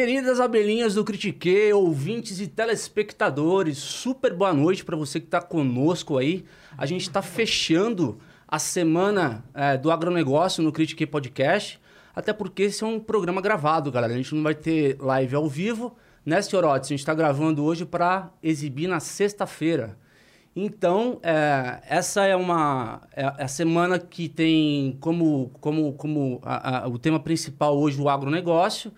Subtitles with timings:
[0.00, 6.16] Queridas abelhinhas do Critique, ouvintes e telespectadores, super boa noite para você que está conosco
[6.16, 6.42] aí.
[6.78, 8.18] A gente está fechando
[8.48, 11.78] a semana é, do agronegócio no Critique Podcast,
[12.16, 14.14] até porque esse é um programa gravado, galera.
[14.14, 15.94] A gente não vai ter live ao vivo,
[16.24, 16.88] né, senhorotes?
[16.88, 19.98] A gente está gravando hoje para exibir na sexta-feira.
[20.56, 26.88] Então, é, essa é uma é a semana que tem como, como, como a, a,
[26.88, 28.90] o tema principal hoje o agronegócio.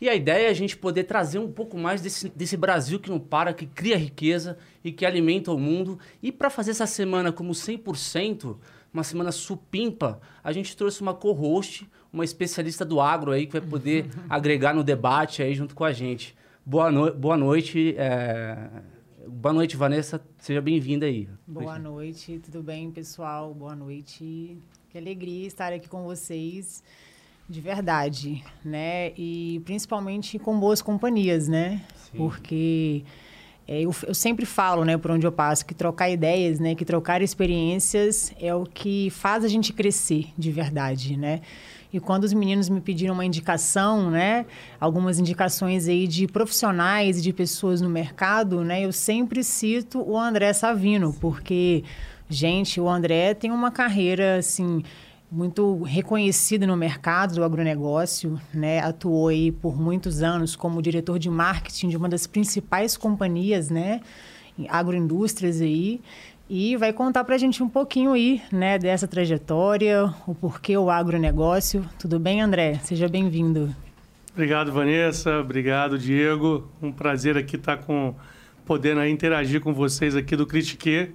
[0.00, 3.08] E a ideia é a gente poder trazer um pouco mais desse, desse Brasil que
[3.08, 5.98] não para, que cria riqueza e que alimenta o mundo.
[6.22, 8.56] E para fazer essa semana como 100%,
[8.92, 13.68] uma semana supimpa, a gente trouxe uma co-host, uma especialista do agro aí, que vai
[13.68, 16.36] poder agregar no debate aí junto com a gente.
[16.64, 17.94] Boa, no boa noite.
[17.96, 18.68] É...
[19.28, 20.24] Boa noite, Vanessa.
[20.38, 21.28] Seja bem-vinda aí.
[21.46, 23.52] Boa noite, tudo bem, pessoal?
[23.52, 24.56] Boa noite.
[24.88, 26.82] Que alegria estar aqui com vocês
[27.48, 29.12] de verdade, né?
[29.16, 31.82] E principalmente com boas companhias, né?
[31.94, 32.18] Sim.
[32.18, 33.04] Porque
[33.68, 36.84] é, eu, eu, sempre falo, né, por onde eu passo, que trocar ideias, né, que
[36.84, 41.40] trocar experiências é o que faz a gente crescer de verdade, né?
[41.92, 44.46] E quando os meninos me pediram uma indicação, né,
[44.78, 50.16] algumas indicações aí de profissionais e de pessoas no mercado, né, eu sempre cito o
[50.16, 51.82] André Savino, porque,
[52.28, 54.82] gente, o André tem uma carreira, assim,
[55.36, 58.80] muito reconhecido no mercado do agronegócio, né?
[58.80, 64.00] Atuou aí por muitos anos como diretor de marketing de uma das principais companhias, né?
[64.66, 66.00] Agroindústrias aí.
[66.48, 70.88] E vai contar para a gente um pouquinho aí, né, dessa trajetória, o porquê o
[70.88, 71.84] agronegócio.
[71.98, 72.74] Tudo bem, André?
[72.84, 73.74] Seja bem-vindo.
[74.32, 75.40] Obrigado, Vanessa.
[75.40, 76.70] Obrigado, Diego.
[76.80, 78.14] Um prazer aqui estar com
[78.64, 81.10] podendo interagir com vocês aqui do Critique.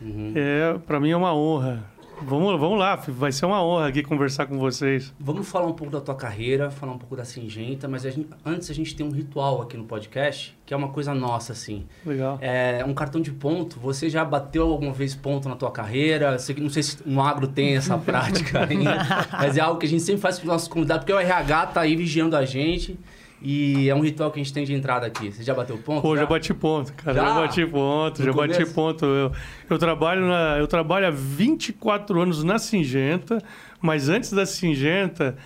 [0.00, 0.32] Uhum.
[0.34, 1.84] É, para mim é uma honra
[2.22, 5.12] Vamos, vamos lá, vai ser uma honra aqui conversar com vocês.
[5.18, 8.28] Vamos falar um pouco da tua carreira, falar um pouco da Singenta, mas a gente,
[8.44, 11.86] antes a gente tem um ritual aqui no podcast, que é uma coisa nossa, assim.
[12.04, 12.38] Legal.
[12.40, 13.80] É um cartão de ponto.
[13.80, 16.36] Você já bateu alguma vez ponto na tua carreira?
[16.58, 18.98] Não sei se no agro tem essa prática ainda,
[19.32, 21.66] mas é algo que a gente sempre faz com os nossos convidados, porque o RH
[21.68, 22.98] tá aí vigiando a gente.
[23.42, 25.32] E é um ritual que a gente tem de entrada aqui.
[25.32, 26.02] Você já bateu ponto?
[26.02, 27.16] Pô, já, já bati ponto, cara.
[27.16, 28.60] Já, já bati ponto, no já começo?
[28.60, 29.04] bati ponto.
[29.06, 29.32] Eu,
[29.70, 33.42] eu, trabalho na, eu trabalho há 24 anos na Singenta,
[33.80, 35.36] mas antes da Singenta,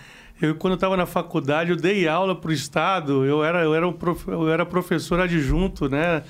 [0.41, 3.25] eu, quando eu estava na faculdade, eu dei aula para o Estado.
[3.25, 6.21] Eu era, eu, era um prof, eu era professor adjunto, né?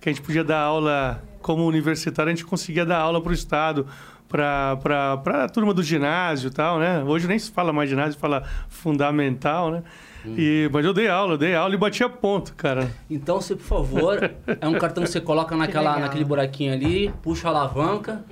[0.00, 3.34] Que a gente podia dar aula como universitário, a gente conseguia dar aula para o
[3.34, 3.86] Estado
[4.26, 7.02] para a turma do ginásio e tal, né?
[7.04, 9.82] Hoje nem se fala mais ginásio, fala fundamental, né?
[10.24, 12.90] E, mas eu dei aula, eu dei aula e batia ponto, cara.
[13.08, 17.48] Então, você, por favor, é um cartão que você coloca naquela, naquele buraquinho ali, puxa
[17.48, 18.24] a alavanca.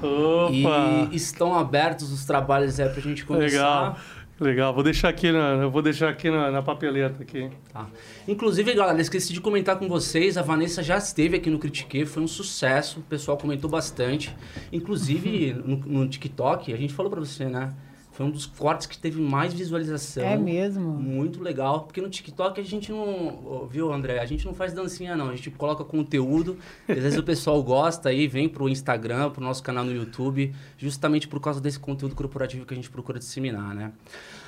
[0.00, 1.08] Opa!
[1.10, 3.46] E estão abertos os trabalhos aí pra gente começar.
[3.46, 3.96] Legal.
[4.40, 7.50] Legal, vou deixar aqui na, vou deixar aqui na, na papeleta aqui.
[7.72, 7.88] Tá.
[8.26, 12.22] Inclusive, galera, esqueci de comentar com vocês, a Vanessa já esteve aqui no Critique, foi
[12.22, 14.32] um sucesso, o pessoal comentou bastante.
[14.72, 17.74] Inclusive, no, no TikTok, a gente falou pra você, né?
[18.18, 20.24] Foi um dos cortes que teve mais visualização.
[20.24, 20.90] É mesmo?
[20.90, 21.82] Muito legal.
[21.82, 23.68] Porque no TikTok a gente não.
[23.70, 24.18] Viu, André?
[24.18, 25.28] A gente não faz dancinha, não.
[25.28, 26.58] A gente coloca conteúdo.
[26.88, 31.28] Às vezes o pessoal gosta aí, vem pro Instagram, pro nosso canal no YouTube, justamente
[31.28, 33.92] por causa desse conteúdo corporativo que a gente procura disseminar, né?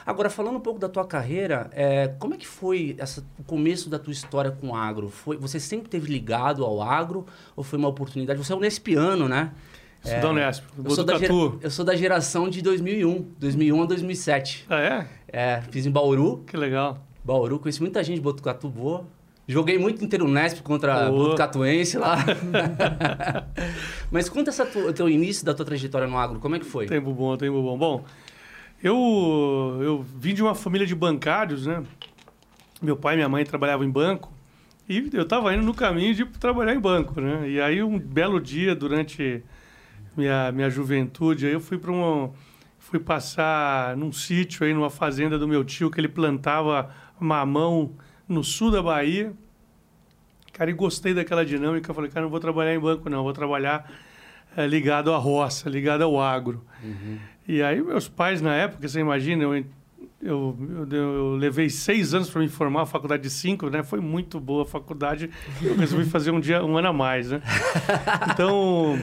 [0.05, 3.89] Agora, falando um pouco da tua carreira, é, como é que foi essa, o começo
[3.89, 5.11] da tua história com o agro?
[5.11, 8.37] Foi, você sempre teve ligado ao agro ou foi uma oportunidade?
[8.37, 9.53] Você é um Nespiano, né?
[10.03, 11.15] Sou é, Unesp, eu sou da,
[11.61, 14.67] eu sou da geração de 2001, 2001 a 2007.
[14.69, 15.07] Ah, é?
[15.29, 16.43] É, fiz em Bauru.
[16.47, 17.07] Que legal.
[17.23, 19.05] Bauru, conheci muita gente de Botucatu boa.
[19.47, 21.25] Joguei muito inteiro Unesp contra Boa.
[21.25, 22.17] Botucatuense lá.
[24.11, 26.87] Mas conta essa o teu início da tua trajetória no agro, como é que foi?
[26.87, 27.77] Tempo bom, tempo bom.
[27.77, 28.05] Bom,
[28.83, 31.83] eu, eu vim de uma família de bancários, né?
[32.81, 34.33] Meu pai e minha mãe trabalhavam em banco.
[34.89, 37.49] E eu estava indo no caminho de trabalhar em banco, né?
[37.49, 39.43] E aí, um belo dia, durante
[40.17, 41.47] minha, minha juventude.
[41.47, 42.33] Aí eu fui para um
[42.79, 46.91] fui passar num sítio aí numa fazenda do meu tio que ele plantava
[47.21, 47.93] mamão
[48.29, 49.33] no sul da Bahia.
[50.53, 51.95] Cara, e gostei daquela dinâmica.
[51.95, 53.91] Falei, cara, não vou trabalhar em banco não, vou trabalhar
[54.57, 56.65] é, ligado à roça, ligado ao agro.
[56.83, 57.19] Uhum.
[57.47, 59.65] E aí meus pais na época, você imagina, eu
[60.23, 60.55] eu,
[60.91, 63.83] eu, eu, levei seis anos para me formar, a faculdade de cinco, né?
[63.83, 65.31] Foi muito boa a faculdade.
[65.63, 67.41] Eu resolvi fazer um dia, um ano a mais, né?
[68.31, 68.99] Então,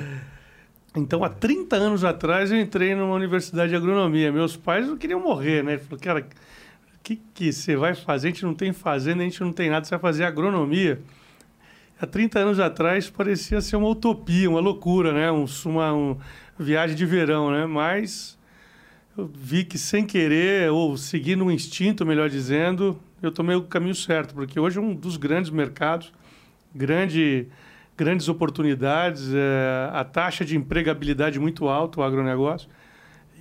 [0.97, 4.31] então, há 30 anos atrás, eu entrei numa universidade de agronomia.
[4.31, 5.77] Meus pais não queriam morrer, né?
[5.77, 8.27] Falaram, cara, o que, que você vai fazer?
[8.27, 10.99] A gente não tem fazenda, a gente não tem nada, você vai fazer agronomia.
[11.99, 15.31] Há 30 anos atrás, parecia ser uma utopia, uma loucura, né?
[15.31, 16.17] Um, uma um,
[16.57, 17.65] viagem de verão, né?
[17.65, 18.38] Mas
[19.17, 23.95] eu vi que sem querer, ou seguindo um instinto, melhor dizendo, eu tomei o caminho
[23.95, 26.13] certo, porque hoje é um dos grandes mercados,
[26.73, 27.47] grande,
[27.97, 32.69] grandes oportunidades, é, a taxa de empregabilidade muito alta, o agronegócio,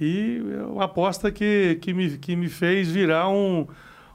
[0.00, 3.67] e uma aposta que, que, me, que me fez virar um,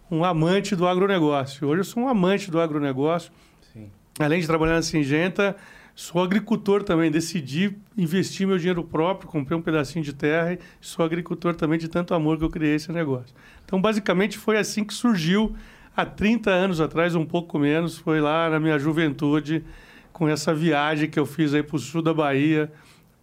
[0.09, 1.67] um amante do agronegócio.
[1.67, 3.31] Hoje eu sou um amante do agronegócio.
[3.71, 3.89] Sim.
[4.19, 5.55] Além de trabalhar na Singenta,
[5.93, 11.05] Sou agricultor também, decidi investir meu dinheiro próprio, comprei um pedacinho de terra e sou
[11.05, 13.35] agricultor também de tanto amor que eu criei esse negócio.
[13.65, 15.55] Então, basicamente, foi assim que surgiu
[15.95, 19.63] há 30 anos atrás, um pouco menos, foi lá na minha juventude,
[20.11, 22.71] com essa viagem que eu fiz aí para o sul da Bahia,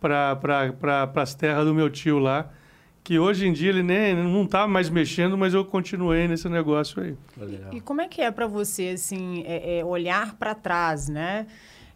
[0.00, 2.50] para pra, as terras do meu tio lá,
[3.02, 7.02] que hoje em dia ele nem não está mais mexendo, mas eu continuei nesse negócio
[7.02, 7.17] aí.
[7.73, 11.46] E, e como é que é para você, assim, é, é olhar para trás, né?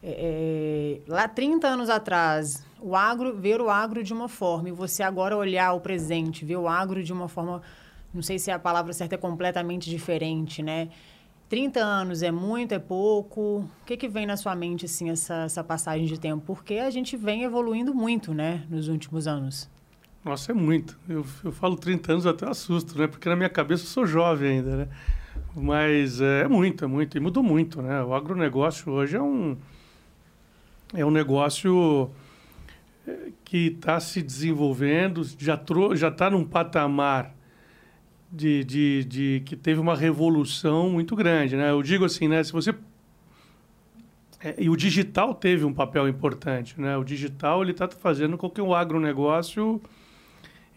[0.02, 4.72] É, é, lá 30 anos atrás, o agro, ver o agro de uma forma e
[4.72, 7.62] você agora olhar o presente, ver o agro de uma forma,
[8.12, 10.88] não sei se a palavra certa é completamente diferente, né?
[11.52, 13.58] 30 anos é muito, é pouco?
[13.58, 16.42] O que, que vem na sua mente, assim, essa, essa passagem de tempo?
[16.46, 19.68] Porque a gente vem evoluindo muito, né, nos últimos anos.
[20.24, 20.98] Nossa, é muito.
[21.06, 23.06] Eu, eu falo 30 anos até assusto, né?
[23.06, 24.88] Porque na minha cabeça eu sou jovem ainda, né?
[25.54, 27.18] Mas é, é muito, é muito.
[27.18, 28.02] E mudou muito, né?
[28.02, 29.54] O agronegócio hoje é um
[30.94, 32.10] é um negócio
[33.06, 35.60] eh, que está se desenvolvendo, já
[35.96, 37.34] já está num patamar
[38.32, 41.70] de, de, de, que teve uma revolução muito grande, né?
[41.70, 42.42] Eu digo assim, né?
[42.42, 42.74] Se você
[44.42, 46.96] é, e o digital teve um papel importante, né?
[46.96, 49.80] O digital ele está fazendo com que o agronegócio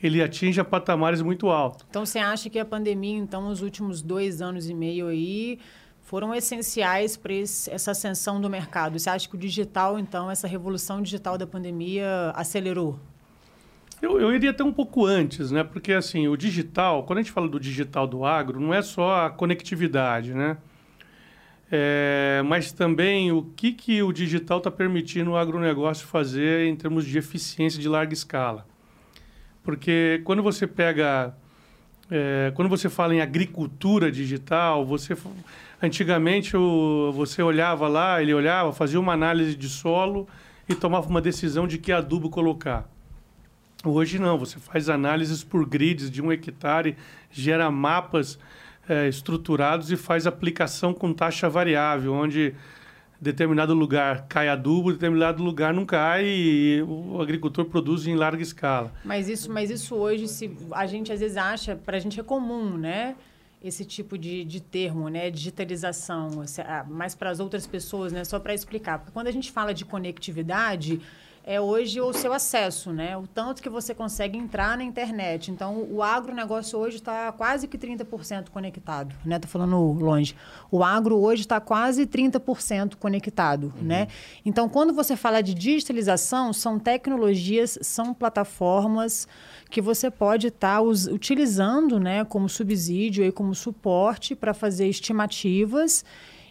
[0.03, 1.85] ele atinja patamares muito altos.
[1.89, 5.57] Então você acha que a pandemia, então, os últimos dois anos e meio aí
[6.01, 8.99] foram essenciais para essa ascensão do mercado.
[8.99, 12.99] Você acha que o digital, então, essa revolução digital da pandemia acelerou?
[14.05, 15.63] Eu, eu iria até um pouco antes, né?
[15.63, 19.25] Porque, assim, o digital, quando a gente fala do digital do agro, não é só
[19.25, 20.57] a conectividade, né?
[21.71, 27.03] É, mas também o que, que o digital está permitindo o agronegócio fazer em termos
[27.03, 28.67] de eficiência de larga escala.
[29.63, 31.35] Porque quando você pega...
[32.11, 35.15] É, quando você fala em agricultura digital, você
[35.81, 40.27] Antigamente o, você olhava lá, ele olhava, fazia uma análise de solo
[40.69, 42.89] e tomava uma decisão de que adubo colocar.
[43.89, 46.95] Hoje não, você faz análises por grids de um hectare,
[47.31, 48.39] gera mapas
[48.87, 52.53] é, estruturados e faz aplicação com taxa variável, onde
[53.19, 58.91] determinado lugar cai adubo, determinado lugar não cai e o agricultor produz em larga escala.
[59.03, 62.23] Mas isso, mas isso hoje, se a gente às vezes acha, para a gente é
[62.23, 63.15] comum, né?
[63.67, 66.43] esse tipo de, de termo, né, digitalização,
[66.87, 68.99] mais para as outras pessoas, né, só para explicar.
[68.99, 71.01] Porque quando a gente fala de conectividade,
[71.47, 73.15] é hoje o seu acesso, né?
[73.15, 75.51] O tanto que você consegue entrar na internet.
[75.51, 79.35] Então, o agronegócio hoje está quase que 30% conectado, né?
[79.35, 80.35] Estou falando longe.
[80.71, 83.83] O agro hoje está quase 30% conectado, uhum.
[83.83, 84.07] né?
[84.43, 89.27] Então, quando você fala de digitalização, são tecnologias, são plataformas
[89.69, 92.25] que você pode estar tá utilizando, né?
[92.25, 96.03] Como subsídio e como suporte para fazer estimativas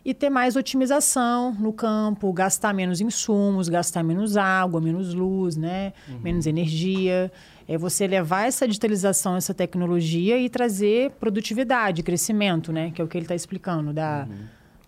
[0.04, 5.94] e ter mais otimização no campo, gastar menos insumos, gastar menos água, menos luz, né?
[6.08, 6.20] Uhum.
[6.20, 7.32] menos energia.
[7.66, 12.90] É você levar essa digitalização, essa tecnologia e trazer produtividade, crescimento, né?
[12.94, 14.36] Que é o que ele está explicando da, uhum.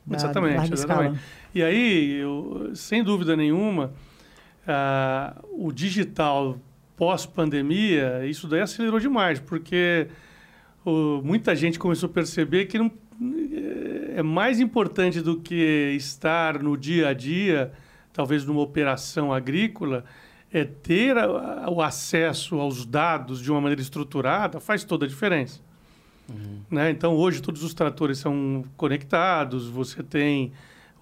[0.07, 1.21] da exatamente, exatamente.
[1.55, 3.95] E aí, eu, sem dúvida nenhuma,
[4.67, 6.59] uh, o digital
[6.95, 10.09] pós-pandemia, isso daí acelerou demais, porque
[10.85, 12.91] uh, muita gente começou a perceber que não
[14.15, 17.73] é mais importante do que estar no dia a dia,
[18.13, 20.05] talvez numa operação agrícola,
[20.53, 25.61] é ter a, o acesso aos dados de uma maneira estruturada faz toda a diferença.
[26.29, 26.61] Uhum.
[26.71, 26.91] Né?
[26.91, 30.53] Então, hoje, todos os tratores são conectados, você tem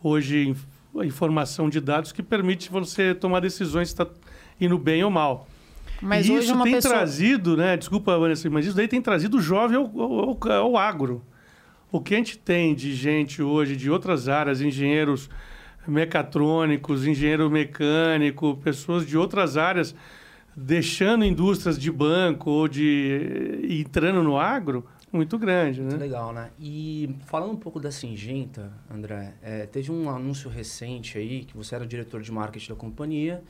[0.03, 0.55] hoje
[0.99, 4.07] a informação de dados que permite você tomar decisões se está
[4.61, 5.49] indo bem ou mal.
[6.01, 6.95] Mas e isso tem pessoa...
[6.95, 7.77] trazido, né?
[7.77, 11.25] Desculpa, Vanessa, mas isso daí tem trazido o jovem ao, ao, ao agro.
[11.95, 15.31] O que a gente tem de gente hoje de outras áreas, engenheiros
[15.87, 19.95] mecatrônicos, engenheiro mecânico, pessoas de outras áreas
[20.57, 25.91] deixando indústrias de banco ou de entrando no agro, muito grande, né?
[25.91, 26.51] Muito legal, né?
[26.59, 31.77] E falando um pouco da Singenta, André, é, teve um anúncio recente aí que você
[31.77, 33.41] era diretor de marketing da companhia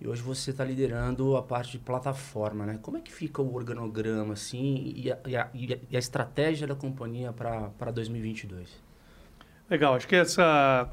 [0.00, 2.78] e hoje você está liderando a parte de plataforma, né?
[2.82, 6.74] Como é que fica o organograma, assim, e a, e a, e a estratégia da
[6.74, 8.68] companhia para 2022?
[9.70, 10.88] Legal, acho que essa...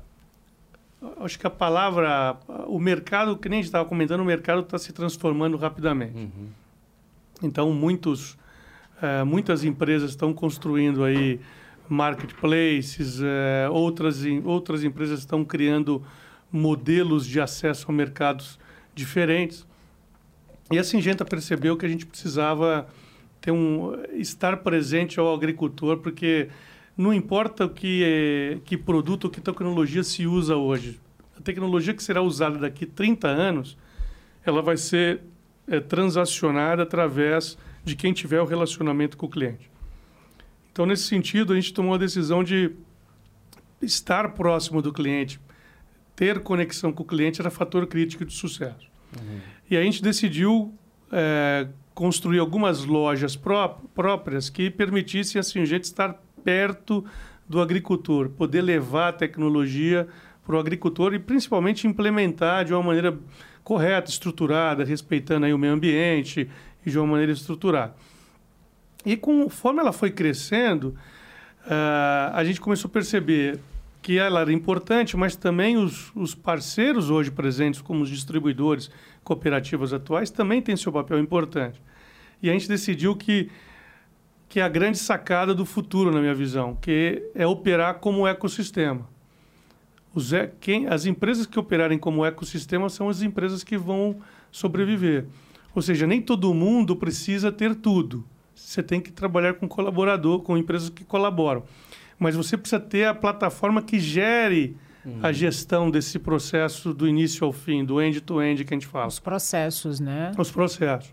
[1.19, 2.37] Acho que a palavra...
[2.67, 6.15] O mercado, que nem a gente estava comentando, o mercado está se transformando rapidamente.
[6.15, 6.47] Uhum.
[7.41, 8.37] Então, muitos,
[9.01, 11.39] é, muitas empresas estão construindo aí
[11.89, 16.01] marketplaces, é, outras, outras empresas estão criando
[16.51, 18.59] modelos de acesso a mercados
[18.93, 19.65] diferentes.
[20.71, 22.87] E a Singenta percebeu que a gente precisava
[23.41, 26.49] ter um, estar presente ao agricultor, porque
[26.95, 30.99] não importa o que, que produto, que tecnologia se usa hoje.
[31.37, 33.77] A tecnologia que será usada daqui 30 anos,
[34.45, 35.21] ela vai ser
[35.67, 39.69] é, transacionada através de quem tiver o relacionamento com o cliente.
[40.71, 42.71] Então, nesse sentido, a gente tomou a decisão de
[43.81, 45.39] estar próximo do cliente,
[46.21, 48.87] ter conexão com o cliente era fator crítico de sucesso.
[49.19, 49.39] Uhum.
[49.71, 50.71] E a gente decidiu
[51.11, 57.03] é, construir algumas lojas pró próprias que permitissem assim, a gente estar perto
[57.49, 60.07] do agricultor, poder levar a tecnologia
[60.45, 63.17] para o agricultor e principalmente implementar de uma maneira
[63.63, 66.47] correta, estruturada, respeitando aí o meio ambiente
[66.85, 67.95] e de uma maneira estruturada.
[69.03, 70.95] E conforme ela foi crescendo,
[71.65, 73.59] uh, a gente começou a perceber
[74.01, 78.89] que ela era importante, mas também os, os parceiros hoje presentes, como os distribuidores,
[79.23, 81.81] cooperativas atuais, também têm seu papel importante.
[82.41, 83.51] E a gente decidiu que,
[84.49, 89.07] que é a grande sacada do futuro, na minha visão, que é operar como ecossistema.
[90.13, 94.19] Os, quem, as empresas que operarem como ecossistema são as empresas que vão
[94.51, 95.25] sobreviver.
[95.75, 98.25] Ou seja, nem todo mundo precisa ter tudo.
[98.53, 101.63] Você tem que trabalhar com colaborador, com empresas que colaboram
[102.21, 105.21] mas você precisa ter a plataforma que gere uhum.
[105.23, 109.07] a gestão desse processo do início ao fim, do end-to-end -end que a gente fala.
[109.07, 110.31] Os processos, né?
[110.37, 111.11] Os processos.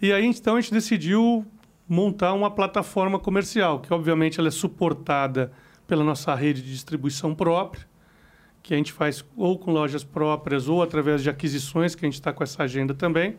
[0.00, 1.44] E aí, então, a gente decidiu
[1.86, 5.52] montar uma plataforma comercial, que obviamente ela é suportada
[5.86, 7.86] pela nossa rede de distribuição própria,
[8.62, 12.14] que a gente faz ou com lojas próprias ou através de aquisições, que a gente
[12.14, 13.36] está com essa agenda também,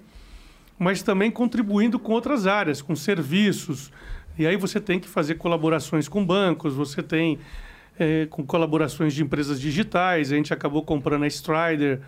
[0.77, 3.91] mas também contribuindo com outras áreas, com serviços,
[4.37, 7.39] e aí você tem que fazer colaborações com bancos, você tem
[7.99, 10.31] é, com colaborações de empresas digitais.
[10.31, 12.01] A gente acabou comprando a Strider,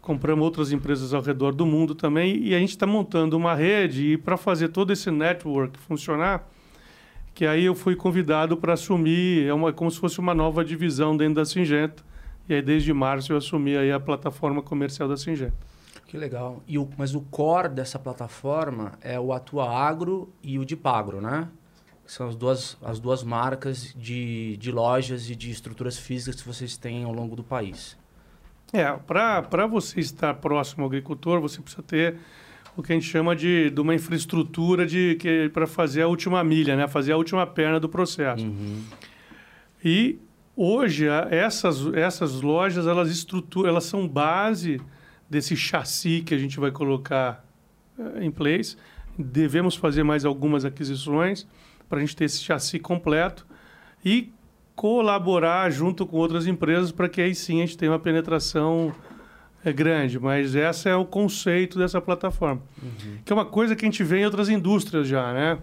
[0.00, 2.42] compramos outras empresas ao redor do mundo também.
[2.42, 6.48] E a gente está montando uma rede e para fazer todo esse network funcionar,
[7.34, 11.16] que aí eu fui convidado para assumir, é uma, como se fosse uma nova divisão
[11.16, 12.02] dentro da Singenta.
[12.48, 15.68] E aí desde março eu assumi aí a plataforma comercial da Singenta.
[16.06, 16.62] Que legal.
[16.66, 21.46] E o, mas o core dessa plataforma é o Atua Agro e o Dipagro, né?
[22.08, 26.74] São as duas, as duas marcas de, de lojas e de estruturas físicas que vocês
[26.76, 27.98] têm ao longo do país.
[28.72, 32.16] É, para você estar próximo ao agricultor, você precisa ter
[32.74, 36.42] o que a gente chama de, de uma infraestrutura de que para fazer a última
[36.42, 36.88] milha, né?
[36.88, 38.46] fazer a última perna do processo.
[38.46, 38.82] Uhum.
[39.84, 40.18] E
[40.56, 44.80] hoje essas, essas lojas elas estruturam, elas são base
[45.28, 47.44] desse chassi que a gente vai colocar
[47.98, 48.78] uh, em place.
[49.18, 51.46] Devemos fazer mais algumas aquisições
[51.88, 53.46] para a gente ter esse chassi completo
[54.04, 54.32] e
[54.74, 58.94] colaborar junto com outras empresas para que aí sim a gente tenha uma penetração
[59.64, 60.18] é, grande.
[60.18, 62.62] Mas esse é o conceito dessa plataforma.
[62.80, 63.18] Uhum.
[63.24, 65.58] Que é uma coisa que a gente vê em outras indústrias já, né?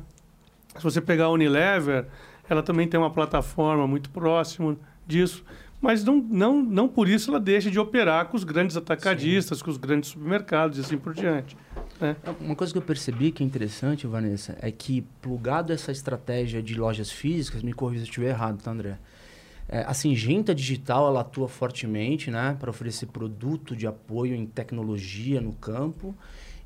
[0.75, 2.08] Se você pegar a Unilever,
[2.50, 4.77] ela também tem uma plataforma muito próxima
[5.08, 5.44] disso.
[5.82, 9.63] Mas não, não, não por isso ela deixa de operar com os grandes atacadistas, Sim.
[9.63, 11.55] com os grandes supermercados e assim por diante.
[12.00, 12.16] Né?
[12.40, 16.75] Uma coisa que eu percebi que é interessante, Vanessa, é que plugado essa estratégia de
[16.75, 18.98] lojas físicas, me corrija se eu estiver errado, tá, André?
[19.68, 25.42] É, a Singenta Digital ela atua fortemente né, para oferecer produto de apoio em tecnologia
[25.42, 26.16] no campo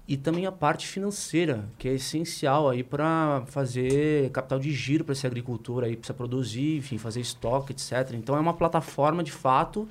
[0.06, 5.14] e também a parte financeira, que é essencial aí para fazer capital de giro para
[5.14, 8.14] esse agricultor aí, precisa produzir, enfim, fazer estoque, etc.
[8.16, 9.88] Então é uma plataforma de fato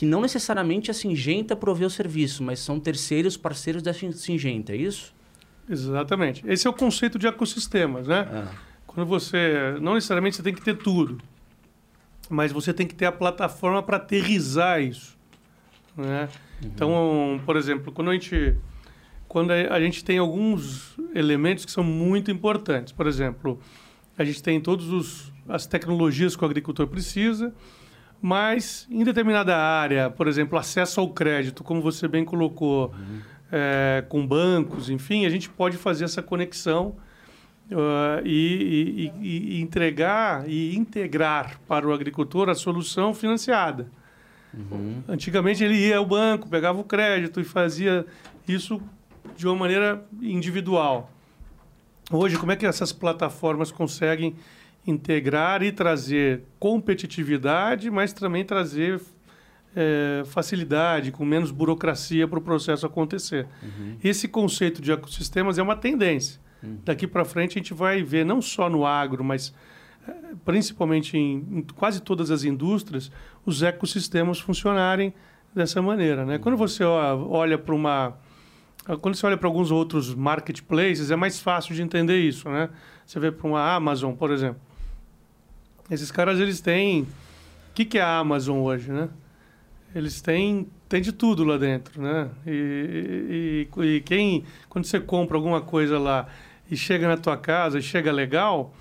[0.00, 4.76] que não necessariamente a Singenta provê o serviço, mas são terceiros parceiros da Singenta, é
[4.76, 5.14] isso?
[5.68, 6.42] Exatamente.
[6.46, 8.26] Esse é o conceito de ecossistemas, né?
[8.32, 8.56] É.
[8.86, 9.76] Quando você.
[9.78, 11.20] Não necessariamente você tem que ter tudo,
[12.30, 15.18] mas você tem que ter a plataforma para aterrizar isso.
[15.94, 16.30] Né?
[16.62, 16.70] Uhum.
[16.74, 18.56] Então, por exemplo, quando a gente.
[19.28, 22.90] Quando a gente tem alguns elementos que são muito importantes.
[22.90, 23.60] Por exemplo,
[24.16, 27.52] a gente tem todas as tecnologias que o agricultor precisa,
[28.20, 33.20] mas em determinada área, por exemplo, acesso ao crédito, como você bem colocou, uhum.
[33.50, 36.96] é, com bancos, enfim, a gente pode fazer essa conexão
[37.70, 43.88] uh, e, e, e, entregar e integrar para o agricultor a solução financiada.
[44.52, 45.02] Uhum.
[45.08, 48.04] Antigamente ele ia ao banco, pegava o crédito e fazia
[48.46, 48.82] isso
[49.36, 51.10] de uma maneira individual.
[52.10, 54.34] Hoje, como é que essas plataformas conseguem
[54.86, 59.00] integrar e trazer competitividade, mas também trazer
[59.74, 63.46] é, facilidade, com menos burocracia para o processo acontecer.
[63.62, 63.96] Uhum.
[64.02, 66.40] Esse conceito de ecossistemas é uma tendência.
[66.62, 66.78] Hum.
[66.84, 69.54] Daqui para frente a gente vai ver, não só no agro, mas
[70.06, 70.12] eh,
[70.44, 73.10] principalmente em, em, quase todas as indústrias,
[73.44, 75.14] os ecossistemas funcionarem
[75.54, 76.24] dessa maneira.
[76.24, 76.36] Né?
[76.36, 76.40] Hum.
[76.40, 78.16] Quando você olha para uma.
[79.02, 82.48] Quando você olha para alguns outros marketplaces, é mais fácil de entender isso.
[82.48, 82.70] Né?
[83.06, 84.60] Você vê para uma Amazon, por exemplo.
[85.90, 87.02] Esses caras, eles têm...
[87.02, 89.08] O que, que é a Amazon hoje, né?
[89.94, 92.28] Eles têm, têm de tudo lá dentro, né?
[92.46, 94.44] E, e, e quem...
[94.68, 96.28] Quando você compra alguma coisa lá
[96.70, 98.74] e chega na tua casa e chega legal,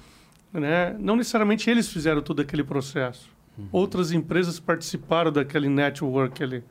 [0.54, 0.96] né?
[1.00, 3.30] Não necessariamente eles fizeram todo aquele processo.
[3.58, 3.68] Uhum.
[3.72, 6.64] Outras empresas participaram daquele network ali.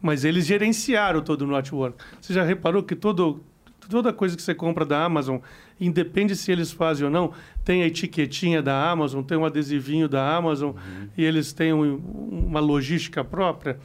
[0.00, 2.02] Mas eles gerenciaram todo o network.
[2.20, 3.42] Você já reparou que todo,
[3.88, 5.38] toda coisa que você compra da Amazon,
[5.80, 7.32] independe se eles fazem ou não,
[7.64, 11.08] tem a etiquetinha da Amazon, tem um adesivinho da Amazon uhum.
[11.16, 13.78] e eles têm um, uma logística própria.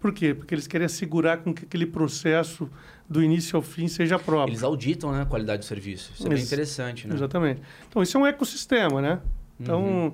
[0.00, 0.34] Por quê?
[0.34, 2.68] Porque eles querem assegurar com que aquele processo
[3.08, 4.52] do início ao fim seja próprio.
[4.52, 6.12] Eles auditam né, a qualidade do serviço.
[6.14, 7.14] Isso é bem interessante, né?
[7.14, 7.62] Exatamente.
[7.88, 9.20] Então, isso é um ecossistema, né?
[9.60, 10.12] Então, uhum.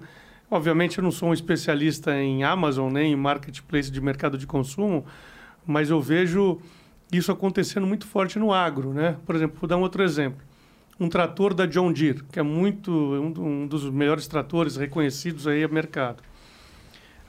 [0.50, 5.07] obviamente, eu não sou um especialista em Amazon, nem em marketplace de mercado de consumo,
[5.64, 6.61] mas eu vejo
[7.12, 9.17] isso acontecendo muito forte no agro, né?
[9.25, 10.41] Por exemplo, vou dar um outro exemplo.
[11.00, 15.67] Um trator da John Deere, que é muito um, um dos melhores tratores reconhecidos aí
[15.67, 16.23] no mercado.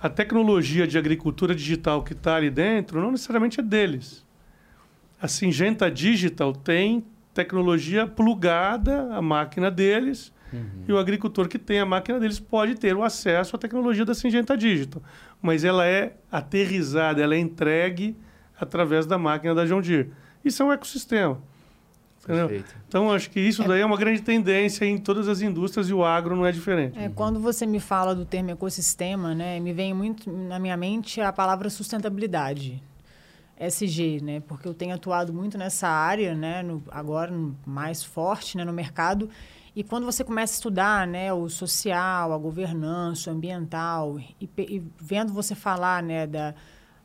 [0.02, 4.26] A tecnologia de agricultura digital que está ali dentro não necessariamente é deles.
[5.22, 10.86] A Singenta Digital tem tecnologia plugada à máquina deles uhum.
[10.88, 14.14] e o agricultor que tem a máquina deles pode ter o acesso à tecnologia da
[14.14, 15.02] Singenta Digital.
[15.42, 18.16] Mas ela é aterrizada, ela é entregue
[18.60, 20.12] através da máquina da John Deere.
[20.44, 21.42] Isso é um ecossistema.
[22.88, 23.68] Então, acho que isso é...
[23.68, 27.00] daí é uma grande tendência em todas as indústrias e o agro não é diferente.
[27.00, 31.22] É, quando você me fala do termo ecossistema, né, me vem muito na minha mente
[31.22, 32.84] a palavra sustentabilidade.
[33.60, 34.40] SG, né?
[34.40, 36.64] Porque eu tenho atuado muito nessa área, né?
[36.64, 38.64] No, agora no, mais forte, né?
[38.64, 39.30] No mercado.
[39.76, 41.34] E quando você começa a estudar, né?
[41.34, 46.26] O social, a governança, o ambiental e, e vendo você falar, né?
[46.26, 46.56] Da,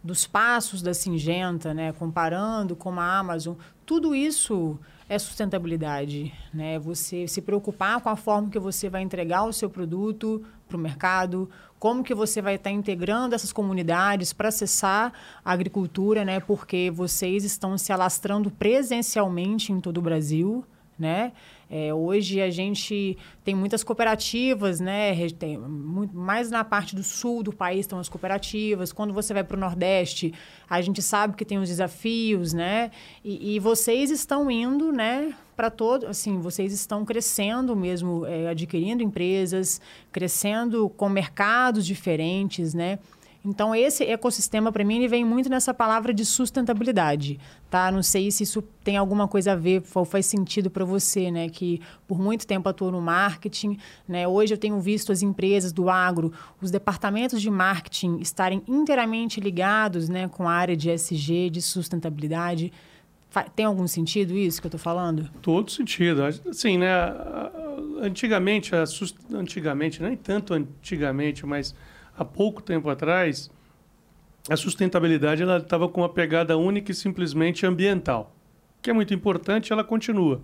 [0.05, 3.55] dos passos da Singenta, né, comparando com a Amazon,
[3.87, 6.79] tudo isso é sustentabilidade, né?
[6.79, 10.81] Você se preocupar com a forma que você vai entregar o seu produto para o
[10.81, 15.13] mercado, como que você vai estar integrando essas comunidades para acessar
[15.45, 16.41] a agricultura, né?
[16.41, 20.65] Porque vocês estão se alastrando presencialmente em todo o Brasil,
[20.99, 21.33] né?
[21.77, 25.29] É, hoje a gente tem muitas cooperativas, né?
[25.31, 28.93] Tem, muito, mais na parte do sul do país estão as cooperativas.
[28.93, 30.33] Quando você vai para o Nordeste,
[30.71, 32.93] a gente sabe que tem os desafios, né?
[33.25, 35.35] E, e vocês estão indo, né?
[35.57, 39.81] Para todo, assim, vocês estão crescendo mesmo, é, adquirindo empresas,
[40.13, 43.01] crescendo com mercados diferentes, né?
[43.45, 47.93] Então, esse ecossistema, para mim, ele vem muito nessa palavra de sustentabilidade, tá?
[47.93, 51.51] Não sei se isso tem alguma coisa a ver, ou faz sentido para você, né?
[51.51, 51.79] Que
[52.09, 53.77] por muito tempo atuou no marketing,
[54.09, 54.27] né?
[54.27, 60.09] Hoje eu tenho visto as empresas do agro, os departamentos de marketing estarem inteiramente ligados,
[60.09, 60.27] né?
[60.27, 62.73] Com a área de SG, de sustentabilidade.
[63.55, 65.29] Tem algum sentido isso que eu estou falando?
[65.43, 66.23] Todo sentido.
[66.23, 66.89] Assim, né?
[68.01, 68.71] Antigamente,
[69.33, 71.75] antigamente, nem tanto antigamente, mas
[72.17, 73.51] há pouco tempo atrás,
[74.49, 78.35] a sustentabilidade ela estava com uma pegada única e simplesmente ambiental,
[78.83, 80.41] que é muito importante, ela continua.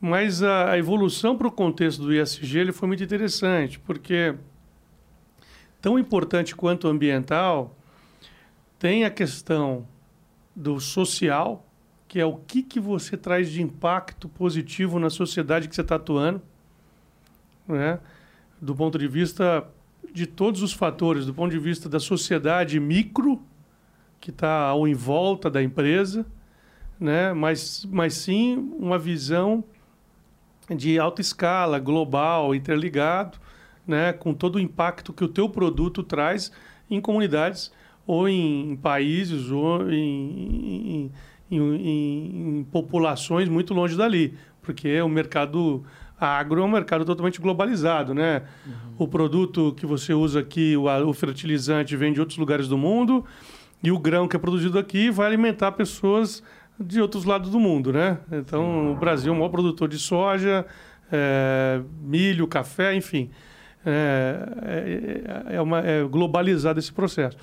[0.00, 4.34] Mas a, a evolução para o contexto do ISG ele foi muito interessante, porque
[5.80, 7.76] tão importante quanto ambiental,
[8.78, 9.86] tem a questão
[10.54, 11.66] do social,
[12.08, 15.96] que é o que, que você traz de impacto positivo na sociedade que você está
[15.96, 16.42] atuando,
[17.68, 18.00] né?
[18.60, 19.66] do ponto de vista
[20.12, 23.40] de todos os fatores, do ponto de vista da sociedade micro,
[24.20, 26.26] que está ao em volta da empresa,
[26.98, 27.32] né?
[27.32, 29.64] mas, mas sim uma visão
[30.68, 33.38] de alta escala, global, interligado,
[33.86, 34.12] né?
[34.12, 36.52] com todo o impacto que o teu produto traz
[36.90, 37.72] em comunidades
[38.06, 41.10] ou em, em países ou em,
[41.50, 45.84] em, em, populações muito longe dali, porque o mercado
[46.20, 48.42] agro é um mercado totalmente globalizado, né?
[48.66, 48.72] Uhum.
[48.98, 53.24] O produto que você usa aqui, o, fertilizante, vem de outros lugares do mundo
[53.82, 56.42] e o grão que é produzido aqui vai alimentar pessoas
[56.78, 58.18] de outros lados do mundo, né?
[58.30, 60.66] Então, o Brasil é o maior produtor de soja,
[61.10, 63.30] é, milho, café, enfim.
[63.84, 67.38] É, é, é, uma, é globalizado esse processo.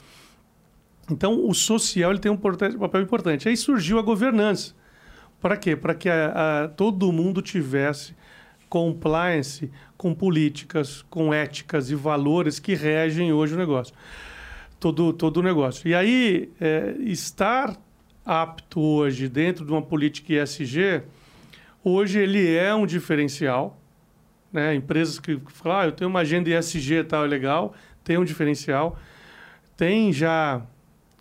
[1.09, 3.47] Então, o social ele tem um papel importante.
[3.47, 4.73] Aí surgiu a governança.
[5.39, 5.75] Para quê?
[5.75, 8.15] Para que a, a, todo mundo tivesse
[8.69, 13.93] compliance com políticas, com éticas e valores que regem hoje o negócio.
[14.79, 15.87] Todo, todo o negócio.
[15.87, 17.75] E aí, é, estar
[18.25, 21.03] apto hoje dentro de uma política ESG,
[21.89, 23.79] Hoje ele é um diferencial.
[24.51, 24.75] Né?
[24.75, 28.25] Empresas que falam, ah, eu tenho uma agenda ESG e tal, é legal, tem um
[28.25, 28.99] diferencial.
[29.77, 30.61] Tem já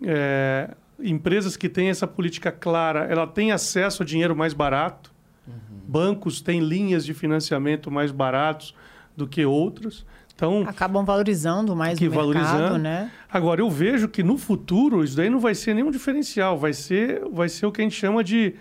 [0.03, 5.15] é, empresas que têm essa política clara, ela tem acesso a dinheiro mais barato.
[5.47, 5.55] Uhum.
[5.87, 8.75] Bancos têm linhas de financiamento mais baratos
[9.17, 10.05] do que outras.
[10.35, 12.79] Então, Acabam valorizando mais que o mercado, valorizando.
[12.79, 13.11] né?
[13.31, 17.23] Agora, eu vejo que no futuro isso daí não vai ser nenhum diferencial, vai ser,
[17.33, 18.55] vai ser o que a gente chama de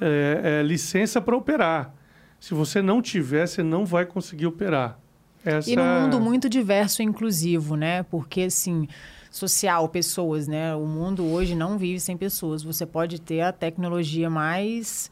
[0.00, 1.92] é, é, licença para operar.
[2.40, 4.98] Se você não tiver, você não vai conseguir operar.
[5.44, 5.70] Essa...
[5.70, 8.04] E num mundo muito diverso e inclusivo, né?
[8.04, 8.88] Porque, assim,
[9.30, 10.74] social, pessoas, né?
[10.74, 12.62] O mundo hoje não vive sem pessoas.
[12.62, 15.10] Você pode ter a tecnologia mais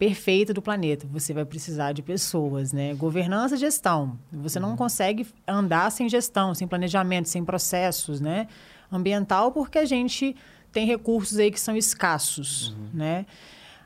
[0.00, 1.06] perfeita do planeta.
[1.12, 2.94] Você vai precisar de pessoas, né?
[2.94, 4.18] Governança e gestão.
[4.32, 4.70] Você uhum.
[4.70, 8.48] não consegue andar sem gestão, sem planejamento, sem processos, né?
[8.90, 10.34] Ambiental, porque a gente
[10.72, 12.88] tem recursos aí que são escassos, uhum.
[12.94, 13.26] né?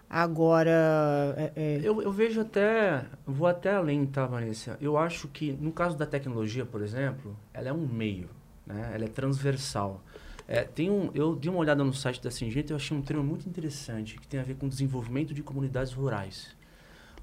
[0.09, 1.35] Agora.
[1.37, 1.81] É, é...
[1.83, 3.05] Eu, eu, vejo até.
[3.27, 4.79] Vou até além, tá, Vanessa?
[4.81, 8.31] Eu acho que, no caso da tecnologia, por exemplo, ela é um meio,
[8.65, 8.93] né?
[8.95, 10.01] Ela é transversal.
[10.47, 13.01] É, tem um, eu dei uma olhada no site da Singenta e eu achei um
[13.01, 16.55] termo muito interessante que tem a ver com desenvolvimento de comunidades rurais.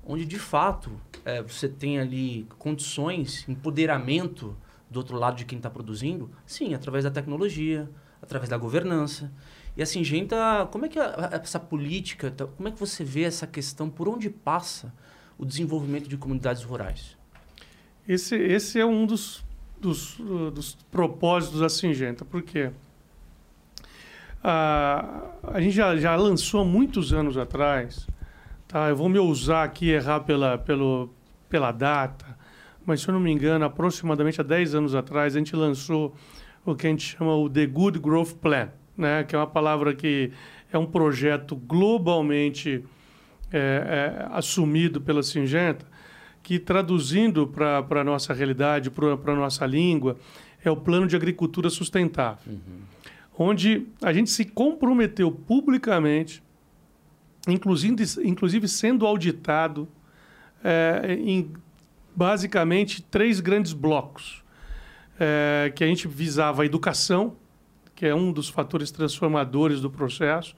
[0.04, 0.92] Onde, de fato,
[1.24, 4.58] é, você tem ali condições, empoderamento
[4.90, 7.88] do outro lado de quem está produzindo, sim, através da tecnologia,
[8.22, 9.32] através da governança.
[9.78, 13.22] E a Singenta, como é que a, essa política, tá, como é que você vê
[13.24, 14.92] essa questão, por onde passa
[15.38, 17.16] o desenvolvimento de comunidades rurais?
[18.08, 19.46] Esse, esse é um dos,
[19.80, 20.18] dos,
[20.54, 22.72] dos propósitos da Singenta, por quê?
[24.44, 28.08] A, a gente já, já lançou há muitos anos atrás,
[28.68, 28.90] tá?
[28.90, 31.10] eu vou me ousar aqui errar pela, pelo,
[31.50, 32.26] pela data,
[32.86, 36.16] mas se eu não me engano, aproximadamente há 10 anos atrás, a gente lançou
[36.66, 39.24] o que a gente chama o The Good Growth Plan, né?
[39.24, 40.32] que é uma palavra que
[40.72, 42.84] é um projeto globalmente
[43.52, 45.86] é, é, assumido pela Singenta,
[46.42, 50.18] que traduzindo para a nossa realidade, para a nossa língua,
[50.64, 52.54] é o Plano de Agricultura Sustentável.
[52.54, 52.91] Uhum
[53.42, 56.44] onde a gente se comprometeu publicamente,
[57.48, 59.88] inclusive, inclusive sendo auditado
[60.64, 61.52] é, em
[62.16, 64.44] basicamente três grandes blocos,
[65.20, 67.36] é, que a gente visava a educação,
[67.96, 70.56] que é um dos fatores transformadores do processo,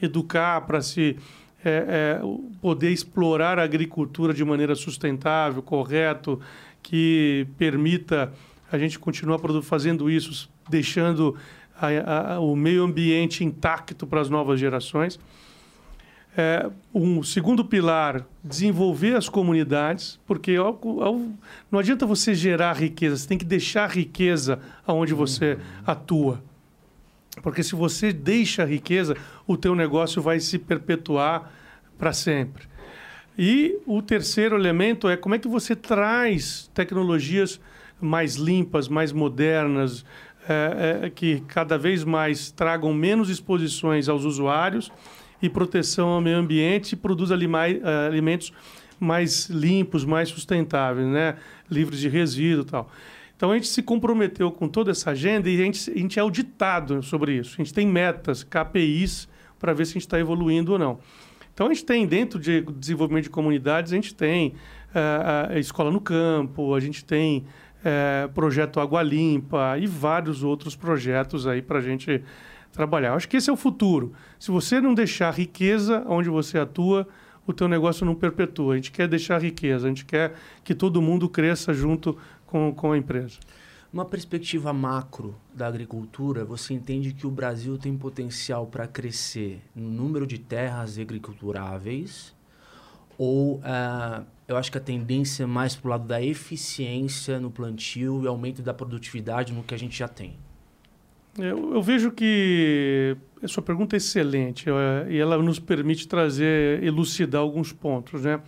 [0.00, 1.16] educar para se
[1.64, 2.20] é,
[2.60, 6.40] poder explorar a agricultura de maneira sustentável, correto,
[6.82, 8.32] que permita
[8.70, 11.36] a gente continuar fazendo isso, deixando
[11.80, 15.18] a, a, o meio ambiente intacto para as novas gerações.
[16.36, 21.20] É, um segundo pilar, desenvolver as comunidades, porque ao, ao,
[21.70, 25.60] não adianta você gerar riqueza, você tem que deixar riqueza aonde você uhum.
[25.86, 26.42] atua.
[27.40, 31.52] Porque se você deixa a riqueza, o teu negócio vai se perpetuar
[31.98, 32.66] para sempre.
[33.38, 37.60] E o terceiro elemento é como é que você traz tecnologias
[38.00, 40.04] mais limpas, mais modernas,
[40.48, 44.92] é, é, que cada vez mais tragam menos exposições aos usuários
[45.40, 47.34] e proteção ao meio ambiente e produz uh,
[48.06, 48.52] alimentos
[49.00, 51.36] mais limpos, mais sustentáveis, né?
[51.70, 52.90] livres de resíduo e tal.
[53.36, 56.22] Então a gente se comprometeu com toda essa agenda e a gente, a gente é
[56.22, 57.54] auditado sobre isso.
[57.54, 59.28] A gente tem metas, KPIs,
[59.58, 60.98] para ver se a gente está evoluindo ou não.
[61.52, 64.48] Então a gente tem, dentro de desenvolvimento de comunidades, a gente tem
[64.94, 67.44] uh, a escola no campo, a gente tem
[67.84, 72.24] é, projeto Água Limpa e vários outros projetos aí para a gente
[72.72, 73.10] trabalhar.
[73.10, 74.12] Eu acho que esse é o futuro.
[74.38, 77.06] Se você não deixar riqueza onde você atua,
[77.46, 78.72] o teu negócio não perpetua.
[78.72, 82.16] A gente quer deixar riqueza, a gente quer que todo mundo cresça junto
[82.46, 83.38] com, com a empresa.
[83.92, 89.88] Uma perspectiva macro da agricultura, você entende que o Brasil tem potencial para crescer no
[89.88, 92.33] número de terras agriculturáveis
[93.18, 97.50] ou uh, eu acho que a tendência é mais para o lado da eficiência no
[97.50, 100.36] plantio e aumento da produtividade no que a gente já tem?
[101.38, 104.66] Eu, eu vejo que a sua pergunta é excelente
[105.08, 108.40] e ela nos permite trazer, elucidar alguns pontos, né?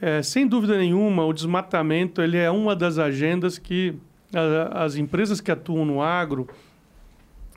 [0.00, 3.94] É, sem dúvida nenhuma, o desmatamento ele é uma das agendas que
[4.34, 6.46] a, as empresas que atuam no agro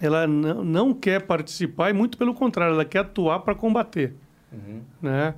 [0.02, 4.14] ela não, não quer participar e muito pelo contrário, ela quer atuar para combater,
[4.52, 4.82] uhum.
[5.02, 5.36] né?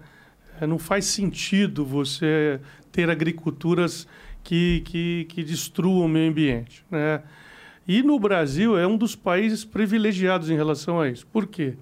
[0.61, 2.59] É, não faz sentido você
[2.91, 4.07] ter agriculturas
[4.43, 6.85] que, que, que destruam o meio ambiente.
[6.91, 7.23] Né?
[7.87, 11.25] E no Brasil é um dos países privilegiados em relação a isso.
[11.25, 11.73] Por quê?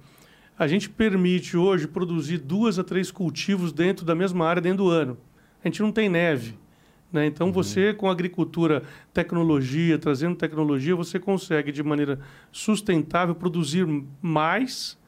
[0.58, 4.90] A gente permite hoje produzir duas a três cultivos dentro da mesma área dentro do
[4.90, 5.18] ano.
[5.62, 6.58] A gente não tem neve.
[7.12, 7.26] Né?
[7.26, 7.52] Então, uhum.
[7.52, 12.18] você, com agricultura, tecnologia, trazendo tecnologia, você consegue, de maneira
[12.50, 13.86] sustentável, produzir
[14.22, 14.98] mais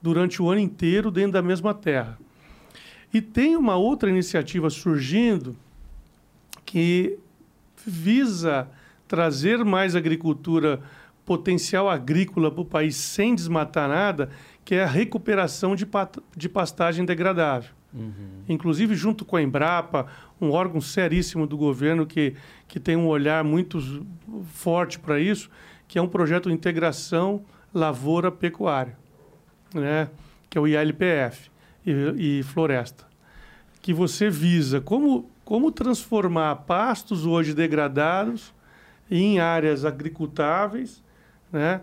[0.00, 2.18] durante o ano inteiro dentro da mesma terra.
[3.12, 5.54] E tem uma outra iniciativa surgindo
[6.64, 7.18] que
[7.84, 8.68] visa
[9.06, 10.80] trazer mais agricultura,
[11.26, 14.30] potencial agrícola para o país sem desmatar nada,
[14.64, 15.86] que é a recuperação de,
[16.34, 17.70] de pastagem degradável.
[17.92, 18.42] Uhum.
[18.48, 20.06] Inclusive, junto com a Embrapa,
[20.40, 22.34] um órgão seríssimo do governo que,
[22.66, 23.78] que tem um olhar muito
[24.54, 25.50] forte para isso,
[25.86, 27.44] que é um projeto de integração
[27.74, 28.96] lavoura-pecuária,
[29.74, 30.08] né?
[30.48, 31.51] que é o ILPF
[31.86, 33.04] e, e floresta,
[33.80, 38.54] que você visa como, como transformar pastos hoje degradados
[39.10, 41.02] em áreas agricultáveis,
[41.52, 41.82] né?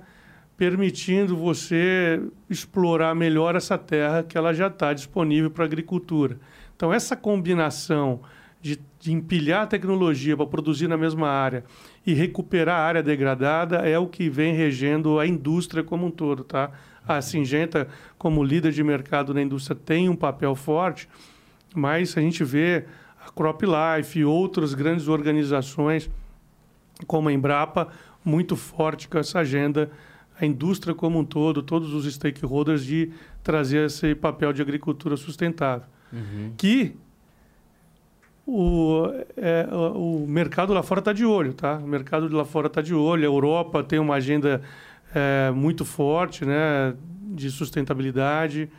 [0.58, 6.38] permitindo você explorar melhor essa terra que ela já está disponível para a agricultura.
[6.76, 8.20] Então, essa combinação
[8.62, 11.64] de, de empilhar tecnologia para produzir na mesma área
[12.06, 16.44] e recuperar a área degradada é o que vem regendo a indústria como um todo.
[16.44, 16.72] Tá?
[17.18, 21.08] A Singenta, como líder de mercado na indústria, tem um papel forte,
[21.76, 22.86] mas a gente vê
[23.26, 26.10] a CropLife e outras grandes organizações,
[27.08, 27.88] como a Embrapa,
[28.24, 29.90] muito forte com essa agenda
[30.40, 33.12] a indústria como um todo, todos os stakeholders, de
[33.44, 35.88] trazer esse papel de agricultura sustentável.
[36.14, 36.54] Uhum.
[36.56, 36.96] Que
[38.48, 39.04] o,
[39.36, 41.78] é, o mercado lá fora está de olho, tá?
[41.78, 43.24] O mercado de lá fora está de olho.
[43.24, 44.62] A Europa tem uma agenda
[45.14, 46.96] é, muito forte, né,
[47.34, 48.70] de sustentabilidade.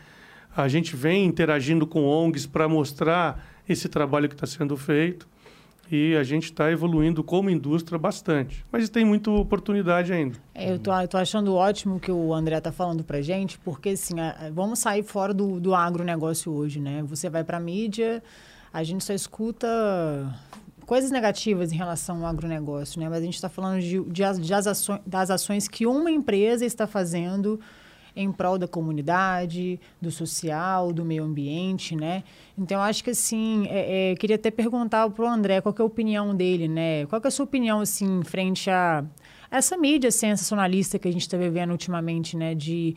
[0.57, 5.29] A gente vem interagindo com ONGs para mostrar esse trabalho que está sendo feito
[5.91, 8.65] e a gente está evoluindo como indústria bastante.
[8.71, 10.39] Mas tem muita oportunidade ainda.
[10.55, 14.21] É, eu tô, tô achando ótimo que o André está falando para gente, porque assim,
[14.21, 17.03] a, vamos sair fora do, do agronegócio hoje, né?
[17.07, 18.23] Você vai para a mídia,
[18.73, 19.69] a gente só escuta
[20.91, 23.09] coisas negativas em relação ao agronegócio, né?
[23.09, 26.67] Mas a gente está falando de, de, de as ações, das ações que uma empresa
[26.67, 27.61] está fazendo
[28.17, 32.25] em prol da comunidade, do social, do meio ambiente, né?
[32.59, 35.85] Então, acho que, assim, é, é, queria até perguntar para o André qual é a
[35.85, 37.07] opinião dele, né?
[37.07, 39.05] Qual é a sua opinião, assim, frente a
[39.49, 42.53] essa mídia sensacionalista que a gente está vivendo ultimamente, né?
[42.53, 42.97] De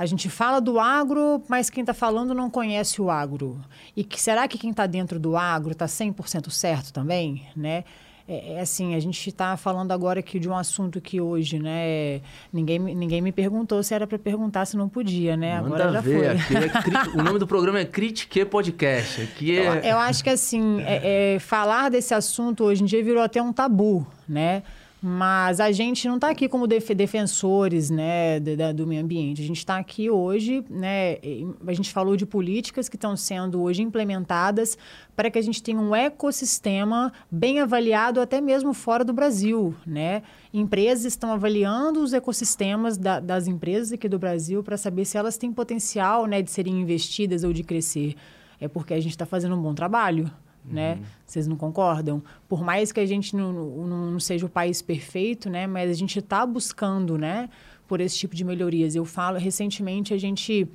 [0.00, 3.60] a gente fala do agro, mas quem está falando não conhece o agro.
[3.94, 7.84] E que, será que quem está dentro do agro está 100% certo também, né?
[8.26, 12.22] É, é, assim, a gente está falando agora aqui de um assunto que hoje, né?
[12.50, 15.60] Ninguém, ninguém me perguntou se era para perguntar se não podia, né?
[15.60, 16.38] Manda agora já ver.
[16.38, 16.56] foi.
[16.56, 19.20] É o nome do programa é Critique Podcast.
[19.20, 19.68] Aqui é...
[19.68, 23.42] eu, eu acho que assim, é, é, falar desse assunto hoje em dia virou até
[23.42, 24.62] um tabu, né?
[25.02, 29.40] Mas a gente não está aqui como def defensores né, do, do meio ambiente.
[29.40, 31.16] A gente está aqui hoje, né,
[31.66, 34.76] a gente falou de políticas que estão sendo hoje implementadas
[35.16, 39.74] para que a gente tenha um ecossistema bem avaliado até mesmo fora do Brasil.
[39.86, 40.22] Né?
[40.52, 45.38] Empresas estão avaliando os ecossistemas da, das empresas aqui do Brasil para saber se elas
[45.38, 48.16] têm potencial né, de serem investidas ou de crescer.
[48.60, 50.30] É porque a gente está fazendo um bom trabalho
[50.64, 50.94] né?
[50.94, 51.02] Uhum.
[51.26, 52.22] Vocês não concordam?
[52.48, 55.66] Por mais que a gente não, não, não seja o país perfeito, né?
[55.66, 57.48] Mas a gente está buscando, né?
[57.86, 58.94] Por esse tipo de melhorias.
[58.94, 60.68] Eu falo, recentemente a gente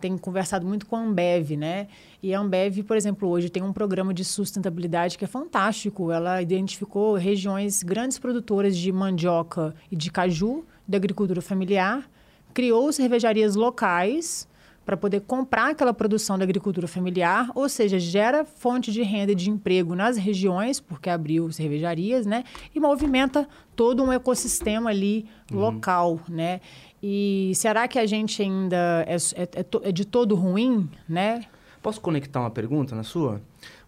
[0.00, 1.86] tem conversado muito com a Ambev, né?
[2.22, 6.10] E a Ambev, por exemplo, hoje tem um programa de sustentabilidade que é fantástico.
[6.10, 12.08] Ela identificou regiões grandes produtoras de mandioca e de caju, de agricultura familiar,
[12.52, 14.48] criou cervejarias locais
[14.90, 19.36] para poder comprar aquela produção da agricultura familiar, ou seja, gera fonte de renda e
[19.36, 22.42] de emprego nas regiões, porque abriu cervejarias, né?
[22.74, 25.60] E movimenta todo um ecossistema ali uhum.
[25.60, 26.60] local, né?
[27.00, 31.44] E será que a gente ainda é, é, é, é de todo ruim, né?
[31.80, 33.40] Posso conectar uma pergunta na sua?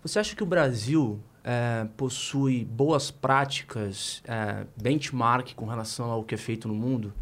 [0.05, 6.37] Você acha que o Brasil é, possui boas práticas, é, benchmark com relação ao que
[6.37, 7.12] é feito no mundo?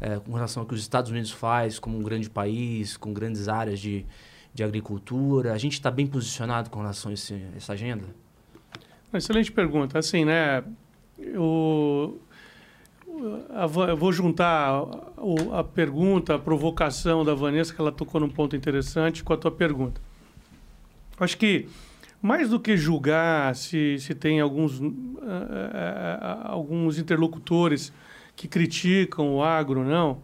[0.00, 3.48] É, com relação ao que os Estados Unidos faz como um grande país, com grandes
[3.48, 4.06] áreas de,
[4.54, 5.52] de agricultura?
[5.52, 8.04] A gente está bem posicionado com relação a esse, essa agenda?
[9.12, 9.98] Excelente pergunta.
[9.98, 10.62] Assim, né?
[11.18, 12.20] Eu,
[13.88, 14.84] eu vou juntar
[15.52, 19.50] a, pergunta, a provocação da Vanessa, que ela tocou num ponto interessante, com a tua
[19.50, 20.00] pergunta.
[21.18, 21.68] Acho que
[22.22, 27.92] mais do que julgar se, se tem alguns, uh, uh, uh, alguns interlocutores
[28.38, 30.22] que criticam o agro, não.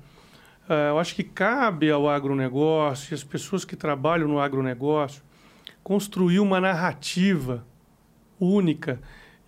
[0.68, 5.20] Uh, eu acho que cabe ao agronegócio e às pessoas que trabalham no agronegócio
[5.82, 7.66] construir uma narrativa
[8.38, 9.00] única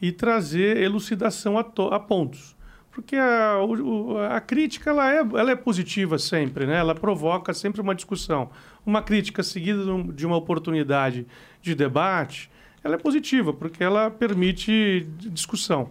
[0.03, 2.57] e trazer elucidação a, a pontos.
[2.91, 6.77] Porque a, o, a crítica ela é, ela é positiva sempre, né?
[6.77, 8.51] ela provoca sempre uma discussão.
[8.85, 11.25] Uma crítica seguida de uma oportunidade
[11.63, 12.51] de debate,
[12.83, 15.91] ela é positiva, porque ela permite discussão.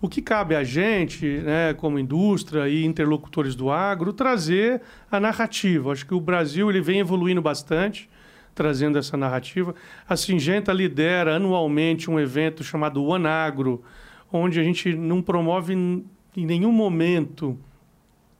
[0.00, 5.92] O que cabe a gente, né, como indústria e interlocutores do agro, trazer a narrativa.
[5.92, 8.08] Acho que o Brasil ele vem evoluindo bastante
[8.54, 9.74] trazendo essa narrativa.
[10.08, 13.82] A Singenta lidera anualmente um evento chamado One Agro,
[14.32, 17.58] onde a gente não promove em nenhum momento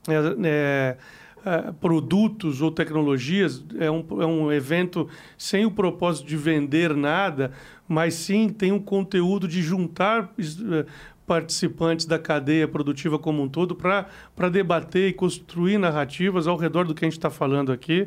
[0.07, 0.97] é, é,
[1.43, 3.63] é, produtos ou tecnologias.
[3.79, 7.51] É um, é um evento sem o propósito de vender nada,
[7.87, 10.85] mas sim tem um conteúdo de juntar é,
[11.31, 16.93] participantes da cadeia produtiva como um todo para debater e construir narrativas ao redor do
[16.93, 18.05] que a gente está falando aqui.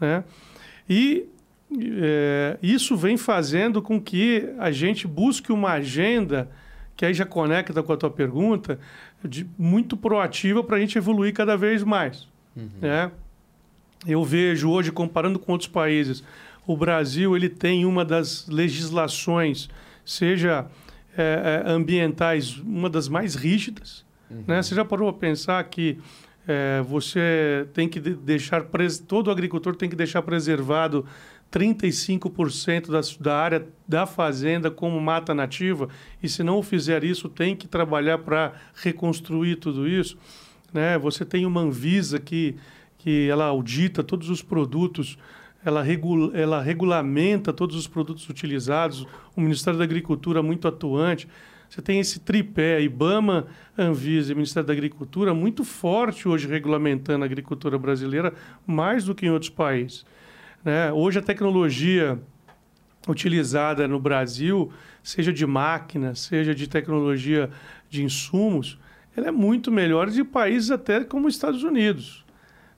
[0.00, 0.24] Né?
[0.88, 1.26] E
[2.00, 6.50] é, isso vem fazendo com que a gente busque uma agenda
[6.96, 8.80] que aí já conecta com a tua pergunta,
[9.22, 12.26] de, muito proativa para a gente evoluir cada vez mais.
[12.56, 12.70] Uhum.
[12.80, 13.10] Né?
[14.06, 16.24] Eu vejo hoje, comparando com outros países,
[16.66, 19.68] o Brasil ele tem uma das legislações,
[20.02, 20.66] seja
[21.16, 24.04] é, é, ambientais, uma das mais rígidas.
[24.30, 24.44] Uhum.
[24.46, 24.62] Né?
[24.62, 25.98] Você já parou a pensar que
[26.46, 28.64] é, você tem que deixar,
[29.06, 31.06] todo agricultor tem que deixar preservado
[31.50, 35.88] 35% da, da área da fazenda como mata nativa,
[36.22, 40.18] e se não fizer isso, tem que trabalhar para reconstruir tudo isso.
[40.72, 40.98] Né?
[40.98, 42.56] Você tem uma Anvisa que,
[42.98, 45.16] que ela audita todos os produtos,
[45.64, 51.26] ela, regula, ela regulamenta todos os produtos utilizados, o Ministério da Agricultura muito atuante.
[51.68, 53.46] Você tem esse tripé, IBAMA,
[53.76, 58.32] Anvisa e Ministério da Agricultura, muito forte hoje regulamentando a agricultura brasileira,
[58.66, 60.04] mais do que em outros países.
[60.64, 60.92] Né?
[60.92, 62.20] Hoje a tecnologia
[63.08, 64.72] utilizada no Brasil,
[65.02, 67.50] seja de máquina, seja de tecnologia
[67.90, 68.78] de insumos,
[69.16, 72.23] ela é muito melhor de países até como os Estados Unidos.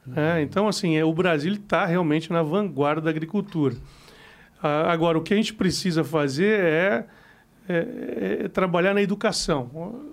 [0.07, 0.41] Uhum.
[0.41, 3.77] Então, assim, é, o Brasil está realmente na vanguarda da agricultura.
[4.63, 7.07] Ah, agora, o que a gente precisa fazer é,
[7.69, 9.71] é, é trabalhar na educação.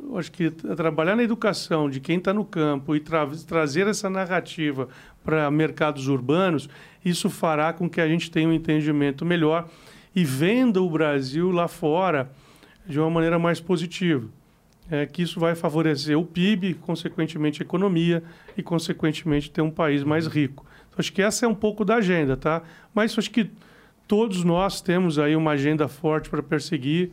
[0.09, 4.09] Eu acho que trabalhar na educação de quem está no campo e tra trazer essa
[4.09, 4.87] narrativa
[5.23, 6.69] para mercados urbanos
[7.03, 9.67] isso fará com que a gente tenha um entendimento melhor
[10.15, 12.31] e venda o Brasil lá fora
[12.85, 14.27] de uma maneira mais positiva.
[14.91, 18.23] É que isso vai favorecer o PIB, consequentemente a economia
[18.57, 20.65] e, consequentemente, ter um país mais rico.
[20.87, 22.61] Então, acho que essa é um pouco da agenda, tá?
[22.93, 23.49] Mas acho que
[24.07, 27.11] todos nós temos aí uma agenda forte para perseguir,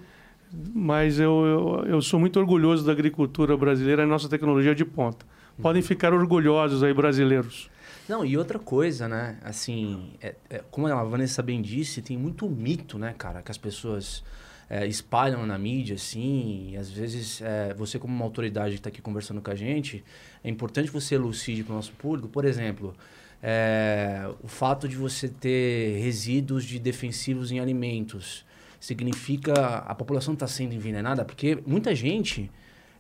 [0.74, 5.24] mas eu, eu, eu, sou muito orgulhoso da agricultura brasileira e nossa tecnologia de ponta.
[5.62, 7.70] Podem ficar orgulhosos aí, brasileiros.
[8.08, 9.38] Não, e outra coisa, né?
[9.44, 13.58] Assim, é, é, como a Vanessa bem disse, tem muito mito, né, cara, que as
[13.58, 14.24] pessoas
[14.70, 19.02] é, espalham na mídia, assim, às vezes é, você, como uma autoridade que está aqui
[19.02, 20.04] conversando com a gente,
[20.44, 22.28] é importante você elucide para o nosso público.
[22.28, 22.94] Por exemplo,
[23.42, 28.44] é, o fato de você ter resíduos de defensivos em alimentos
[28.78, 32.48] significa a população está sendo envenenada, porque muita gente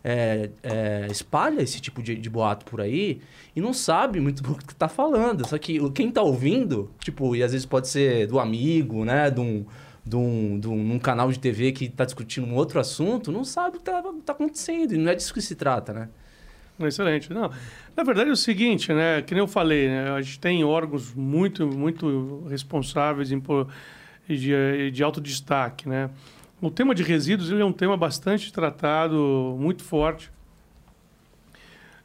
[0.02, 3.20] é, é, espalha esse tipo de, de, boato por aí
[3.54, 5.46] e não sabe muito o que tá falando.
[5.46, 9.30] Só que quem tá ouvindo, tipo, e às vezes pode ser do amigo, né?
[9.30, 9.64] De um,
[10.04, 13.76] de um, de um, canal de TV que tá discutindo um outro assunto, não sabe
[13.76, 14.94] o que tá, tá acontecendo.
[14.94, 16.08] E não é disso que se trata, né?
[16.80, 17.32] Excelente.
[17.32, 17.50] Não,
[17.96, 19.20] na verdade é o seguinte, né?
[19.22, 20.10] Que nem eu falei, né?
[20.12, 23.42] A gente tem órgãos muito, muito responsáveis em,
[24.28, 26.10] de, de alto destaque, né?
[26.60, 30.30] O tema de resíduos ele é um tema bastante tratado, muito forte.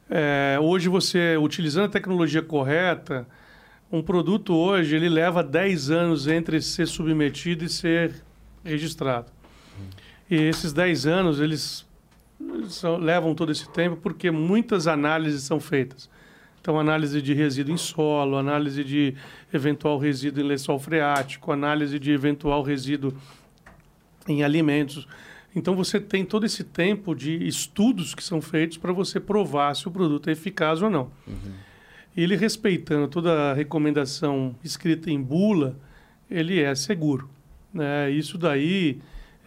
[0.10, 3.28] É, hoje você, utilizando a tecnologia correta,
[3.92, 8.24] um produto hoje ele leva 10 anos entre ser submetido e ser
[8.64, 9.28] registrado.
[10.30, 11.86] E esses 10 anos eles
[13.00, 16.10] levam todo esse tempo porque muitas análises são feitas.
[16.60, 19.14] Então, análise de resíduo em solo, análise de
[19.54, 23.14] eventual resíduo em lençol freático, análise de eventual resíduo
[24.28, 25.08] em alimentos.
[25.56, 29.88] Então você tem todo esse tempo de estudos que são feitos para você provar se
[29.88, 31.12] o produto é eficaz ou não.
[31.28, 31.54] Uhum.
[32.16, 35.78] Ele respeitando toda a recomendação escrita em bula,
[36.30, 37.30] ele é seguro.
[37.74, 38.10] Né?
[38.12, 39.00] Isso daí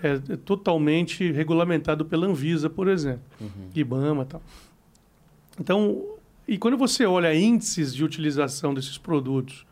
[0.02, 3.70] é, totalmente regulamentado pela Anvisa, por exemplo, uhum.
[3.74, 4.42] IBAMA tal.
[5.58, 6.04] Então,
[6.46, 9.66] e quando você olha índices de utilização desses produtos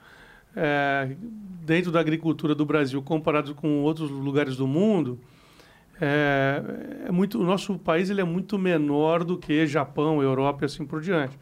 [0.54, 1.14] é,
[1.64, 5.18] dentro da agricultura do Brasil comparado com outros lugares do mundo,
[6.00, 6.62] é,
[7.06, 10.84] é, muito, o nosso país ele é muito menor do que Japão, Europa e assim
[10.84, 11.38] por diante.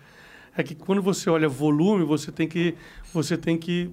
[0.57, 2.75] É que quando você olha volume, você tem que,
[3.13, 3.91] você tem que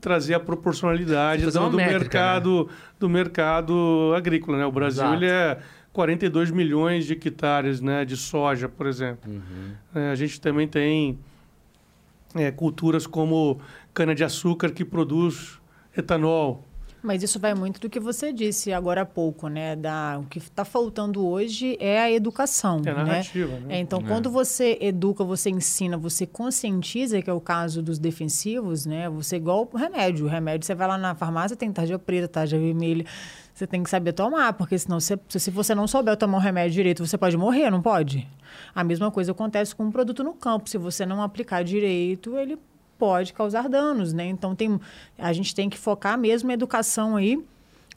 [0.00, 2.76] trazer a proporcionalidade do, do métrica, mercado né?
[2.98, 4.66] do mercado agrícola, né?
[4.66, 5.16] O Brasil Exato.
[5.16, 5.58] ele é
[5.92, 9.30] 42 milhões de hectares, né, de soja, por exemplo.
[9.30, 9.72] Uhum.
[9.94, 11.18] É, a gente também tem
[12.34, 13.60] é, culturas como
[13.94, 15.58] cana-de-açúcar que produz
[15.96, 16.64] etanol.
[17.02, 19.76] Mas isso vai muito do que você disse agora há pouco, né?
[19.76, 22.82] Da, o que está faltando hoje é a educação.
[22.84, 23.04] É a né?
[23.04, 23.76] narrativa, né?
[23.76, 28.84] É, então, quando você educa, você ensina, você conscientiza, que é o caso dos defensivos,
[28.84, 29.08] né?
[29.10, 30.26] Você igual o remédio.
[30.26, 33.04] O remédio, você vai lá na farmácia, tem tarja preta, tarja vermelha.
[33.54, 36.74] Você tem que saber tomar, porque senão, você, se você não souber tomar o remédio
[36.74, 38.26] direito, você pode morrer, não pode?
[38.74, 40.68] A mesma coisa acontece com um produto no campo.
[40.68, 42.58] Se você não aplicar direito, ele
[42.98, 44.26] pode causar danos, né?
[44.26, 44.80] Então tem,
[45.16, 47.42] a gente tem que focar mesmo a educação aí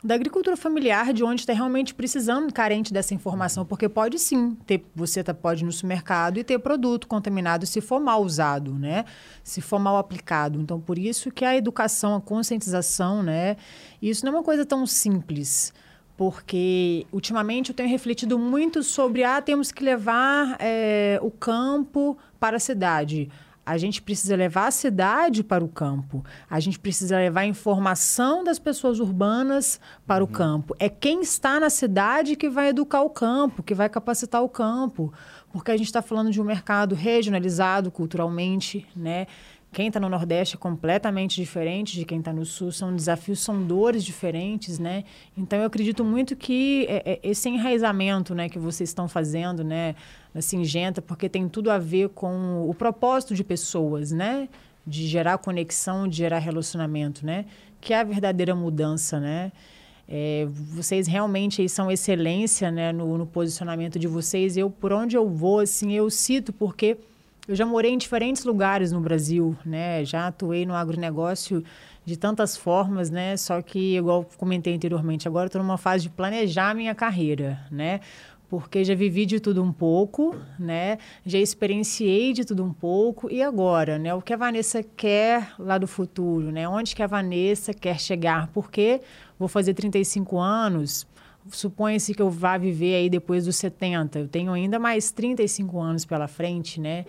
[0.03, 4.83] da agricultura familiar, de onde está realmente precisando, carente dessa informação, porque pode sim ter,
[4.95, 9.05] você tá, pode ir no supermercado e ter produto contaminado se for mal usado, né?
[9.43, 10.59] Se for mal aplicado.
[10.59, 13.57] Então, por isso que a educação, a conscientização, né?
[14.01, 15.71] Isso não é uma coisa tão simples
[16.17, 22.57] porque ultimamente eu tenho refletido muito sobre ah temos que levar é, o campo para
[22.57, 23.27] a cidade
[23.71, 26.25] a gente precisa levar a cidade para o campo.
[26.49, 30.29] A gente precisa levar a informação das pessoas urbanas para uhum.
[30.29, 30.75] o campo.
[30.77, 35.13] É quem está na cidade que vai educar o campo, que vai capacitar o campo.
[35.53, 39.25] Porque a gente está falando de um mercado regionalizado culturalmente, né?
[39.73, 43.63] Quem está no Nordeste é completamente diferente de quem está no Sul, são desafios, são
[43.65, 45.05] dores diferentes, né?
[45.37, 49.95] Então eu acredito muito que é, é, esse enraizamento, né, que vocês estão fazendo, né,
[50.33, 54.49] na Singenta, porque tem tudo a ver com o propósito de pessoas, né?
[54.85, 57.45] De gerar conexão, de gerar relacionamento, né?
[57.79, 59.53] Que é a verdadeira mudança, né?
[60.05, 64.57] É, vocês realmente são excelência, né, no, no posicionamento de vocês.
[64.57, 66.97] Eu, por onde eu vou, assim, eu cito porque
[67.47, 70.05] eu já morei em diferentes lugares no Brasil, né?
[70.05, 71.63] Já atuei no agronegócio
[72.05, 73.35] de tantas formas, né?
[73.37, 77.99] Só que, igual comentei anteriormente, agora estou numa fase de planejar minha carreira, né?
[78.47, 80.97] Porque já vivi de tudo um pouco, né?
[81.25, 83.31] Já experienciei de tudo um pouco.
[83.31, 84.13] E agora, né?
[84.13, 86.67] O que a Vanessa quer lá do futuro, né?
[86.67, 88.47] Onde que a Vanessa quer chegar?
[88.47, 89.01] Porque
[89.39, 91.07] vou fazer 35 anos,
[91.49, 94.19] supõe-se que eu vá viver aí depois dos 70.
[94.19, 97.05] Eu tenho ainda mais 35 anos pela frente, né?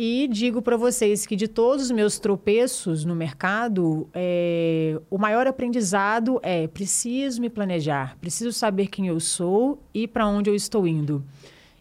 [0.00, 5.48] E digo para vocês que de todos os meus tropeços no mercado, é, o maior
[5.48, 10.86] aprendizado é preciso me planejar, preciso saber quem eu sou e para onde eu estou
[10.86, 11.24] indo.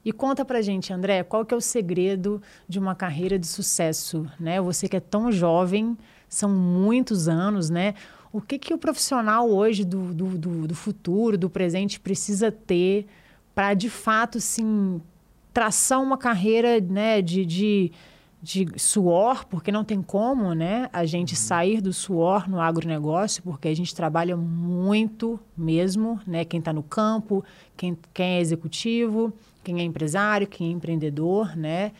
[0.03, 4.25] E conta pra gente, André, qual que é o segredo de uma carreira de sucesso,
[4.39, 4.59] né?
[4.61, 5.95] Você que é tão jovem,
[6.27, 7.93] são muitos anos, né?
[8.37, 13.07] O que, que o profissional hoje do, do, do, do futuro, do presente, precisa ter
[13.55, 15.01] para, de fato, sim,
[15.51, 17.91] traçar uma carreira né, de, de,
[18.39, 21.35] de suor, porque não tem como né, a gente uhum.
[21.35, 26.83] sair do suor no agronegócio, porque a gente trabalha muito mesmo, né, quem está no
[26.83, 27.43] campo,
[27.75, 29.33] quem, quem é executivo,
[29.63, 31.91] quem é empresário, quem é empreendedor, né?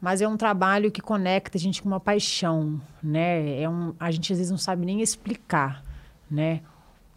[0.00, 3.60] Mas é um trabalho que conecta a gente com uma paixão, né?
[3.60, 5.84] É um, a gente às vezes não sabe nem explicar,
[6.30, 6.60] né?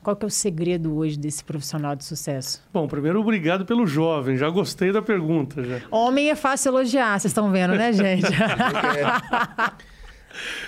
[0.04, 2.62] Qual que é o segredo hoje desse profissional de sucesso?
[2.74, 4.36] Bom, primeiro, obrigado pelo jovem.
[4.36, 5.64] Já gostei da pergunta.
[5.64, 5.80] Já.
[5.90, 8.28] Homem é fácil elogiar, vocês estão vendo, né, gente?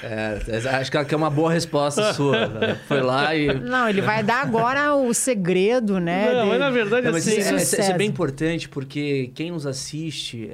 [0.03, 0.39] É,
[0.80, 2.47] acho que é uma boa resposta sua.
[2.47, 2.76] Né?
[2.88, 3.53] Foi lá e.
[3.53, 6.34] Não, ele vai dar agora o segredo, né?
[6.34, 7.39] Não, mas na verdade, Não, assim.
[7.39, 10.49] Isso, isso, é bem importante porque quem nos assiste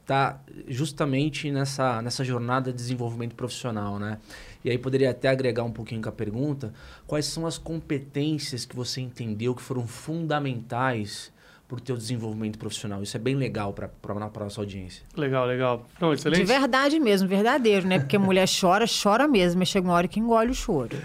[0.00, 4.18] está é, justamente nessa, nessa jornada de desenvolvimento profissional, né?
[4.64, 6.72] E aí poderia até agregar um pouquinho com a pergunta:
[7.06, 11.32] quais são as competências que você entendeu que foram fundamentais
[11.68, 13.02] para o teu desenvolvimento profissional?
[13.02, 15.04] Isso é bem legal para a nossa audiência.
[15.14, 15.86] Legal, legal.
[16.00, 16.40] Não, excelente.
[16.40, 17.98] De verdade mesmo, verdadeiro, né?
[17.98, 20.96] Porque mulher chora, chora mesmo, mas chega uma hora que engole o choro.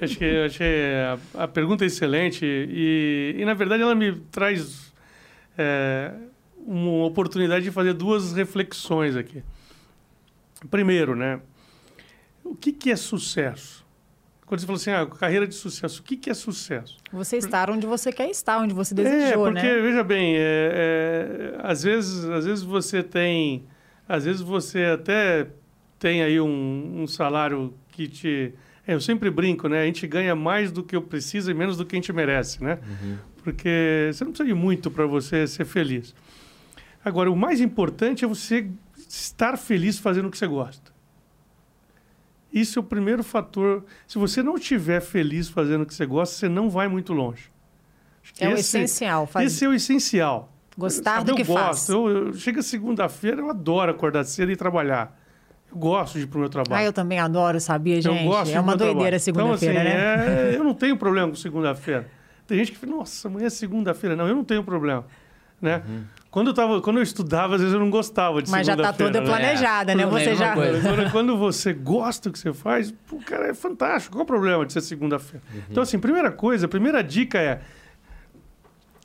[0.00, 0.64] Acho que, acho que
[1.34, 4.92] a, a pergunta é excelente e, e, na verdade, ela me traz
[5.56, 6.12] é,
[6.66, 9.44] uma oportunidade de fazer duas reflexões aqui.
[10.68, 11.40] Primeiro, né?
[12.42, 13.83] O que, que é sucesso?
[14.46, 16.98] Quando você falou assim, ah, carreira de sucesso, o que, que é sucesso?
[17.12, 19.80] Você estar onde você quer estar, onde você desejou, é, porque, né?
[19.80, 23.64] veja bem, é, é, às, vezes, às vezes você tem...
[24.06, 25.48] Às vezes você até
[25.98, 28.52] tem aí um, um salário que te...
[28.86, 29.80] É, eu sempre brinco, né?
[29.80, 32.62] A gente ganha mais do que eu preciso e menos do que a gente merece,
[32.62, 32.78] né?
[32.86, 33.16] Uhum.
[33.42, 36.14] Porque você não precisa de muito para você ser feliz.
[37.02, 38.68] Agora, o mais importante é você
[39.08, 40.83] estar feliz fazendo o que você gosta.
[42.54, 43.84] Isso é o primeiro fator.
[44.06, 47.50] Se você não estiver feliz fazendo o que você gosta, você não vai muito longe.
[48.38, 49.26] É esse, o essencial.
[49.26, 49.52] Faz...
[49.52, 50.52] Esse é o essencial.
[50.78, 51.64] Gostar Sabe, do que eu gosto.
[51.64, 51.88] faz.
[51.88, 55.20] Eu, eu, chega segunda-feira, eu adoro acordar cedo e trabalhar.
[55.68, 56.80] Eu gosto de ir pro meu trabalho.
[56.80, 58.22] Ah, eu também adoro, sabia, gente?
[58.22, 60.52] Eu gosto é uma doideira segunda-feira, então, assim, né?
[60.52, 62.08] É, eu não tenho problema com segunda-feira.
[62.46, 64.14] Tem gente que fala, nossa, amanhã é segunda-feira.
[64.14, 65.04] Não, eu não tenho problema.
[65.60, 65.82] Né?
[65.88, 66.04] Uhum.
[66.34, 68.92] Quando eu, tava, quando eu estudava, às vezes eu não gostava de Mas já tá
[68.92, 69.24] toda né?
[69.24, 70.04] planejada, é, né?
[70.04, 70.50] Você já.
[70.82, 74.16] Agora, quando você gosta do que você faz, pô, cara, é fantástico.
[74.16, 75.46] Qual o problema de ser segunda-feira?
[75.54, 75.62] Uhum.
[75.70, 77.60] Então, assim, primeira coisa, a primeira dica é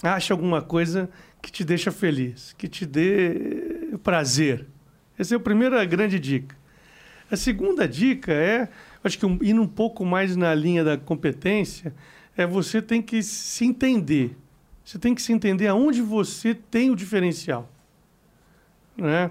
[0.02, 1.08] acha alguma coisa
[1.40, 4.66] que te deixa feliz, que te dê prazer.
[5.16, 6.56] Essa é a primeira grande dica.
[7.30, 8.70] A segunda dica é,
[9.04, 11.94] acho que um, indo um pouco mais na linha da competência,
[12.36, 14.36] é você tem que se entender.
[14.90, 17.70] Você tem que se entender aonde você tem o diferencial.
[18.98, 19.30] Né?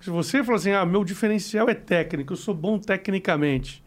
[0.00, 3.84] Se você fala assim, ah, meu diferencial é técnico, eu sou bom tecnicamente.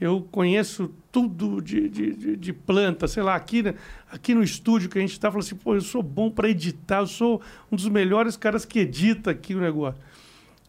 [0.00, 3.74] Eu conheço tudo de, de, de planta, sei lá, aqui,
[4.08, 7.00] aqui no estúdio que a gente está, falando assim, pô, eu sou bom para editar,
[7.00, 10.00] eu sou um dos melhores caras que edita aqui o negócio.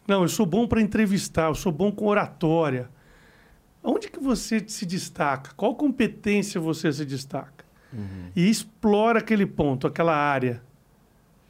[0.08, 2.90] Não, eu sou bom para entrevistar, eu sou bom com oratória.
[3.80, 5.52] Onde que você se destaca?
[5.56, 7.63] Qual competência você se destaca?
[7.94, 8.30] Uhum.
[8.34, 10.62] E explora aquele ponto, aquela área.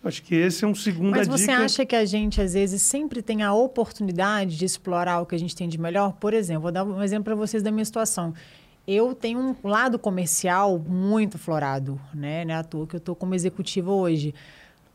[0.04, 1.64] Acho que esse é um segundo Mas você dica...
[1.64, 5.38] acha que a gente, às vezes, sempre tem a oportunidade de explorar o que a
[5.38, 6.12] gente tem de melhor?
[6.12, 8.34] Por exemplo, vou dar um exemplo para vocês da minha situação.
[8.86, 12.44] Eu tenho um lado comercial muito florado, né?
[12.44, 14.34] Não é à toa que eu estou como executiva hoje.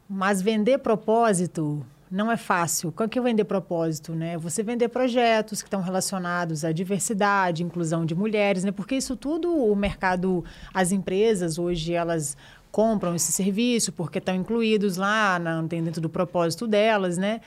[0.07, 2.89] Mas vender propósito não é fácil.
[2.89, 4.37] O que é vender propósito, né?
[4.37, 8.71] Você vender projetos que estão relacionados à diversidade, inclusão de mulheres, né?
[8.71, 10.43] Porque isso tudo o mercado,
[10.73, 12.35] as empresas hoje elas
[12.71, 17.41] compram esse serviço porque estão incluídos lá na, dentro do propósito delas, né?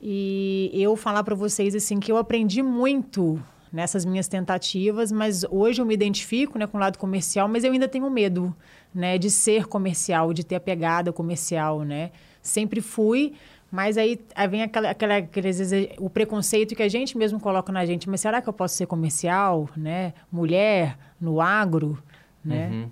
[0.00, 3.42] E eu falar para vocês assim que eu aprendi muito
[3.72, 7.72] nessas minhas tentativas, mas hoje eu me identifico, né, com o lado comercial, mas eu
[7.72, 8.54] ainda tenho medo,
[8.94, 12.12] né, de ser comercial, de ter a pegada comercial, né?
[12.40, 13.32] Sempre fui,
[13.74, 15.58] mas aí, vem aquela, aquela, aqueles,
[15.98, 18.08] o preconceito que a gente mesmo coloca na gente.
[18.08, 20.14] Mas será que eu posso ser comercial, né?
[20.30, 22.00] Mulher, no agro,
[22.44, 22.68] né?
[22.68, 22.90] Uhum.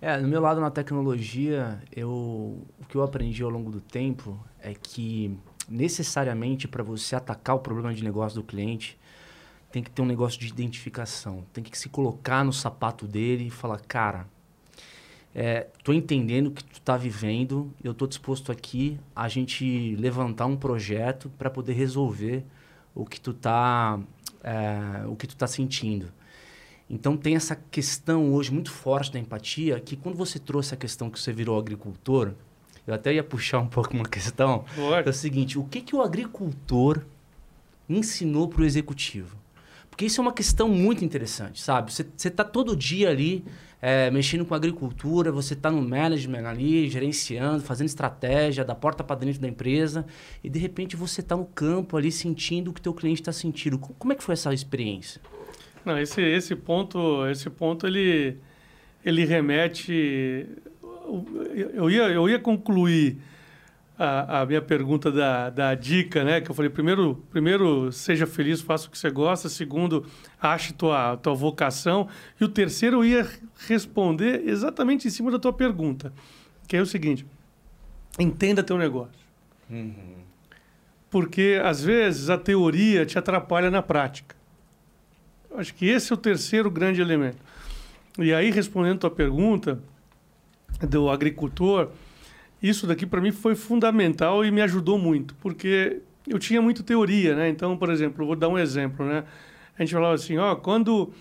[0.00, 4.36] É, no meu lado na tecnologia, eu, o que eu aprendi ao longo do tempo
[4.60, 8.98] é que necessariamente para você atacar o problema de negócio do cliente,
[9.70, 11.44] tem que ter um negócio de identificação.
[11.52, 14.26] Tem que se colocar no sapato dele e falar, cara,
[15.38, 20.46] é, tô entendendo o que tu tá vivendo, eu tô disposto aqui a gente levantar
[20.46, 22.42] um projeto para poder resolver
[22.94, 24.00] o que tu tá
[24.42, 26.10] é, o que tu tá sentindo.
[26.88, 31.10] Então tem essa questão hoje muito forte da empatia que quando você trouxe a questão
[31.10, 32.32] que você virou agricultor,
[32.86, 34.64] eu até ia puxar um pouco uma questão,
[35.04, 37.02] é o seguinte, o que que o agricultor
[37.86, 39.36] ensinou para o executivo?
[39.96, 41.90] Porque isso é uma questão muito interessante, sabe?
[41.90, 43.42] Você está todo dia ali
[43.80, 49.16] é, mexendo com agricultura, você está no management ali, gerenciando, fazendo estratégia da porta para
[49.16, 50.04] dentro da empresa,
[50.44, 53.78] e de repente você está no campo ali sentindo o que teu cliente está sentindo.
[53.78, 55.18] Como é que foi essa experiência?
[55.82, 58.36] Não, esse, esse ponto, esse ponto ele,
[59.02, 60.46] ele remete.
[61.72, 63.16] Eu ia, eu ia concluir
[63.98, 66.40] a, a minha pergunta da, da dica, né?
[66.40, 69.48] Que eu falei, primeiro, primeiro, seja feliz, faça o que você gosta.
[69.48, 70.04] Segundo,
[70.40, 72.08] ache tua, tua vocação.
[72.40, 73.28] E o terceiro, eu ia
[73.66, 76.12] responder exatamente em cima da tua pergunta,
[76.68, 77.24] que é o seguinte:
[78.18, 79.26] entenda teu negócio.
[79.70, 80.16] Uhum.
[81.10, 84.36] Porque, às vezes, a teoria te atrapalha na prática.
[85.56, 87.38] Acho que esse é o terceiro grande elemento.
[88.18, 89.80] E aí, respondendo a tua pergunta
[90.82, 91.90] do agricultor
[92.62, 97.34] isso daqui para mim foi fundamental e me ajudou muito, porque eu tinha muito teoria,
[97.36, 97.48] né?
[97.48, 99.24] Então, por exemplo, vou dar um exemplo, né?
[99.78, 101.12] A gente falava assim, ó, quando,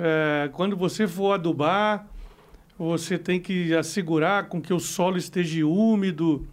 [0.00, 2.06] é, quando você for adubar,
[2.78, 6.48] você tem que assegurar com que o solo esteja úmido,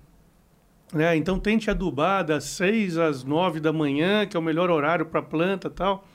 [0.93, 1.15] né?
[1.15, 5.21] Então, tente adubar das 6 às 9 da manhã, que é o melhor horário para
[5.21, 6.05] planta tal.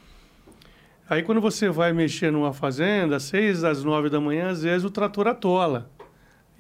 [1.09, 4.85] Aí, quando você vai mexer numa fazenda, às 6 às 9 da manhã, às vezes
[4.85, 5.91] o trator atola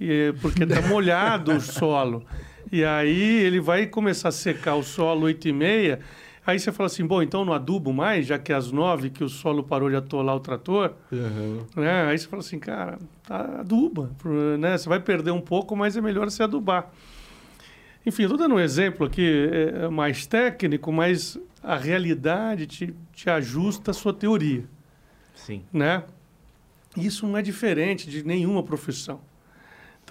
[0.01, 2.25] e, porque está molhado o solo.
[2.71, 6.01] E aí ele vai começar a secar o solo 8 e meia.
[6.45, 9.23] Aí você fala assim, bom, então não adubo mais, já que é às nove que
[9.23, 10.93] o solo parou de atolar o trator.
[11.13, 11.65] Uhum.
[11.77, 12.07] Né?
[12.07, 14.11] Aí você fala assim, cara, tá, aduba.
[14.59, 14.77] Né?
[14.77, 16.91] Você vai perder um pouco, mas é melhor você adubar.
[18.05, 23.31] Enfim, estou dando um exemplo aqui é, é, mais técnico, mas a realidade te, te
[23.31, 24.65] ajusta a sua teoria.
[25.37, 25.63] Sim.
[25.73, 26.03] Né?
[26.97, 29.21] Isso não é diferente de nenhuma profissão.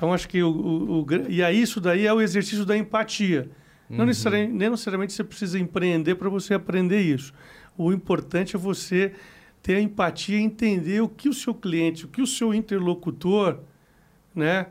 [0.02, 3.52] Então, acho que o, o, o, e aí isso daí é o exercício da empatia.
[3.88, 3.97] Uhum.
[3.97, 7.32] Não, necessariamente, nem necessariamente você precisa empreender para você aprender isso.
[7.78, 9.14] O importante é você
[9.62, 13.60] ter a empatia e entender o que o seu cliente, o que o seu interlocutor,
[14.34, 14.66] né,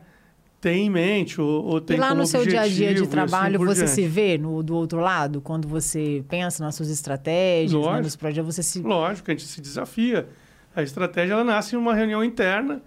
[0.59, 3.09] tem em mente ou, ou tem E lá no seu dia a dia de assim
[3.09, 7.71] trabalho assim você se vê no, do outro lado quando você pensa nas suas estratégias,
[7.71, 7.95] né, Lógico.
[7.95, 10.27] né, nos projetos, você se Lógico, a gente se desafia.
[10.75, 12.81] A estratégia ela nasce em uma reunião interna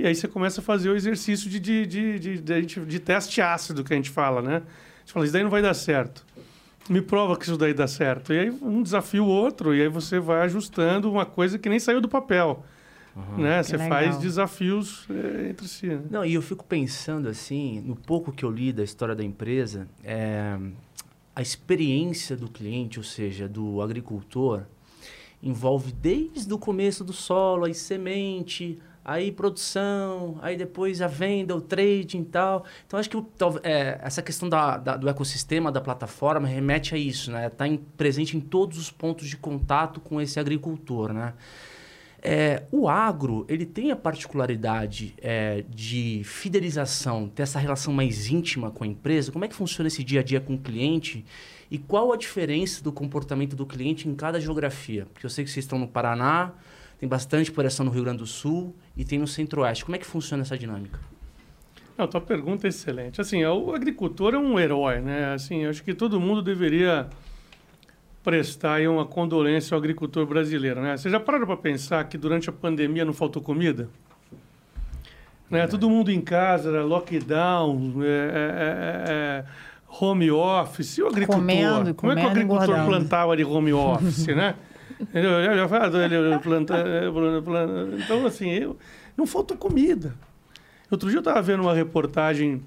[0.00, 3.42] e aí você começa a fazer o exercício de, de, de, de, de, de teste
[3.42, 4.62] ácido que a gente fala, né?
[5.04, 6.24] Você fala, isso daí não vai dar certo.
[6.88, 8.32] Me prova que isso daí dá certo.
[8.32, 11.78] E aí um desafio o outro, e aí você vai ajustando uma coisa que nem
[11.78, 12.64] saiu do papel.
[13.14, 13.42] Uhum.
[13.42, 13.62] Né?
[13.62, 13.88] Você legal.
[13.90, 15.88] faz desafios é, entre si.
[15.88, 16.00] Né?
[16.10, 19.86] Não, e eu fico pensando assim, no pouco que eu li da história da empresa,
[20.02, 20.58] é,
[21.36, 24.62] a experiência do cliente, ou seja, do agricultor,
[25.42, 31.60] envolve desde o começo do solo, aí semente, aí produção, aí depois a venda, o
[31.60, 32.64] trading e tal.
[32.86, 33.16] Então, acho que
[33.62, 37.46] é, essa questão da, da, do ecossistema, da plataforma, remete a isso, né?
[37.46, 37.64] Está
[37.96, 41.34] presente em todos os pontos de contato com esse agricultor, né?
[42.22, 48.70] É, o agro, ele tem a particularidade é, de fidelização, ter essa relação mais íntima
[48.70, 49.32] com a empresa.
[49.32, 51.24] Como é que funciona esse dia a dia com o cliente?
[51.70, 55.06] E qual a diferença do comportamento do cliente em cada geografia?
[55.12, 56.52] Porque eu sei que vocês estão no Paraná,
[57.00, 59.86] tem bastante operação no Rio Grande do Sul e tem no Centro-Oeste.
[59.86, 61.00] Como é que funciona essa dinâmica?
[61.96, 63.22] A tua pergunta é excelente.
[63.22, 65.32] Assim, o agricultor é um herói, né?
[65.32, 67.08] Assim, acho que todo mundo deveria
[68.22, 70.94] prestar aí uma condolência ao agricultor brasileiro, né?
[70.94, 73.88] Você já pararam para pensar que durante a pandemia não faltou comida?
[75.50, 75.66] Né?
[75.66, 79.44] Todo mundo em casa, lockdown, é, é, é,
[79.88, 80.98] home office.
[80.98, 81.40] E o agricultor?
[81.40, 82.88] Comendo, Como é que o agricultor engordando.
[82.88, 84.54] plantava de home office, né?
[85.14, 86.74] Ele, ele planta,
[87.44, 88.76] planta, então, assim, eu,
[89.16, 90.14] não faltou comida.
[90.90, 92.62] Outro dia eu estava vendo uma reportagem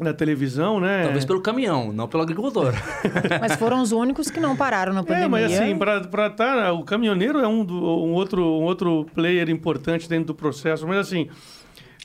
[0.00, 1.04] na televisão, né?
[1.04, 2.72] Talvez pelo caminhão, não pelo agricultor.
[3.40, 5.26] mas foram os únicos que não pararam na pandemia.
[5.26, 6.30] É, mas assim, para estar...
[6.30, 10.86] Tá, o caminhoneiro é um, do, um, outro, um outro player importante dentro do processo,
[10.86, 11.28] mas assim...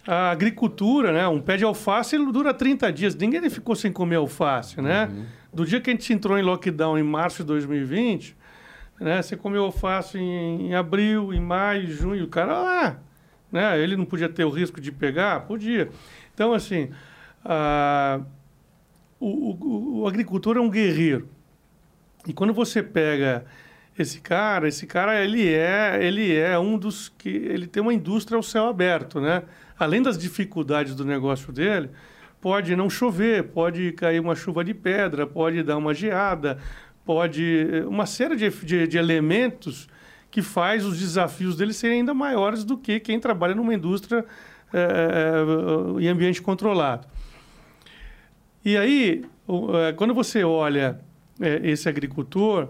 [0.08, 1.28] A agricultura, né?
[1.28, 3.16] Um pé de alface ele dura 30 dias.
[3.16, 5.08] Ninguém ficou sem comer alface, né?
[5.12, 5.26] Uhum.
[5.54, 8.36] Do dia que a gente entrou em lockdown em março de 2020,
[9.00, 9.22] né?
[9.22, 12.95] Você comeu alface em, em abril, em maio, junho, o cara lá, ah,
[13.52, 13.80] né?
[13.80, 15.41] Ele não podia ter o risco de pegar?
[15.41, 15.89] Podia.
[16.34, 16.89] Então, assim,
[17.43, 18.20] a,
[19.20, 21.28] o, o, o agricultor é um guerreiro.
[22.28, 23.45] E quando você pega
[23.97, 28.38] esse cara, esse cara ele é, ele é um dos que ele tem uma indústria
[28.38, 29.43] ao céu aberto, né?
[29.78, 31.89] Além das dificuldades do negócio dele,
[32.41, 36.58] pode não chover, pode cair uma chuva de pedra, pode dar uma geada,
[37.10, 39.89] pode uma série de, de, de, elementos
[40.30, 44.24] que faz os desafios dele serem ainda maiores do que quem trabalha numa indústria
[44.72, 47.07] é, em ambiente controlado.
[48.64, 49.26] E aí,
[49.97, 50.99] quando você olha
[51.64, 52.68] esse agricultor,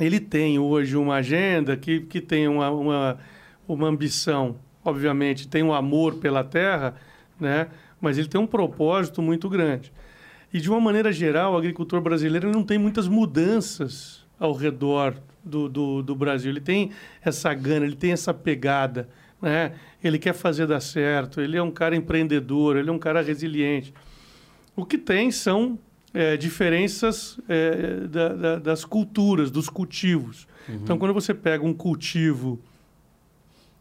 [0.00, 3.18] ele tem hoje uma agenda que, que tem uma, uma,
[3.68, 6.96] uma ambição, obviamente, tem um amor pela terra,
[7.38, 7.68] né?
[8.00, 9.92] mas ele tem um propósito muito grande.
[10.52, 15.68] E, de uma maneira geral, o agricultor brasileiro não tem muitas mudanças ao redor do,
[15.68, 16.50] do, do, Brasil.
[16.50, 16.90] Ele tem
[17.22, 19.08] essa gana, ele tem essa pegada,
[19.40, 19.72] né?
[20.02, 23.94] Ele quer fazer dar certo, ele é um cara empreendedor, ele é um cara resiliente.
[24.74, 25.78] O que tem são
[26.12, 30.48] é, diferenças é, da, da, das culturas, dos cultivos.
[30.68, 30.76] Uhum.
[30.82, 32.60] Então, quando você pega um cultivo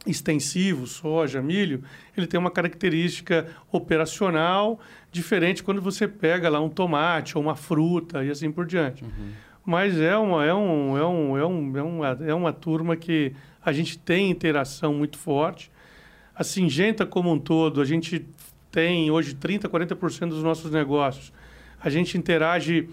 [0.05, 1.83] extensivo, soja, milho,
[2.15, 4.79] ele tem uma característica operacional
[5.11, 9.03] diferente quando você pega lá um tomate ou uma fruta e assim por diante.
[9.03, 9.31] Uhum.
[9.65, 13.33] Mas é uma, é, um, é, um, é, um, é, uma, é uma turma que
[13.63, 15.71] a gente tem interação muito forte.
[16.33, 18.25] A Singenta como um todo, a gente
[18.71, 21.33] tem hoje 30%, 40% dos nossos negócios.
[21.81, 22.89] A gente interage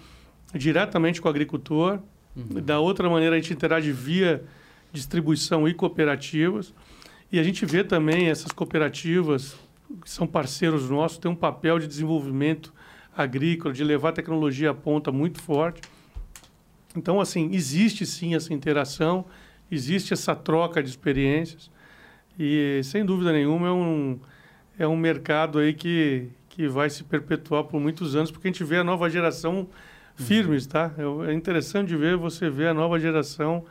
[0.55, 2.01] diretamente com o agricultor.
[2.35, 2.61] Uhum.
[2.63, 4.45] Da outra maneira, a gente interage via
[4.93, 6.75] distribuição e cooperativas.
[7.31, 9.57] E a gente vê também essas cooperativas,
[10.03, 12.73] que são parceiros nossos, têm um papel de desenvolvimento
[13.17, 15.81] agrícola, de levar tecnologia à ponta muito forte.
[16.97, 19.25] Então, assim, existe sim essa interação,
[19.71, 21.71] existe essa troca de experiências.
[22.39, 24.19] E, sem dúvida nenhuma, é um,
[24.79, 28.65] é um mercado aí que, que vai se perpetuar por muitos anos, porque a gente
[28.65, 29.69] vê a nova geração
[30.15, 30.93] firmes, tá?
[31.29, 33.65] É interessante de ver você ver a nova geração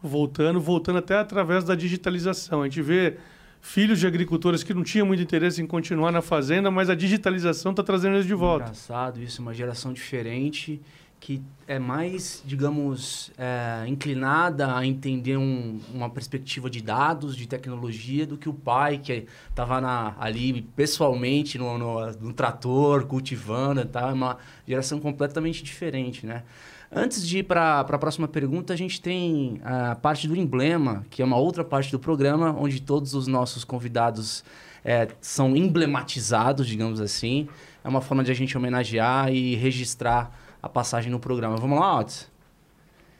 [0.00, 2.62] voltando, voltando até através da digitalização.
[2.62, 3.16] A gente vê
[3.60, 7.72] filhos de agricultores que não tinham muito interesse em continuar na fazenda, mas a digitalização
[7.72, 8.64] está trazendo eles de volta.
[8.64, 10.80] Engraçado isso, uma geração diferente
[11.20, 18.26] que é mais, digamos, é, inclinada a entender um, uma perspectiva de dados, de tecnologia,
[18.26, 24.12] do que o pai que estava ali pessoalmente no, no, no, trator, cultivando, tá?
[24.12, 26.44] uma geração completamente diferente, né?
[26.90, 31.20] Antes de ir para a próxima pergunta, a gente tem a parte do emblema, que
[31.20, 34.42] é uma outra parte do programa, onde todos os nossos convidados
[34.82, 37.46] é, são emblematizados, digamos assim.
[37.84, 41.56] É uma forma de a gente homenagear e registrar a passagem no programa.
[41.58, 42.30] Vamos lá, Otis?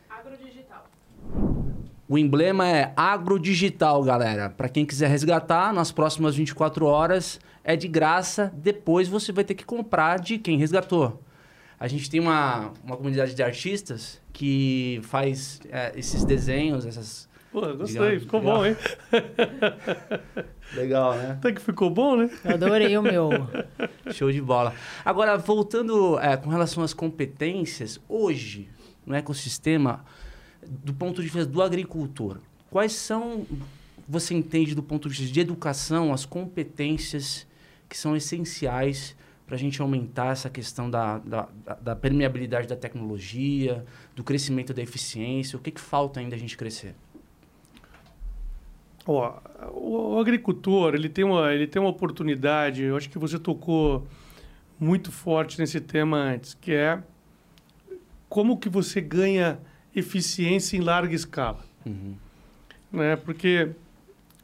[0.09, 0.87] Agrodigital.
[2.09, 4.49] O emblema é agrodigital, galera.
[4.49, 8.51] Para quem quiser resgatar, nas próximas 24 horas é de graça.
[8.57, 11.21] Depois você vai ter que comprar de quem resgatou.
[11.81, 17.29] A gente tem uma, uma comunidade de artistas que faz é, esses desenhos, essas.
[17.53, 18.21] Pô, gostei, Legal.
[18.21, 18.57] ficou Legal.
[18.57, 18.77] bom, hein?
[20.75, 21.31] Legal, né?
[21.33, 22.31] Até que ficou bom, né?
[22.45, 23.31] Eu adorei o meu.
[24.13, 24.75] Show de bola.
[25.05, 28.69] Agora, voltando é, com relação às competências, hoje,
[29.07, 30.05] no ecossistema,
[30.67, 32.39] do ponto de vista do agricultor,
[32.71, 33.47] quais são,
[34.07, 37.47] você entende do ponto de vista de educação, as competências
[37.89, 39.17] que são essenciais
[39.49, 41.49] para a gente aumentar essa questão da, da,
[41.81, 43.83] da, permeabilidade da tecnologia,
[44.15, 45.59] do crescimento da eficiência?
[45.59, 46.95] O que, que falta ainda a gente crescer?
[49.07, 49.41] Ó,
[49.73, 54.07] o, o agricultor ele tem, uma, ele tem uma oportunidade, eu acho que você tocou
[54.79, 57.03] muito forte nesse tema antes, que é
[58.29, 59.59] como que você ganha
[59.97, 61.65] eficiência em larga escala.
[61.87, 62.15] Uhum.
[62.93, 63.17] Né?
[63.17, 63.71] Porque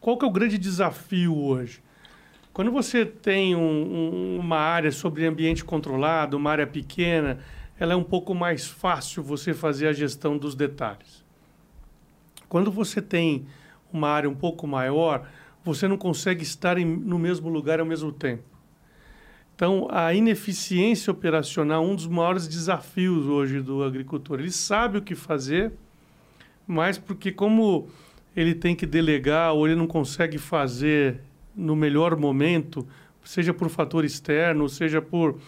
[0.01, 1.84] qual que é o grande desafio hoje?
[2.55, 7.41] Quando você tem um, um, uma área sobre ambiente controlado, uma área pequena,
[7.81, 11.25] ela é um pouco mais fácil você fazer a gestão dos detalhes.
[12.49, 13.45] Quando você tem
[13.93, 15.29] uma área um pouco maior,
[15.65, 18.45] você não consegue estar em, no mesmo lugar ao mesmo tempo.
[19.57, 24.39] Então, a ineficiência operacional é um dos maiores desafios hoje do agricultor.
[24.39, 25.73] Ele sabe o que fazer,
[26.69, 27.89] mas porque como
[28.37, 31.21] ele tem que delegar ou ele não consegue fazer
[31.57, 32.87] no melhor momento,
[33.25, 35.39] seja por fator externo, seja por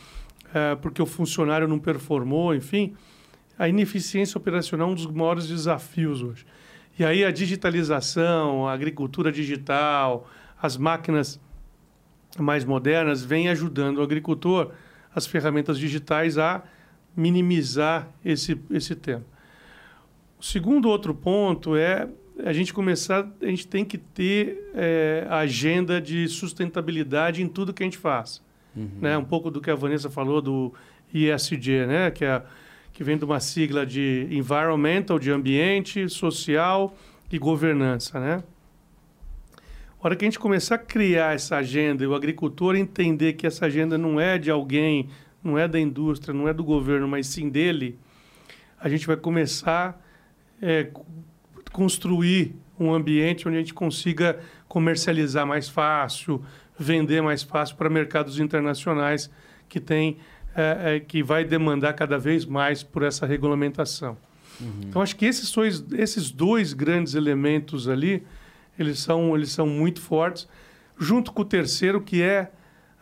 [0.55, 2.95] é, porque o funcionário não performou, enfim,
[3.59, 6.47] a ineficiência operacional é um dos maiores desafios hoje.
[6.99, 10.29] E aí a digitalização, a agricultura digital,
[10.61, 11.41] as máquinas
[12.39, 14.73] mais modernas vêm ajudando o agricultor,
[15.15, 16.63] as ferramentas digitais a
[17.15, 19.25] minimizar esse, esse tempo.
[20.39, 22.09] O segundo outro ponto é
[22.45, 27.83] a gente começar, a gente tem que ter é, agenda de sustentabilidade em tudo que
[27.83, 28.43] a gente faz.
[28.77, 28.89] Uhum.
[29.01, 29.17] Né?
[29.17, 30.75] Um pouco do que a Vanessa falou do
[31.13, 32.11] ISG, né?
[32.11, 32.43] que, é,
[32.93, 36.95] que vem de uma sigla de Environmental, de ambiente, social
[37.33, 38.21] e governança.
[38.21, 38.43] Né?
[40.01, 43.47] A hora que a gente começar a criar essa agenda e o agricultor entender que
[43.47, 45.09] essa agenda não é de alguém,
[45.43, 47.99] não é da indústria, não é do governo, mas sim dele,
[48.79, 50.01] a gente vai começar
[50.61, 50.91] é,
[51.73, 54.39] construir um ambiente onde a gente consiga
[54.69, 56.45] comercializar mais fácil,
[56.79, 59.31] vender mais fácil para mercados internacionais
[59.69, 60.19] que tem
[60.55, 64.17] é, é, que vai demandar cada vez mais por essa regulamentação.
[64.61, 64.81] Uhum.
[64.85, 68.23] Então acho que esses dois, esses dois grandes elementos ali
[68.79, 70.49] eles são eles são muito fortes,
[70.99, 72.51] junto com o terceiro que é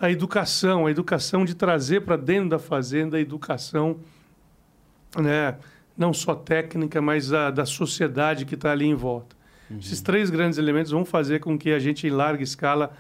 [0.01, 4.01] a educação, a educação de trazer para dentro da fazenda a educação,
[5.17, 5.57] né?
[5.97, 9.37] Não só técnica, mas a, da sociedade que está ali em volta.
[9.71, 9.79] Uhum.
[9.79, 12.93] Esses três grandes elementos vão fazer com que a gente, em larga escala,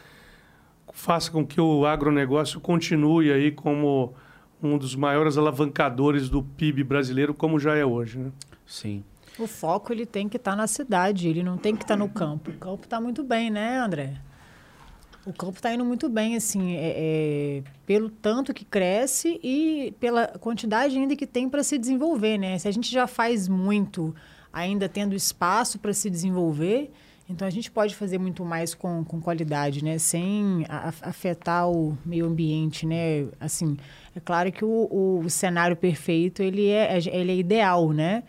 [0.93, 4.15] faça com que o agronegócio continue aí como
[4.63, 8.19] um dos maiores alavancadores do PIB brasileiro, como já é hoje.
[8.19, 8.31] Né?
[8.67, 9.05] Sim.
[9.39, 11.99] O foco ele tem que estar tá na cidade, ele não tem que estar tá
[11.99, 12.51] no campo.
[12.51, 14.15] O campo está muito bem, né, André?
[15.27, 20.27] O campo está indo muito bem, assim, é, é, pelo tanto que cresce e pela
[20.27, 22.59] quantidade ainda que tem para se desenvolver, né?
[22.59, 24.15] Se a gente já faz muito,
[24.53, 26.93] ainda tendo espaço para se desenvolver,
[27.27, 29.97] então a gente pode fazer muito mais com, com qualidade, né?
[29.97, 33.27] Sem afetar o meio ambiente, né?
[33.41, 33.79] Assim,
[34.15, 38.25] é claro que o, o cenário perfeito ele é, ele é ideal, né?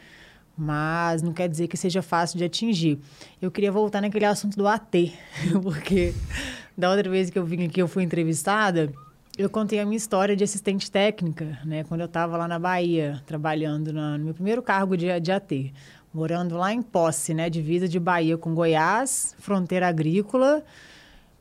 [0.58, 2.98] mas não quer dizer que seja fácil de atingir.
[3.42, 5.12] Eu queria voltar naquele assunto do AT,
[5.62, 6.14] porque
[6.78, 8.92] da outra vez que eu vim aqui, eu fui entrevistada,
[9.38, 11.84] eu contei a minha história de assistente técnica, né?
[11.84, 15.74] Quando eu estava lá na Bahia, trabalhando na, no meu primeiro cargo de, de AT.
[16.14, 17.50] Morando lá em Posse, né?
[17.50, 20.64] Divisa de Bahia com Goiás, fronteira agrícola.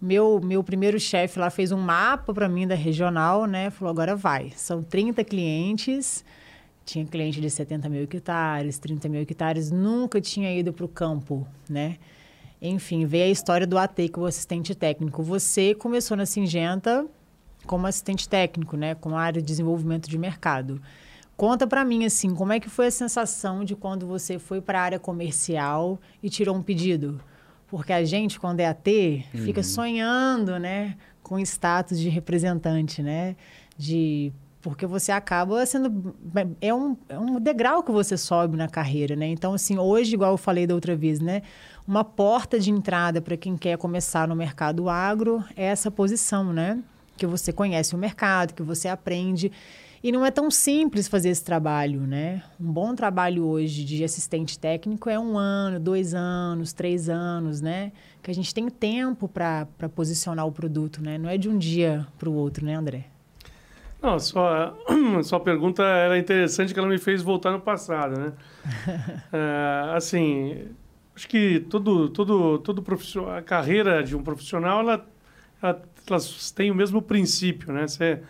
[0.00, 3.70] Meu, meu primeiro chefe lá fez um mapa para mim da regional, né?
[3.70, 4.52] Falou, agora vai.
[4.56, 6.24] São 30 clientes.
[6.84, 9.70] Tinha cliente de 70 mil hectares, 30 mil hectares.
[9.70, 11.96] Nunca tinha ido para o campo, né?
[12.66, 15.22] Enfim, veio a história do AT, que é o assistente técnico.
[15.22, 17.06] Você começou na Singenta
[17.66, 18.94] como assistente técnico, né?
[18.94, 20.80] Com a área de desenvolvimento de mercado.
[21.36, 24.80] Conta para mim, assim, como é que foi a sensação de quando você foi para
[24.80, 27.20] a área comercial e tirou um pedido?
[27.66, 29.42] Porque a gente, quando é AT, uhum.
[29.42, 30.96] fica sonhando, né?
[31.22, 33.36] Com status de representante, né?
[33.76, 34.32] De
[34.64, 36.16] porque você acaba sendo
[36.58, 39.26] é um, é um degrau que você sobe na carreira, né?
[39.26, 41.42] Então assim, hoje igual eu falei da outra vez, né?
[41.86, 46.82] Uma porta de entrada para quem quer começar no mercado agro é essa posição, né?
[47.14, 49.52] Que você conhece o mercado, que você aprende.
[50.02, 52.42] E não é tão simples fazer esse trabalho, né?
[52.58, 57.92] Um bom trabalho hoje de assistente técnico é um ano, dois anos, três anos, né?
[58.22, 61.18] Que a gente tem tempo para posicionar o produto, né?
[61.18, 63.13] Não é de um dia para o outro, né, André?
[64.04, 64.76] Não, só,
[65.24, 68.32] sua pergunta era interessante que ela me fez voltar no passado, né?
[69.32, 70.68] é, assim,
[71.16, 75.06] acho que todo, todo, todo profissional, a carreira de um profissional, ela,
[75.62, 76.18] ela, ela
[76.54, 77.88] tem o mesmo princípio, né?
[77.88, 78.20] Você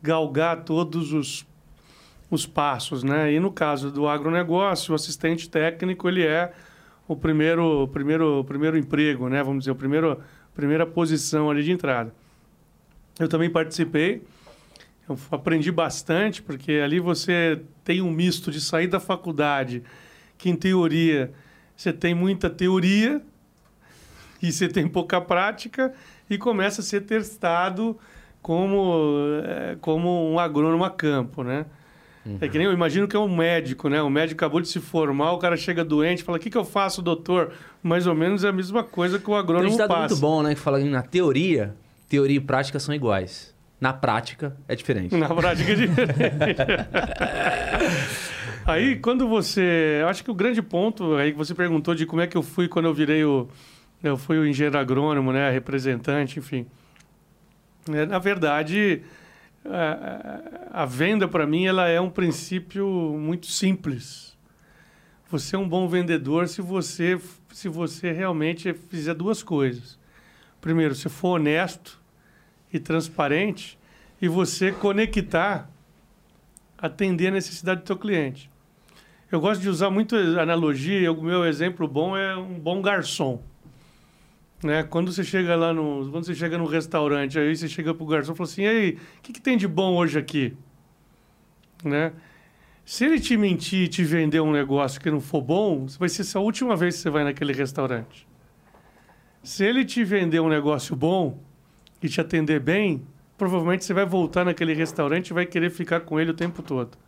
[0.00, 1.44] galgar todos os,
[2.30, 3.32] os passos, né?
[3.32, 6.52] E no caso do agronegócio, o assistente técnico, ele é
[7.08, 9.42] o primeiro, primeiro, primeiro emprego, né?
[9.42, 10.16] Vamos dizer, o primeiro,
[10.54, 12.14] primeira posição ali de entrada.
[13.18, 14.22] Eu também participei,
[15.08, 19.82] eu aprendi bastante, porque ali você tem um misto de sair da faculdade,
[20.38, 21.32] que em teoria
[21.76, 23.20] você tem muita teoria
[24.42, 25.92] e você tem pouca prática
[26.28, 27.98] e começa a ser testado
[28.40, 28.94] como,
[29.44, 31.66] é, como um agrônomo a campo, né?
[32.24, 32.38] Uhum.
[32.40, 34.00] É que nem eu imagino que é um médico, né?
[34.02, 36.64] O médico acabou de se formar, o cara chega doente, fala: "O que, que eu
[36.64, 37.52] faço, doutor?"
[37.82, 40.42] Mais ou menos é a mesma coisa que o agrônomo Tem um dado muito bom,
[40.42, 41.74] né, que fala na teoria,
[42.08, 43.53] teoria e prática são iguais.
[43.84, 45.14] Na prática é diferente.
[45.14, 46.56] Na prática é diferente.
[48.64, 49.98] aí, quando você.
[50.00, 52.42] Eu acho que o grande ponto aí que você perguntou de como é que eu
[52.42, 53.46] fui quando eu virei o.
[54.02, 55.50] Eu fui o engenheiro agrônomo, né?
[55.50, 56.64] Representante, enfim.
[57.92, 59.02] É, na verdade,
[59.66, 64.34] a, a venda para mim ela é um princípio muito simples.
[65.30, 67.20] Você é um bom vendedor se você
[67.52, 69.98] se você realmente fizer duas coisas.
[70.58, 72.02] Primeiro, se for honesto
[72.74, 73.78] e transparente
[74.20, 75.70] e você conectar,
[76.76, 78.50] atender a necessidade do seu cliente.
[79.30, 83.40] Eu gosto de usar muito analogia, o meu exemplo bom é um bom garçom.
[84.62, 84.82] Né?
[84.82, 88.32] Quando você chega lá no, quando você chega no restaurante, aí você chega pro garçom
[88.32, 90.54] e fala assim: "E aí, o que, que tem de bom hoje aqui?"
[91.84, 92.12] Né?
[92.84, 96.24] Se ele te mentir e te vender um negócio que não for bom, vai ser
[96.36, 98.26] a última vez que você vai naquele restaurante.
[99.42, 101.38] Se ele te vender um negócio bom
[102.04, 103.02] e te atender bem,
[103.38, 106.98] provavelmente você vai voltar naquele restaurante e vai querer ficar com ele o tempo todo.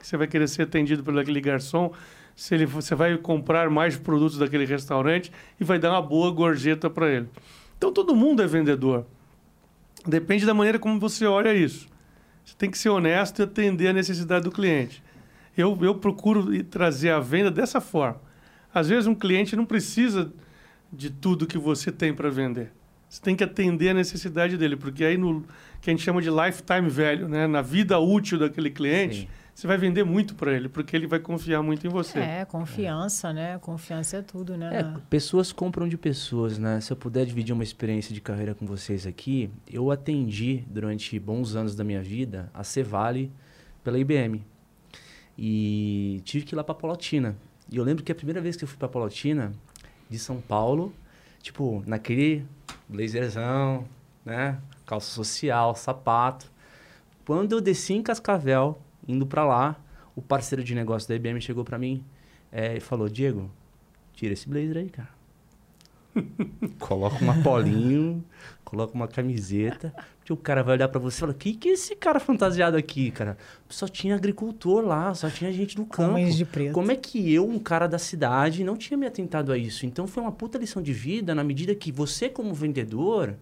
[0.00, 1.92] Você vai querer ser atendido pelo aquele garçom
[2.34, 5.30] se ele, você vai comprar mais produtos daquele restaurante
[5.60, 7.28] e vai dar uma boa gorjeta para ele.
[7.78, 9.06] Então todo mundo é vendedor.
[10.04, 11.86] Depende da maneira como você olha isso.
[12.44, 15.04] Você tem que ser honesto e atender a necessidade do cliente.
[15.56, 18.20] Eu, eu procuro trazer a venda dessa forma.
[18.74, 20.32] Às vezes um cliente não precisa
[20.92, 22.72] de tudo que você tem para vender.
[23.12, 25.44] Você tem que atender a necessidade dele, porque aí no
[25.82, 27.46] que a gente chama de lifetime value, né?
[27.46, 31.20] na vida útil daquele cliente, Sim você vai vender muito para ele, porque ele vai
[31.20, 32.18] confiar muito em você.
[32.18, 33.32] É, confiança, é.
[33.34, 33.58] né?
[33.58, 34.80] Confiança é tudo, né?
[34.80, 36.80] É, pessoas compram de pessoas, né?
[36.80, 41.54] Se eu puder dividir uma experiência de carreira com vocês aqui, eu atendi durante bons
[41.54, 43.30] anos da minha vida a Cevale
[43.84, 44.42] pela IBM.
[45.36, 47.36] E tive que ir lá para Palotina.
[47.70, 49.52] E eu lembro que a primeira vez que eu fui para Palotina,
[50.08, 50.94] de São Paulo,
[51.42, 52.46] tipo, naquele
[52.92, 53.84] blazerzão,
[54.24, 54.60] né?
[54.86, 56.50] Calça social, sapato.
[57.24, 59.76] Quando eu desci em Cascavel, indo para lá,
[60.14, 62.04] o parceiro de negócio da IBM chegou para mim
[62.50, 63.50] é, e falou: Diego,
[64.14, 65.08] tira esse blazer aí, cara.
[66.78, 68.24] Coloca um polinho,
[68.64, 69.94] coloca uma camiseta,
[70.24, 72.76] que o cara vai olhar para você e falar: "Que que é esse cara fantasiado
[72.76, 73.36] aqui, cara?
[73.68, 76.12] Só tinha agricultor lá, só tinha gente do campo.
[76.36, 76.72] de preto.
[76.72, 79.86] Como é que eu, um cara da cidade, não tinha me atentado a isso?
[79.86, 83.36] Então foi uma puta lição de vida na medida que você como vendedor,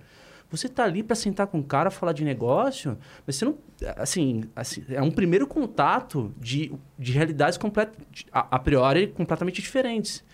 [0.51, 3.57] você tá ali para sentar com o cara, falar de negócio, mas você não.
[3.97, 7.93] Assim, assim é um primeiro contato de, de realidades complet,
[8.33, 10.25] a, a priori completamente diferentes.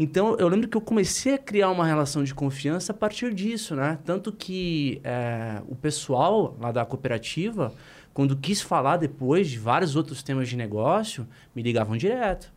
[0.00, 3.74] Então, eu lembro que eu comecei a criar uma relação de confiança a partir disso,
[3.74, 3.98] né?
[4.04, 7.74] Tanto que é, o pessoal lá da cooperativa,
[8.14, 12.52] quando quis falar depois de vários outros temas de negócio, me ligavam direto.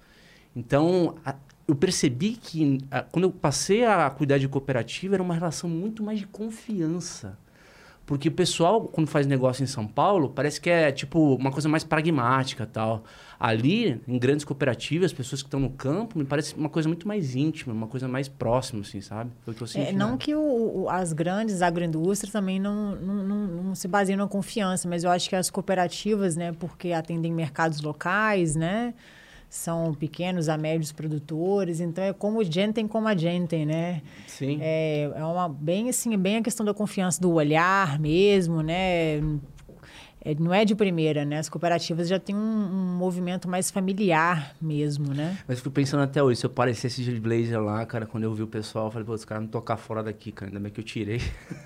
[0.55, 1.33] Então, a,
[1.67, 6.03] eu percebi que a, quando eu passei a cuidar de cooperativa, era uma relação muito
[6.03, 7.39] mais de confiança.
[8.05, 11.67] Porque o pessoal, quando faz negócio em São Paulo, parece que é tipo uma coisa
[11.67, 13.03] mais pragmática tal.
[13.43, 17.07] Ali, em grandes cooperativas, as pessoas que estão no campo, me parece uma coisa muito
[17.07, 19.31] mais íntima, uma coisa mais próxima, assim, sabe?
[19.43, 19.89] Foi o que eu senti.
[19.89, 24.27] É, não que o, as grandes agroindústrias também não, não, não, não, se baseiam na
[24.27, 28.93] confiança, mas eu acho que as cooperativas, né, porque atendem mercados locais, né?
[29.49, 34.01] são pequenos a médios produtores, então é como gente como a gente, né?
[34.25, 34.59] Sim.
[34.61, 39.19] É, é uma bem assim, bem a questão da confiança do olhar mesmo, né?
[40.24, 41.39] É, não é de primeira, né?
[41.39, 45.36] As cooperativas já têm um, um, movimento mais familiar mesmo, né?
[45.47, 48.43] Mas fico pensando até hoje, se eu parecesse de blazer lá, cara, quando eu vi
[48.43, 50.80] o pessoal, eu falei, pô, os caras não tocar fora daqui, cara, ainda bem que
[50.80, 51.19] eu tirei.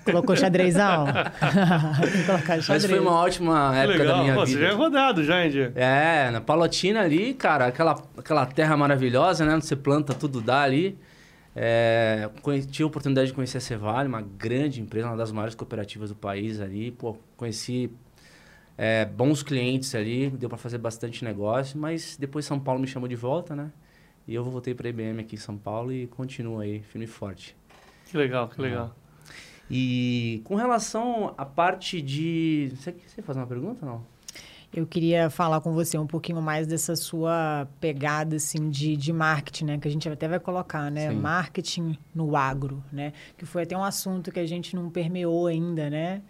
[0.06, 1.04] Colocou xadrezão?
[2.24, 2.68] colocar xadrez.
[2.68, 4.16] Mas foi uma ótima época Legal.
[4.16, 4.58] da minha pô, vida.
[4.58, 9.44] Você já é rodado já, hein, É, na Palotina ali, cara, aquela, aquela terra maravilhosa,
[9.44, 9.54] né?
[9.54, 10.98] Onde você planta, tudo dá ali.
[11.54, 12.28] É,
[12.70, 16.14] tive a oportunidade de conhecer a Cevale, uma grande empresa, uma das maiores cooperativas do
[16.14, 16.90] país ali.
[16.90, 17.90] Pô, conheci
[18.76, 23.08] é, bons clientes ali, deu para fazer bastante negócio, mas depois São Paulo me chamou
[23.08, 23.70] de volta, né?
[24.28, 27.08] E eu voltei para a IBM aqui em São Paulo e continuo aí, firme e
[27.08, 27.56] forte.
[28.06, 28.94] Que legal, que legal.
[29.70, 32.72] E com relação à parte de...
[32.76, 34.16] Você quer fazer uma pergunta ou não?
[34.74, 39.64] Eu queria falar com você um pouquinho mais dessa sua pegada assim de, de marketing,
[39.64, 39.78] né?
[39.78, 41.08] Que a gente até vai colocar, né?
[41.08, 41.16] Sim.
[41.16, 43.12] Marketing no agro, né?
[43.38, 46.20] Que foi até um assunto que a gente não permeou ainda, né?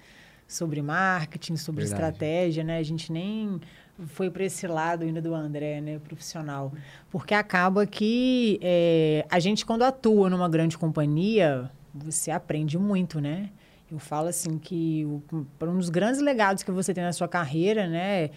[0.46, 2.02] Sobre marketing, sobre Verdade.
[2.02, 2.78] estratégia, né?
[2.78, 3.60] A gente nem
[4.06, 6.72] foi para esse lado ainda do André, né, profissional,
[7.10, 13.50] porque acaba que é, a gente quando atua numa grande companhia, você aprende muito, né?
[13.90, 18.30] Eu falo assim que um dos grandes legados que você tem na sua carreira, né,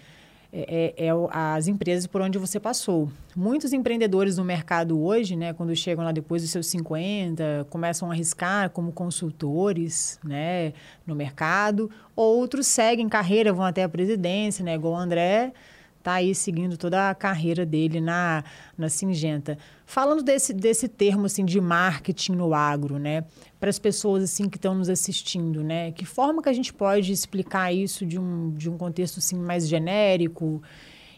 [0.52, 3.10] é, é, é, as empresas por onde você passou.
[3.36, 8.14] Muitos empreendedores no mercado hoje, né, quando chegam lá depois dos seus 50, começam a
[8.14, 10.74] arriscar como consultores, né,
[11.06, 11.90] no mercado.
[12.16, 15.54] Outros seguem carreira, vão até a presidência, né, igual o André
[16.02, 18.44] tá aí seguindo toda a carreira dele na,
[18.78, 19.58] na Singenta.
[19.86, 23.24] Falando desse, desse termo assim de marketing no agro, né?
[23.60, 25.92] Para as pessoas assim que estão nos assistindo, né?
[25.92, 29.68] Que forma que a gente pode explicar isso de um, de um contexto assim mais
[29.68, 30.62] genérico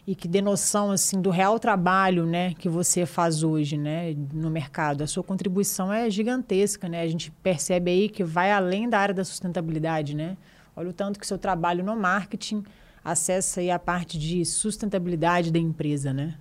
[0.06, 4.50] e que dê noção assim do real trabalho, né, que você faz hoje, né, no
[4.50, 5.02] mercado.
[5.02, 7.02] A sua contribuição é gigantesca, né?
[7.02, 10.36] A gente percebe aí que vai além da área da sustentabilidade, né?
[10.74, 12.64] Olha o tanto que seu trabalho no marketing
[13.04, 16.36] acessa aí a parte de sustentabilidade da empresa, né?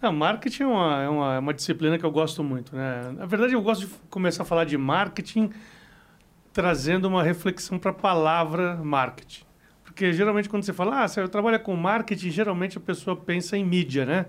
[0.00, 3.12] A marketing é uma, é uma, é uma, disciplina que eu gosto muito, né?
[3.16, 5.50] Na verdade, eu gosto de começar a falar de marketing
[6.52, 9.44] trazendo uma reflexão para a palavra marketing.
[9.84, 13.64] Porque geralmente quando você fala, ah, você trabalha com marketing, geralmente a pessoa pensa em
[13.64, 14.26] mídia, né?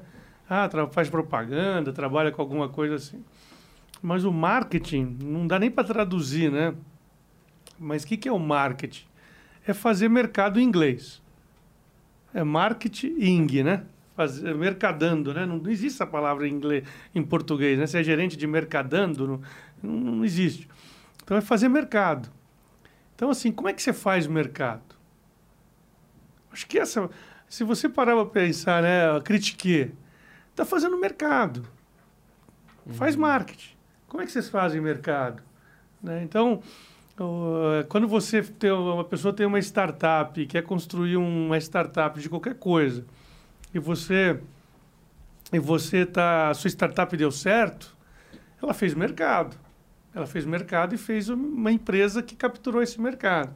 [0.49, 3.23] Ah, faz propaganda, trabalha com alguma coisa assim.
[4.01, 6.73] Mas o marketing não dá nem para traduzir, né?
[7.77, 9.05] Mas o que, que é o marketing?
[9.67, 11.21] É fazer mercado em inglês.
[12.33, 13.83] É marketing, né?
[14.15, 15.45] Fazer, mercadando, né?
[15.45, 17.85] Não, não, existe essa palavra em inglês, em português, né?
[17.85, 19.41] Você é gerente de mercadando, não,
[19.91, 20.67] não, existe.
[21.21, 22.29] Então é fazer mercado.
[23.15, 24.95] Então, assim, como é que você faz mercado?
[26.51, 27.09] Acho que essa.
[27.49, 29.19] Se você parar para pensar, né?
[29.23, 29.91] Critiquei.
[30.51, 31.67] Está fazendo mercado.
[32.91, 33.21] Faz uhum.
[33.21, 33.75] marketing.
[34.07, 35.43] Como é que vocês fazem mercado?
[36.01, 36.23] Né?
[36.23, 36.61] Então,
[37.89, 43.05] quando você tem uma pessoa tem uma startup quer construir uma startup de qualquer coisa
[43.73, 44.39] e você
[45.51, 47.97] e você tá sua startup deu certo
[48.61, 49.57] ela fez mercado.
[50.13, 53.53] Ela fez mercado e fez uma empresa que capturou esse mercado.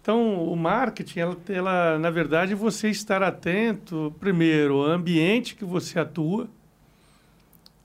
[0.00, 5.98] Então o marketing ela, ela na verdade você estar atento primeiro ao ambiente que você
[5.98, 6.48] atua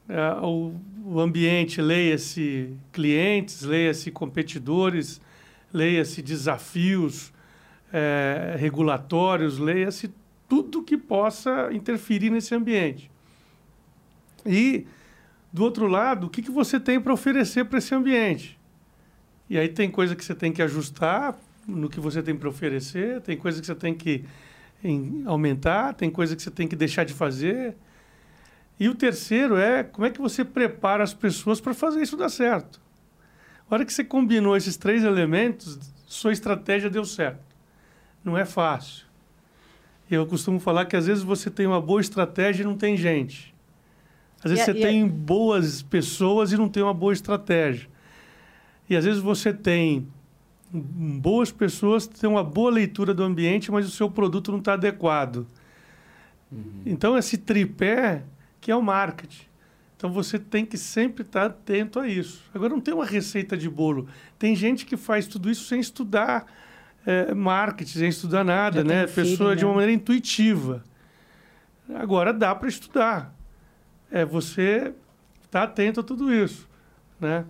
[0.07, 0.73] é, o,
[1.05, 5.21] o ambiente, leia-se clientes, leia-se competidores,
[5.73, 7.33] leia-se desafios
[7.91, 10.13] é, regulatórios, leia-se
[10.47, 13.09] tudo que possa interferir nesse ambiente.
[14.45, 14.85] E,
[15.51, 18.59] do outro lado, o que, que você tem para oferecer para esse ambiente?
[19.49, 21.37] E aí tem coisa que você tem que ajustar
[21.67, 24.23] no que você tem para oferecer, tem coisa que você tem que
[24.83, 27.75] em, aumentar, tem coisa que você tem que deixar de fazer.
[28.81, 32.29] E o terceiro é como é que você prepara as pessoas para fazer isso dar
[32.29, 32.81] certo.
[33.69, 35.77] A hora que você combinou esses três elementos,
[36.07, 37.55] sua estratégia deu certo.
[38.23, 39.05] Não é fácil.
[40.09, 43.53] Eu costumo falar que às vezes você tem uma boa estratégia e não tem gente.
[44.43, 47.87] Às vezes e, você e tem boas pessoas e não tem uma boa estratégia.
[48.89, 50.07] E às vezes você tem
[50.73, 55.45] boas pessoas, tem uma boa leitura do ambiente, mas o seu produto não está adequado.
[56.51, 56.81] Uhum.
[56.83, 58.23] Então, esse tripé
[58.61, 59.45] que é o marketing.
[59.97, 62.43] Então você tem que sempre estar atento a isso.
[62.53, 64.07] Agora não tem uma receita de bolo.
[64.39, 66.45] Tem gente que faz tudo isso sem estudar
[67.05, 69.07] é, marketing, sem estudar nada, Já né?
[69.07, 69.55] Pessoa né?
[69.55, 70.83] de uma maneira intuitiva.
[71.93, 73.35] Agora dá para estudar.
[74.09, 74.93] É você
[75.43, 76.67] estar tá atento a tudo isso,
[77.19, 77.45] né?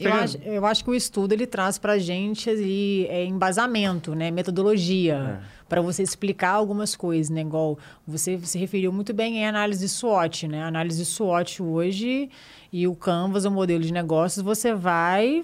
[0.00, 4.14] Eu acho, eu acho que o estudo ele traz para a gente ali, é, embasamento,
[4.14, 4.30] né?
[4.30, 5.64] metodologia, é.
[5.68, 7.30] para você explicar algumas coisas.
[7.30, 7.40] Né?
[7.40, 10.46] Igual você se referiu muito bem em análise SWOT.
[10.46, 10.62] Né?
[10.62, 12.30] A análise SWOT hoje
[12.72, 15.42] e o Canvas, o modelo de negócios, você vai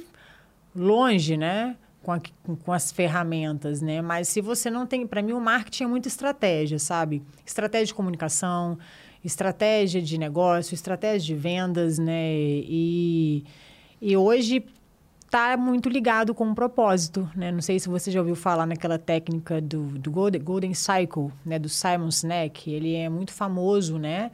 [0.74, 1.76] longe né?
[2.02, 2.20] com, a,
[2.64, 3.82] com as ferramentas.
[3.82, 4.00] Né?
[4.00, 5.04] Mas se você não tem...
[5.04, 7.22] Para mim, o marketing é muita estratégia, sabe?
[7.44, 8.78] Estratégia de comunicação,
[9.24, 12.34] estratégia de negócio, estratégia de vendas, né?
[12.36, 13.44] E
[14.06, 14.62] e hoje
[15.24, 17.50] está muito ligado com um propósito, né?
[17.50, 21.58] Não sei se você já ouviu falar naquela técnica do, do Golden, Golden Cycle, né?
[21.58, 22.70] Do Simon Sinek.
[22.70, 24.30] Ele é muito famoso, né?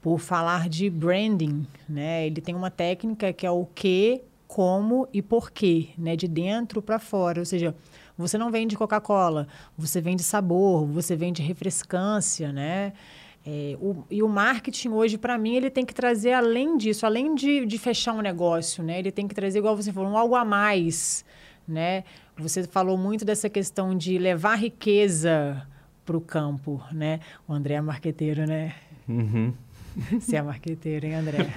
[0.00, 2.24] Por falar de branding, né?
[2.26, 6.14] Ele tem uma técnica que é o que, como e porquê, né?
[6.14, 7.40] De dentro para fora.
[7.40, 7.74] Ou seja,
[8.20, 9.48] Você não vende Coca-Cola,
[9.78, 12.92] você vende sabor, você vende refrescância, né?
[13.52, 17.34] É, o, e o marketing hoje, para mim, ele tem que trazer além disso, além
[17.34, 19.00] de, de fechar um negócio, né?
[19.00, 21.24] Ele tem que trazer, igual você falou, um algo a mais,
[21.66, 22.04] né?
[22.38, 25.66] Você falou muito dessa questão de levar riqueza
[26.06, 27.18] para o campo, né?
[27.48, 28.72] O André é marqueteiro, né?
[29.08, 29.52] Uhum.
[30.12, 31.38] Você é marqueteiro, hein, André?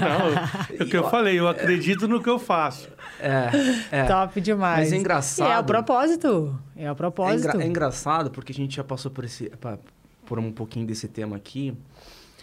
[0.00, 2.88] Não, é o que eu falei, eu acredito no que eu faço.
[3.20, 4.04] É, é.
[4.04, 4.84] Top demais.
[4.84, 5.50] Mas é engraçado.
[5.50, 6.58] E é o propósito.
[6.74, 7.48] É o propósito.
[7.48, 9.52] É, engra é engraçado porque a gente já passou por, esse,
[10.24, 11.76] por um pouquinho desse tema aqui.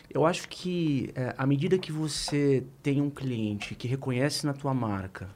[0.10, 4.74] Eu acho que é, à medida que você tem um cliente que reconhece na tua
[4.74, 5.30] marca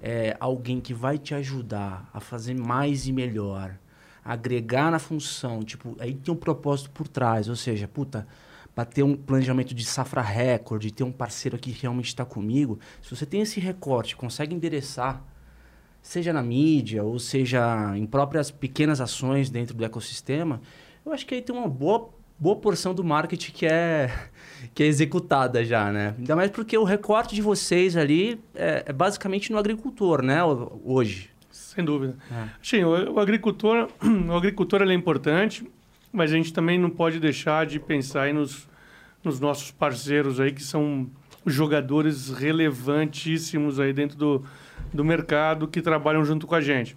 [0.00, 3.78] é, alguém que vai te ajudar a fazer mais e melhor,
[4.24, 8.26] agregar na função, tipo, aí tem um propósito por trás, ou seja, puta,
[8.74, 13.14] para ter um planejamento de safra recorde, ter um parceiro que realmente está comigo, se
[13.14, 15.22] você tem esse recorte, consegue endereçar,
[16.02, 20.60] seja na mídia ou seja em próprias pequenas ações dentro do ecossistema,
[21.04, 24.10] eu acho que aí tem uma boa, boa porção do marketing que é,
[24.74, 26.14] que é executada já, né?
[26.18, 30.40] Ainda mais porque o recorte de vocês ali é, é basicamente no agricultor, né?
[30.84, 31.30] Hoje.
[31.50, 32.16] Sem dúvida.
[32.30, 32.48] É.
[32.62, 33.88] Sim, o, o agricultor,
[34.28, 35.68] o agricultor é importante,
[36.12, 38.68] mas a gente também não pode deixar de pensar aí nos,
[39.22, 41.10] nos nossos parceiros aí, que são
[41.46, 44.44] jogadores relevantíssimos aí dentro do,
[44.92, 46.96] do mercado que trabalham junto com a gente.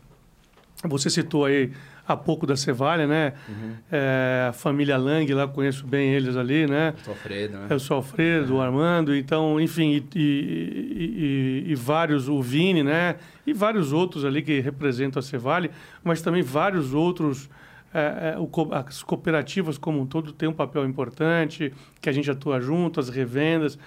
[0.83, 1.71] Você citou aí
[2.07, 3.33] há pouco da Cevalha, né?
[3.49, 3.73] Uhum.
[3.91, 6.93] É, a família Lang, lá conheço bem eles ali, né?
[7.05, 7.67] O Alfredo, né?
[7.69, 13.15] É, o Alfredo, o Armando, então, enfim, e, e, e, e, vários, o Vini, né?
[13.45, 15.69] E vários outros ali que representam a Cevalha,
[16.03, 17.49] mas também vários outros
[17.93, 22.29] é, é, o, as cooperativas como um todo têm um papel importante, que a gente
[22.29, 23.77] atua junto, as revendas.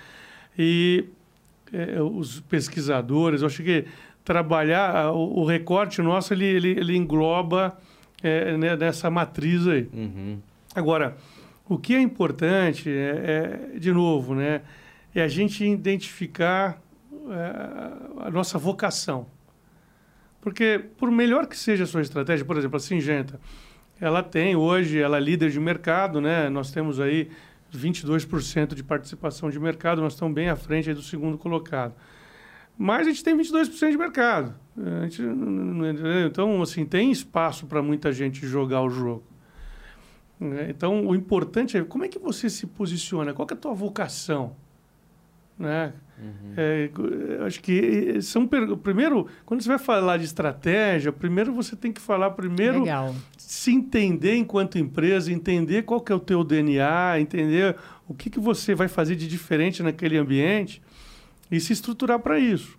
[0.58, 1.04] E
[1.72, 3.84] é, os pesquisadores, eu acho que
[4.24, 7.76] trabalhar, o, o recorte nosso, ele, ele, ele engloba
[8.22, 9.88] é, né, nessa matriz aí.
[9.92, 10.38] Uhum.
[10.74, 11.16] Agora,
[11.68, 14.62] o que é importante, é, é, de novo, né,
[15.14, 16.80] é a gente identificar
[17.30, 19.26] é, a nossa vocação.
[20.40, 23.38] Porque, por melhor que seja a sua estratégia, por exemplo, a Singenta,
[24.00, 26.48] ela tem hoje, ela é líder de mercado, né?
[26.48, 27.30] Nós temos aí
[27.72, 31.94] 22% de participação de mercado, nós estamos bem à frente do segundo colocado.
[32.82, 34.54] Mas a gente tem 22% de mercado.
[34.74, 35.22] Gente,
[36.26, 39.22] então, assim, tem espaço para muita gente jogar o jogo.
[40.66, 44.56] Então, o importante é como é que você se posiciona, qual é a tua vocação,
[45.58, 45.92] né?
[46.18, 46.54] Uhum.
[46.56, 46.90] É,
[47.46, 52.30] acho que são primeiro quando você vai falar de estratégia, primeiro você tem que falar
[52.30, 53.14] primeiro Legal.
[53.36, 57.76] se entender enquanto empresa, entender qual que é o teu DNA, entender
[58.08, 60.80] o que, que você vai fazer de diferente naquele ambiente
[61.50, 62.78] e se estruturar para isso.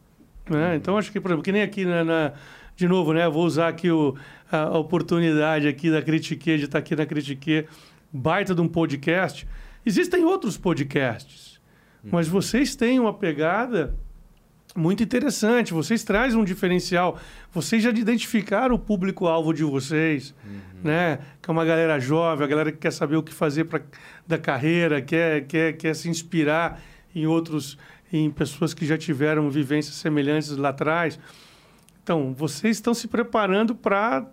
[0.50, 0.70] Né?
[0.70, 0.76] Uhum.
[0.76, 2.34] Então acho que por exemplo, que nem aqui na, na
[2.76, 3.28] de novo, né?
[3.30, 4.16] Vou usar aqui o,
[4.52, 7.66] a, a oportunidade aqui da Critique de estar aqui na Critique,
[8.12, 9.48] baita de um podcast.
[9.86, 11.52] Existem outros podcasts
[12.04, 13.94] mas vocês têm uma pegada
[14.76, 15.74] muito interessante.
[15.74, 17.20] Vocês trazem um diferencial.
[17.52, 20.60] Vocês já identificaram o público-alvo de vocês, uhum.
[20.84, 21.20] né?
[21.42, 23.82] Que é uma galera jovem, a galera que quer saber o que fazer pra,
[24.26, 26.82] da carreira, quer, quer, quer se inspirar
[27.14, 27.78] em outros,
[28.12, 31.20] em pessoas que já tiveram vivências semelhantes lá atrás.
[32.04, 34.26] Então, vocês estão se preparando para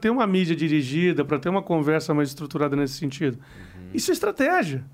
[0.00, 3.36] ter uma mídia dirigida, para ter uma conversa mais estruturada nesse sentido.
[3.36, 3.90] Uhum.
[3.92, 4.84] Isso é estratégia.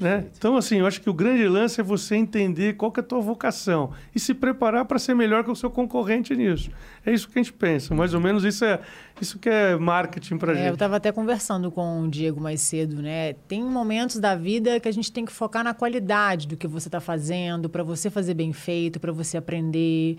[0.00, 0.26] Né?
[0.36, 3.06] Então, assim, eu acho que o grande lance é você entender qual que é a
[3.06, 6.70] tua vocação e se preparar para ser melhor que o seu concorrente nisso.
[7.06, 7.94] É isso que a gente pensa.
[7.94, 8.80] Mais ou menos isso é
[9.20, 10.66] isso que é marketing para a é, gente.
[10.68, 13.34] Eu estava até conversando com o Diego mais cedo, né?
[13.46, 16.88] Tem momentos da vida que a gente tem que focar na qualidade do que você
[16.88, 20.18] está fazendo, para você fazer bem feito, para você aprender.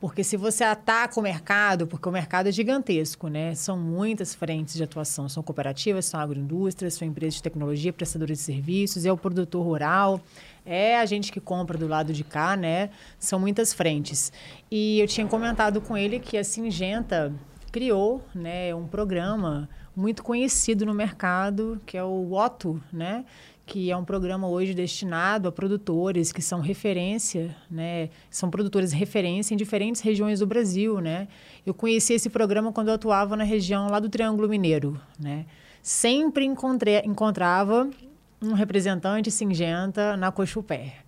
[0.00, 3.54] Porque se você ataca o mercado, porque o mercado é gigantesco, né?
[3.54, 5.28] São muitas frentes de atuação.
[5.28, 10.20] São cooperativas, são agroindústrias, são empresas de tecnologia, prestadores de serviços, é o produtor rural,
[10.66, 12.90] é a gente que compra do lado de cá, né?
[13.18, 14.32] São muitas frentes.
[14.70, 17.32] E eu tinha comentado com ele que a Singenta
[17.72, 23.24] criou né, um programa muito conhecido no mercado, que é o Otto, né?
[23.66, 28.10] Que é um programa hoje destinado a produtores que são referência, né?
[28.30, 31.28] São produtores referência em diferentes regiões do Brasil, né?
[31.64, 35.46] Eu conheci esse programa quando eu atuava na região lá do Triângulo Mineiro, né?
[35.82, 37.88] Sempre encontrei, encontrava
[38.40, 41.03] um representante Singenta na Cochupé.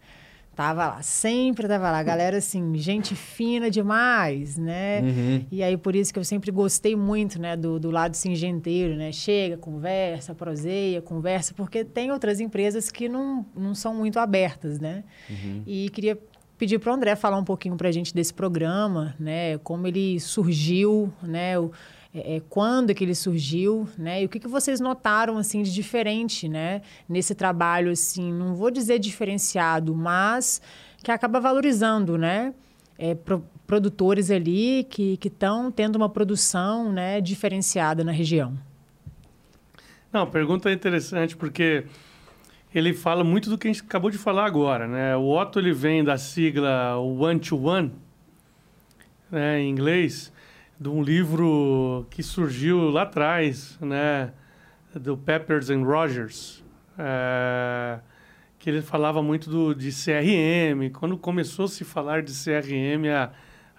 [0.57, 2.03] Tava lá, sempre tava lá.
[2.03, 5.03] Galera, assim, gente fina demais, né?
[5.03, 5.47] Uhum.
[5.53, 9.13] E aí, por isso que eu sempre gostei muito, né, do, do lado singenteiro, né?
[9.13, 15.05] Chega, conversa, proseia, conversa, porque tem outras empresas que não, não são muito abertas, né?
[15.29, 15.63] Uhum.
[15.67, 16.19] E queria
[16.57, 19.59] pedir para o André falar um pouquinho para a gente desse programa, né?
[19.59, 21.59] Como ele surgiu, né?
[21.59, 21.71] O,
[22.15, 24.23] é, é, quando que ele surgiu, né?
[24.23, 26.83] E o que, que vocês notaram assim de diferente, né?
[27.09, 30.61] Nesse trabalho, assim, não vou dizer diferenciado, mas
[31.03, 32.55] que acaba valorizando, né?
[32.99, 37.21] É, pro, produtores ali que estão tendo uma produção, né?
[37.21, 38.57] Diferenciada na região.
[40.13, 41.85] Não, a pergunta é interessante porque
[42.75, 45.17] ele fala muito do que a gente acabou de falar agora, né?
[45.17, 47.93] O Otto ele vem da sigla one to one,
[49.31, 50.33] né, em inglês,
[50.79, 54.33] de um livro que surgiu lá atrás, né,
[54.95, 56.63] do Peppers and Rogers,
[56.99, 57.99] é,
[58.59, 63.31] que ele falava muito do, de CRM, quando começou a se falar de CRM há,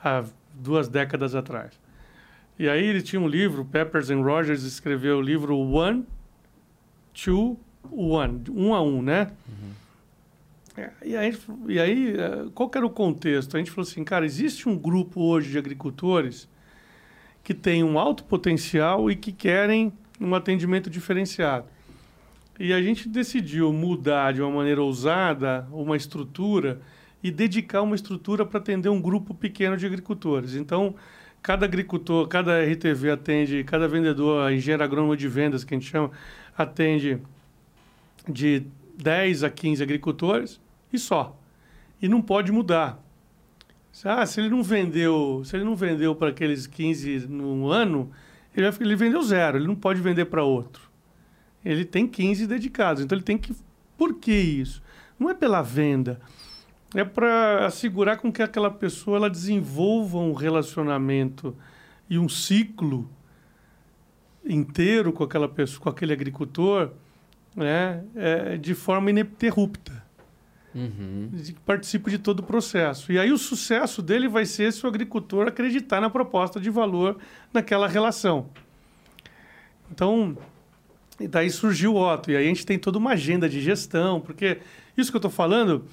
[0.03, 1.79] há duas décadas atrás.
[2.57, 6.05] E aí ele tinha um livro, Peppers and Rogers escreveu o livro One,
[7.13, 7.59] Two,
[7.91, 9.31] One, um a um, né?
[9.47, 10.87] Uhum.
[11.03, 11.37] E aí,
[11.67, 13.55] e aí, é, qual que era o contexto?
[13.55, 16.47] A gente falou assim, cara, existe um grupo hoje de agricultores
[17.47, 21.65] que tem um alto potencial e que querem um atendimento diferenciado.
[22.59, 26.81] E a gente decidiu mudar de uma maneira ousada uma estrutura
[27.23, 30.55] e dedicar uma estrutura para atender um grupo pequeno de agricultores.
[30.55, 30.93] Então,
[31.41, 36.11] cada agricultor, cada RTV atende, cada vendedor, engenheiro agrônomo de vendas, que a gente chama,
[36.57, 37.17] atende
[38.27, 38.63] de
[38.97, 40.59] 10 a 15 agricultores
[40.91, 41.39] e só.
[42.01, 43.01] E não pode mudar.
[44.05, 48.11] Ah, se ele não vendeu, se ele não vendeu para aqueles 15 no ano,
[48.55, 50.89] ele, vai, ele vendeu zero, ele não pode vender para outro.
[51.65, 53.55] Ele tem 15 dedicados, então ele tem que.
[53.97, 54.81] Por que isso?
[55.19, 56.19] Não é pela venda,
[56.93, 61.55] é para assegurar com que aquela pessoa ela desenvolva um relacionamento
[62.09, 63.09] e um ciclo
[64.45, 66.91] inteiro com aquela pessoa, com aquele agricultor,
[67.55, 70.06] né, é, de forma ininterrupta
[70.77, 71.31] uhum.
[71.43, 73.11] que participe de todo o processo.
[73.11, 77.17] E aí o sucesso dele vai ser se o agricultor acreditar na proposta de valor
[77.51, 78.49] naquela relação.
[79.91, 80.37] Então,
[81.29, 82.31] daí surgiu o Otto.
[82.31, 84.59] E aí a gente tem toda uma agenda de gestão, porque
[84.95, 85.85] isso que eu estou falando,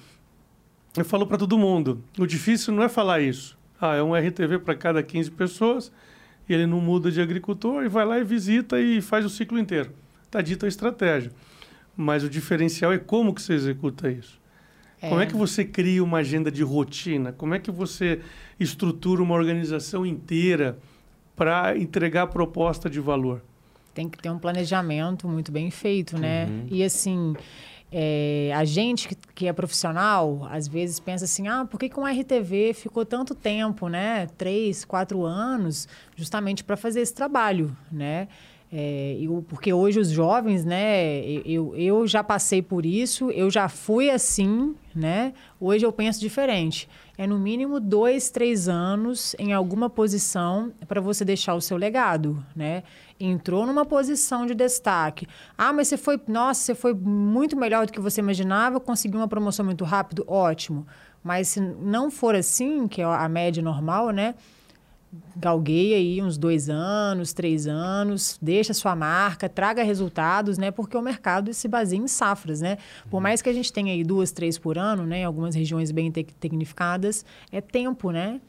[0.95, 2.03] eu falo para todo mundo.
[2.17, 3.57] O difícil não é falar isso.
[3.79, 5.91] Ah, é um RTV para cada 15 pessoas,
[6.47, 9.57] e ele não muda de agricultor, e vai lá e visita e faz o ciclo
[9.57, 9.91] inteiro.
[10.23, 11.31] Está dita a estratégia.
[11.95, 14.39] Mas o diferencial é como que você executa isso.
[15.01, 15.09] É.
[15.09, 17.31] Como é que você cria uma agenda de rotina?
[17.31, 18.21] Como é que você
[18.59, 20.77] estrutura uma organização inteira
[21.35, 23.41] para entregar a proposta de valor?
[23.93, 26.45] Tem que ter um planejamento muito bem feito, né?
[26.45, 26.67] Uhum.
[26.69, 27.35] E assim,
[27.91, 31.99] é, a gente que, que, é profissional, às vezes pensa assim, ah, por que, que
[31.99, 34.27] um RTV ficou tanto tempo, né?
[34.37, 38.27] Três, quatro anos, justamente para fazer esse trabalho, né?
[38.77, 41.23] É, eu, porque hoje os jovens, né?
[41.45, 45.31] Eu, eu já passei por isso, eu já fui assim, né?
[45.57, 46.89] Hoje eu penso diferente.
[47.17, 52.45] É no mínimo dois, três anos em alguma posição para você deixar o seu legado,
[52.53, 52.83] né?
[53.17, 55.25] Entrou numa posição de destaque.
[55.57, 59.27] Ah, mas você foi, nossa, você foi muito melhor do que você imaginava, conseguiu uma
[59.29, 60.85] promoção muito rápido, ótimo.
[61.23, 64.35] Mas se não for assim, que é a média normal, né?
[65.35, 70.71] Galguei aí uns dois anos, três anos, deixa sua marca, traga resultados, né?
[70.71, 72.77] Porque o mercado se baseia em safras, né?
[73.09, 75.19] Por mais que a gente tenha aí duas, três por ano, né?
[75.19, 78.39] Em algumas regiões bem tecnificadas, é tempo, né?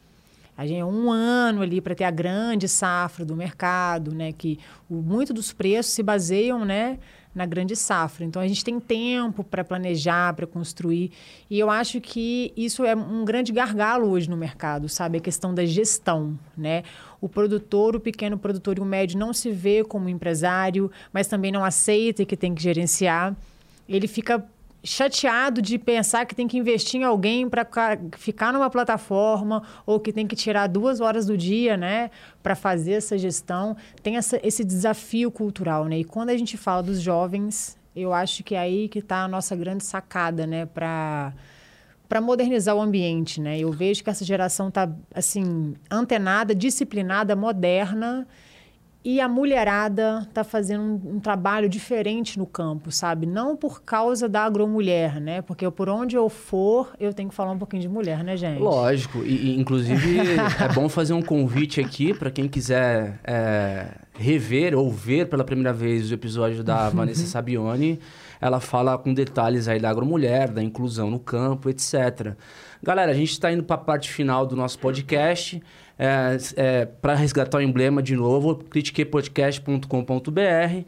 [0.57, 4.33] A gente é um ano ali para ter a grande safra do mercado, né?
[4.33, 6.99] Que o, muito dos preços se baseiam, né?
[7.37, 8.25] Na grande safra.
[8.25, 11.13] Então a gente tem tempo para planejar, para construir.
[11.51, 15.19] E eu acho que isso é um grande gargalo hoje no mercado, sabe?
[15.19, 16.83] A questão da gestão, né?
[17.21, 21.53] O produtor, o pequeno produtor e o médio não se vê como empresário, mas também
[21.53, 23.37] não aceita que tem que gerenciar.
[23.87, 24.43] Ele fica
[24.87, 27.67] chateado de pensar que tem que investir em alguém para
[28.17, 32.11] ficar numa plataforma ou que tem que tirar duas horas do dia, né,
[32.43, 33.77] para fazer essa gestão.
[34.03, 35.99] Tem essa, esse desafio cultural, né?
[35.99, 39.29] E quando a gente fala dos jovens, eu acho que é aí que está a
[39.29, 41.35] nossa grande sacada, né, para
[42.09, 43.59] para modernizar o ambiente, né?
[43.59, 48.25] Eu vejo que essa geração está assim antenada, disciplinada, moderna
[49.07, 53.25] e a mulherada está fazendo um, um, trabalho diferente no campo, sabe?
[53.25, 55.43] Não por causa da agromulher, né?
[55.43, 58.61] Porque por onde eu for, eu tenho que falar um pouquinho de mulher, né, gente?
[58.61, 59.19] Lógico.
[59.19, 60.19] E, e inclusive,
[60.61, 65.73] é bom fazer um convite aqui para quem quiser é, rever ou ver pela primeira
[65.73, 68.01] vez o episódio da Vanessa Sabione.
[68.41, 72.35] Ela fala com detalhes aí da agromulher, da inclusão no campo, etc.
[72.83, 75.63] Galera, a gente está indo para a parte final do nosso podcast.
[75.99, 80.85] É, é, para resgatar o emblema de novo, critiquepodcast.com.br.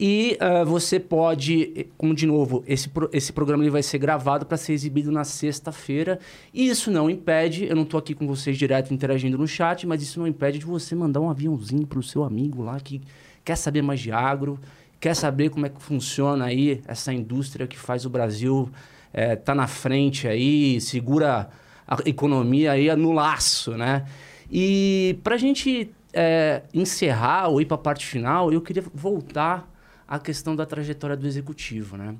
[0.00, 4.46] E uh, você pode, como de novo, esse, pro, esse programa ele vai ser gravado
[4.46, 6.20] para ser exibido na sexta-feira.
[6.54, 10.00] E isso não impede, eu não estou aqui com vocês direto interagindo no chat, mas
[10.00, 13.02] isso não impede de você mandar um aviãozinho para o seu amigo lá que
[13.44, 14.60] quer saber mais de agro,
[15.00, 18.70] quer saber como é que funciona aí essa indústria que faz o Brasil
[19.12, 21.50] é, tá na frente aí, segura
[21.88, 24.04] a economia aí no laço, né?
[24.50, 29.70] E para a gente é, encerrar ou ir para a parte final, eu queria voltar
[30.06, 32.14] à questão da trajetória do executivo, né?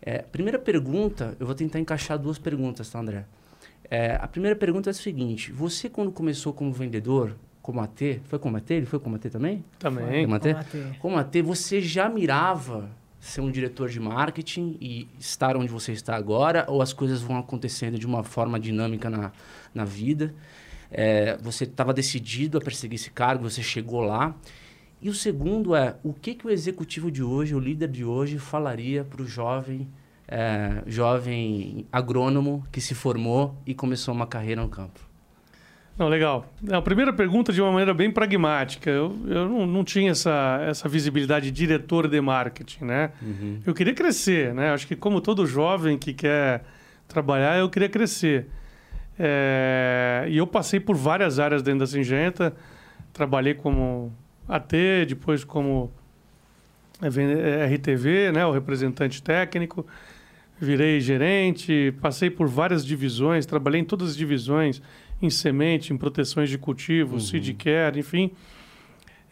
[0.00, 3.24] É, primeira pergunta, eu vou tentar encaixar duas perguntas, tá, André?
[3.88, 8.38] É, a primeira pergunta é a seguinte: você, quando começou como vendedor, como AT, foi
[8.38, 8.70] como AT?
[8.72, 9.64] Ele foi como AT também?
[9.78, 10.24] Também.
[10.24, 10.56] Como AT?
[10.98, 12.90] Como AT, você já mirava
[13.20, 17.38] ser um diretor de marketing e estar onde você está agora, ou as coisas vão
[17.38, 19.30] acontecendo de uma forma dinâmica na,
[19.72, 20.34] na vida?
[20.92, 24.34] É, você estava decidido a perseguir esse cargo, você chegou lá.
[25.00, 28.38] E o segundo é, o que, que o executivo de hoje, o líder de hoje,
[28.38, 29.88] falaria para o jovem,
[30.28, 35.00] é, jovem agrônomo que se formou e começou uma carreira no campo?
[35.98, 36.46] Não, legal.
[36.70, 38.88] A primeira pergunta de uma maneira bem pragmática.
[38.88, 43.10] Eu, eu não, não tinha essa, essa visibilidade de diretor de marketing, né?
[43.20, 43.60] Uhum.
[43.66, 44.72] Eu queria crescer, né?
[44.72, 46.64] Acho que como todo jovem que quer
[47.06, 48.46] trabalhar, eu queria crescer.
[49.24, 52.52] É, e eu passei por várias áreas dentro da Singenta.
[53.12, 54.12] Trabalhei como
[54.48, 54.72] AT,
[55.06, 55.92] depois como
[57.00, 59.86] RTV, né, o representante técnico.
[60.60, 64.82] Virei gerente, passei por várias divisões, trabalhei em todas as divisões,
[65.20, 67.20] em semente, em proteções de cultivo, uhum.
[67.20, 68.32] seed care, enfim.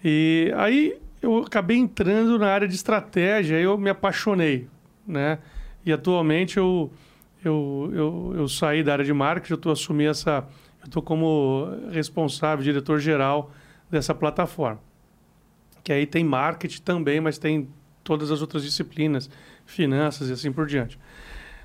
[0.05, 4.69] E aí eu acabei entrando na área de estratégia, eu me apaixonei,
[5.07, 5.39] né?
[5.85, 6.93] E atualmente eu
[7.45, 10.47] eu, eu, eu saí da área de marketing, eu estou assumi essa,
[10.81, 13.51] eu estou como responsável, diretor geral
[13.91, 14.81] dessa plataforma.
[15.83, 17.69] Que aí tem marketing também, mas tem
[18.05, 19.31] todas as outras disciplinas,
[19.65, 20.99] finanças e assim por diante.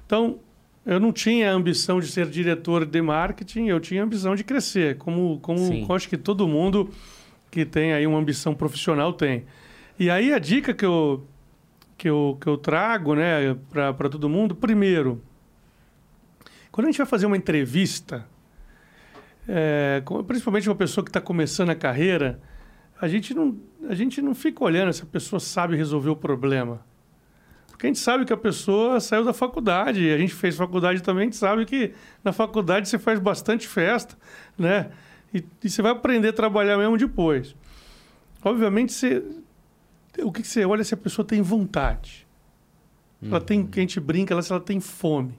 [0.05, 0.39] Então,
[0.85, 4.43] eu não tinha a ambição de ser diretor de marketing, eu tinha a ambição de
[4.43, 6.89] crescer, como, como acho que todo mundo
[7.49, 9.45] que tem aí uma ambição profissional tem.
[9.97, 11.25] E aí a dica que eu,
[11.97, 15.21] que eu, que eu trago né, para todo mundo, primeiro,
[16.75, 18.27] quando a gente vai fazer uma entrevista,
[19.47, 22.37] é, principalmente uma pessoa que está começando a carreira,
[22.99, 23.57] a gente, não,
[23.87, 26.85] a gente não fica olhando se a pessoa sabe resolver o problema.
[27.69, 31.21] Porque a gente sabe que a pessoa saiu da faculdade, a gente fez faculdade também,
[31.21, 34.17] a gente sabe que na faculdade você faz bastante festa,
[34.57, 34.91] né?
[35.33, 37.55] E, e você vai aprender a trabalhar mesmo depois.
[38.43, 39.23] Obviamente, você,
[40.21, 42.27] o que você olha se a pessoa tem vontade.
[43.21, 43.29] Uhum.
[43.29, 45.33] Ela tem, que a gente brinca, ela, se ela tem fome.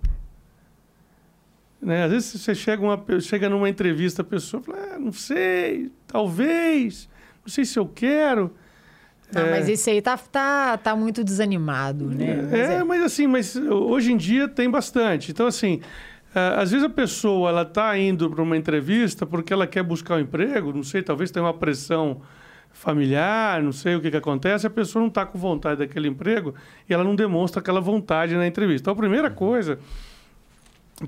[1.80, 2.04] Né?
[2.04, 7.08] Às vezes você chega, uma, chega numa entrevista, a pessoa fala, ah, não sei, talvez,
[7.44, 8.52] não sei se eu quero.
[9.32, 9.50] Não, é...
[9.50, 12.42] mas esse aí tá, tá, tá muito desanimado, né?
[12.42, 15.30] Mas é, é, mas assim, mas hoje em dia tem bastante.
[15.30, 15.80] Então, assim,
[16.34, 20.20] às vezes a pessoa ela está indo para uma entrevista porque ela quer buscar um
[20.20, 22.20] emprego, não sei, talvez tenha uma pressão
[22.72, 26.54] familiar, não sei o que, que acontece, a pessoa não está com vontade daquele emprego
[26.88, 28.82] e ela não demonstra aquela vontade na entrevista.
[28.82, 29.78] Então, a primeira coisa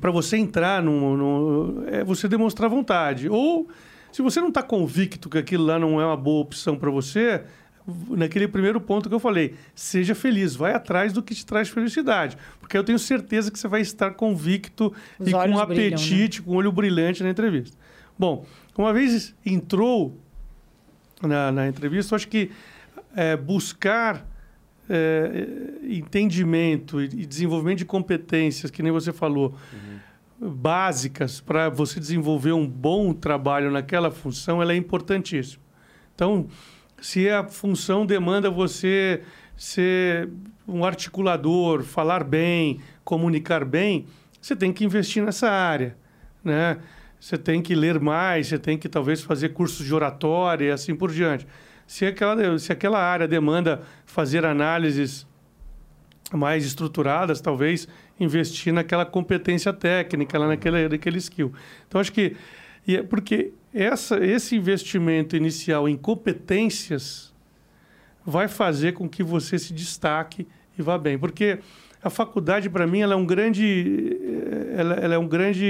[0.01, 3.29] para você entrar no, é você demonstrar vontade.
[3.29, 3.69] Ou
[4.13, 7.43] se você não está convicto que aquilo lá não é uma boa opção para você,
[8.11, 12.37] naquele primeiro ponto que eu falei, seja feliz, vai atrás do que te traz felicidade,
[12.61, 16.29] porque eu tenho certeza que você vai estar convicto Os e com um apetite, brilham,
[16.29, 16.45] né?
[16.45, 17.77] com um olho brilhante na entrevista.
[18.19, 18.45] Bom,
[18.77, 20.17] uma vez entrou
[21.23, 22.51] na, na entrevista, acho que
[23.17, 24.25] é, buscar
[24.89, 25.47] é,
[25.83, 30.51] entendimento e desenvolvimento de competências, que nem você falou, uhum.
[30.51, 35.63] básicas para você desenvolver um bom trabalho naquela função, ela é importantíssima.
[36.15, 36.49] Então,
[37.01, 39.23] se a função demanda você
[39.57, 40.29] ser
[40.67, 44.07] um articulador, falar bem, comunicar bem,
[44.41, 45.97] você tem que investir nessa área,
[46.43, 46.79] né?
[47.21, 50.95] Você tem que ler mais, você tem que talvez fazer cursos de oratória e assim
[50.95, 51.47] por diante.
[51.89, 55.27] Se aquela, se aquela área demanda fazer análises
[56.31, 57.89] mais estruturadas, talvez
[58.21, 61.51] investir naquela competência técnica, naquele, naquele skill.
[61.89, 62.37] Então, acho que.
[62.87, 67.35] É porque essa, esse investimento inicial em competências
[68.25, 70.47] vai fazer com que você se destaque
[70.79, 71.19] e vá bem.
[71.19, 71.59] Porque
[72.03, 74.17] a faculdade, para mim, ela é um grande,
[74.77, 75.67] ela, ela é um grande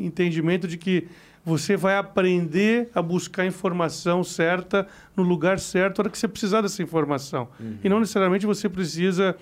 [0.00, 1.08] entendimento de que
[1.46, 4.84] você vai aprender a buscar a informação certa
[5.16, 7.48] no lugar certo, na hora que você precisar dessa informação.
[7.60, 7.78] Uhum.
[7.84, 9.36] E não necessariamente você precisa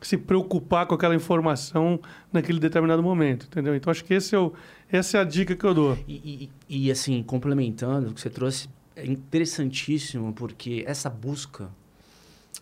[0.00, 2.00] se preocupar com aquela informação
[2.32, 3.74] naquele determinado momento, entendeu?
[3.76, 4.54] Então, acho que esse é o,
[4.90, 5.98] essa é a dica que eu dou.
[6.08, 8.66] E, e, e assim, complementando o que você trouxe,
[8.96, 11.68] é interessantíssimo, porque essa busca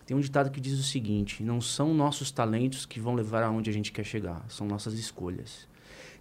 [0.05, 3.69] Tem um ditado que diz o seguinte: não são nossos talentos que vão levar aonde
[3.69, 5.69] a gente quer chegar, são nossas escolhas.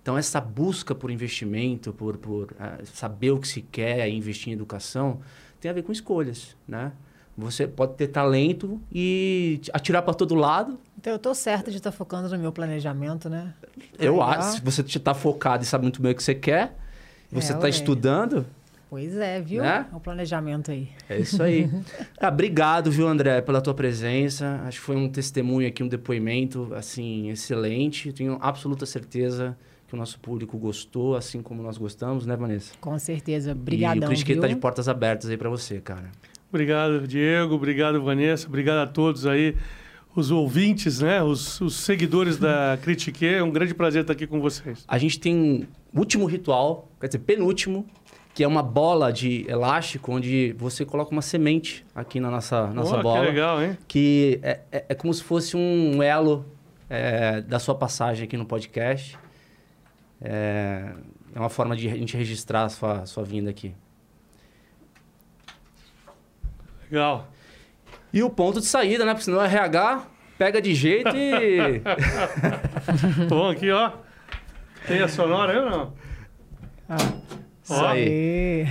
[0.08, 4.52] Então, essa busca por investimento, por, por uh, saber o que se quer, investir em
[4.54, 5.20] educação,
[5.60, 6.92] tem a ver com escolhas, né?
[7.36, 10.78] Você pode ter talento e atirar para todo lado.
[10.98, 13.52] Então, eu estou certa de estar tá focando no meu planejamento, né?
[13.98, 14.52] Eu acho.
[14.52, 16.74] Se você está focado e sabe muito bem o que você quer,
[17.30, 18.46] você está é, estudando,
[18.88, 19.62] Pois é, viu?
[19.62, 19.86] Né?
[19.92, 20.88] É o planejamento aí.
[21.06, 21.70] É isso aí.
[22.18, 24.62] ah, obrigado, viu, André, pela tua presença.
[24.64, 28.10] Acho que foi um testemunho aqui, um depoimento, assim, excelente.
[28.14, 29.54] Tenho absoluta certeza
[29.88, 32.74] que o nosso público gostou, assim como nós gostamos, né, Vanessa?
[32.78, 33.52] Com certeza.
[33.52, 36.12] Obrigadão, E o Critiquei tá de portas abertas aí para você, cara.
[36.50, 37.54] Obrigado, Diego.
[37.54, 38.46] Obrigado, Vanessa.
[38.46, 39.56] Obrigado a todos aí,
[40.14, 41.22] os ouvintes, né?
[41.22, 43.26] Os, os seguidores da Critique.
[43.26, 44.84] É um grande prazer estar aqui com vocês.
[44.86, 47.86] A gente tem um último ritual, quer dizer, penúltimo,
[48.34, 52.98] que é uma bola de elástico onde você coloca uma semente aqui na nossa, nossa
[52.98, 53.20] oh, bola.
[53.20, 53.78] Que legal, hein?
[53.88, 56.44] Que é, é, é como se fosse um elo
[56.90, 59.18] é, da sua passagem aqui no podcast.
[60.20, 60.92] É,
[61.34, 63.74] é uma forma de a gente registrar a sua, sua vinda aqui.
[66.90, 67.28] Legal.
[68.12, 69.12] E o ponto de saída, né?
[69.12, 70.06] Porque senão o RH
[70.38, 71.82] pega de jeito e.
[73.28, 73.92] Bom, aqui, ó.
[74.86, 75.92] Tem a sonora aí ou não?
[76.88, 76.96] Ah.
[77.62, 78.66] Isso aí.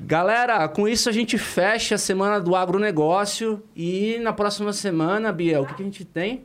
[0.00, 3.62] Galera, com isso a gente fecha a semana do agronegócio.
[3.76, 6.44] E na próxima semana, Biel, o que, que a gente tem?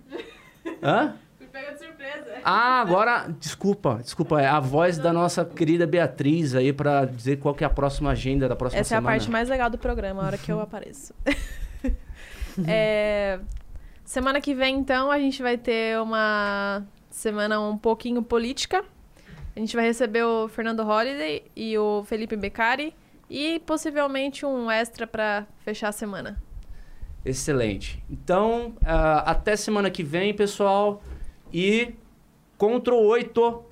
[0.83, 1.15] Hã?
[1.57, 2.39] Pega de surpresa.
[2.43, 7.55] Ah, agora, desculpa, desculpa, é a voz da nossa querida Beatriz aí para dizer qual
[7.55, 9.07] que é a próxima agenda da próxima Essa semana.
[9.07, 11.15] Essa é a parte mais legal do programa, a hora que eu apareço.
[12.67, 13.39] é,
[14.05, 18.85] semana que vem, então, a gente vai ter uma semana um pouquinho política.
[19.55, 22.93] A gente vai receber o Fernando Holliday e o Felipe Beccari
[23.27, 26.39] e possivelmente um extra para fechar a semana.
[27.25, 28.03] Excelente.
[28.07, 31.01] Então, uh, até semana que vem, pessoal.
[31.53, 31.95] E
[32.57, 33.66] Ctrl 8.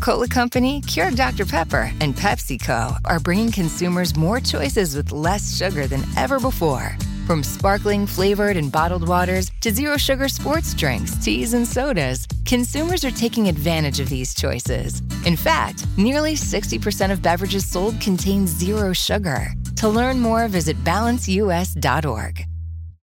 [0.00, 1.44] Cola Company, Keurig Dr.
[1.44, 6.96] Pepper, and PepsiCo are bringing consumers more choices with less sugar than ever before.
[7.26, 13.04] From sparkling, flavored, and bottled waters to zero sugar sports drinks, teas, and sodas, consumers
[13.04, 15.02] are taking advantage of these choices.
[15.26, 19.52] In fact, nearly 60% of beverages sold contain zero sugar.
[19.76, 22.49] To learn more, visit balanceus.org.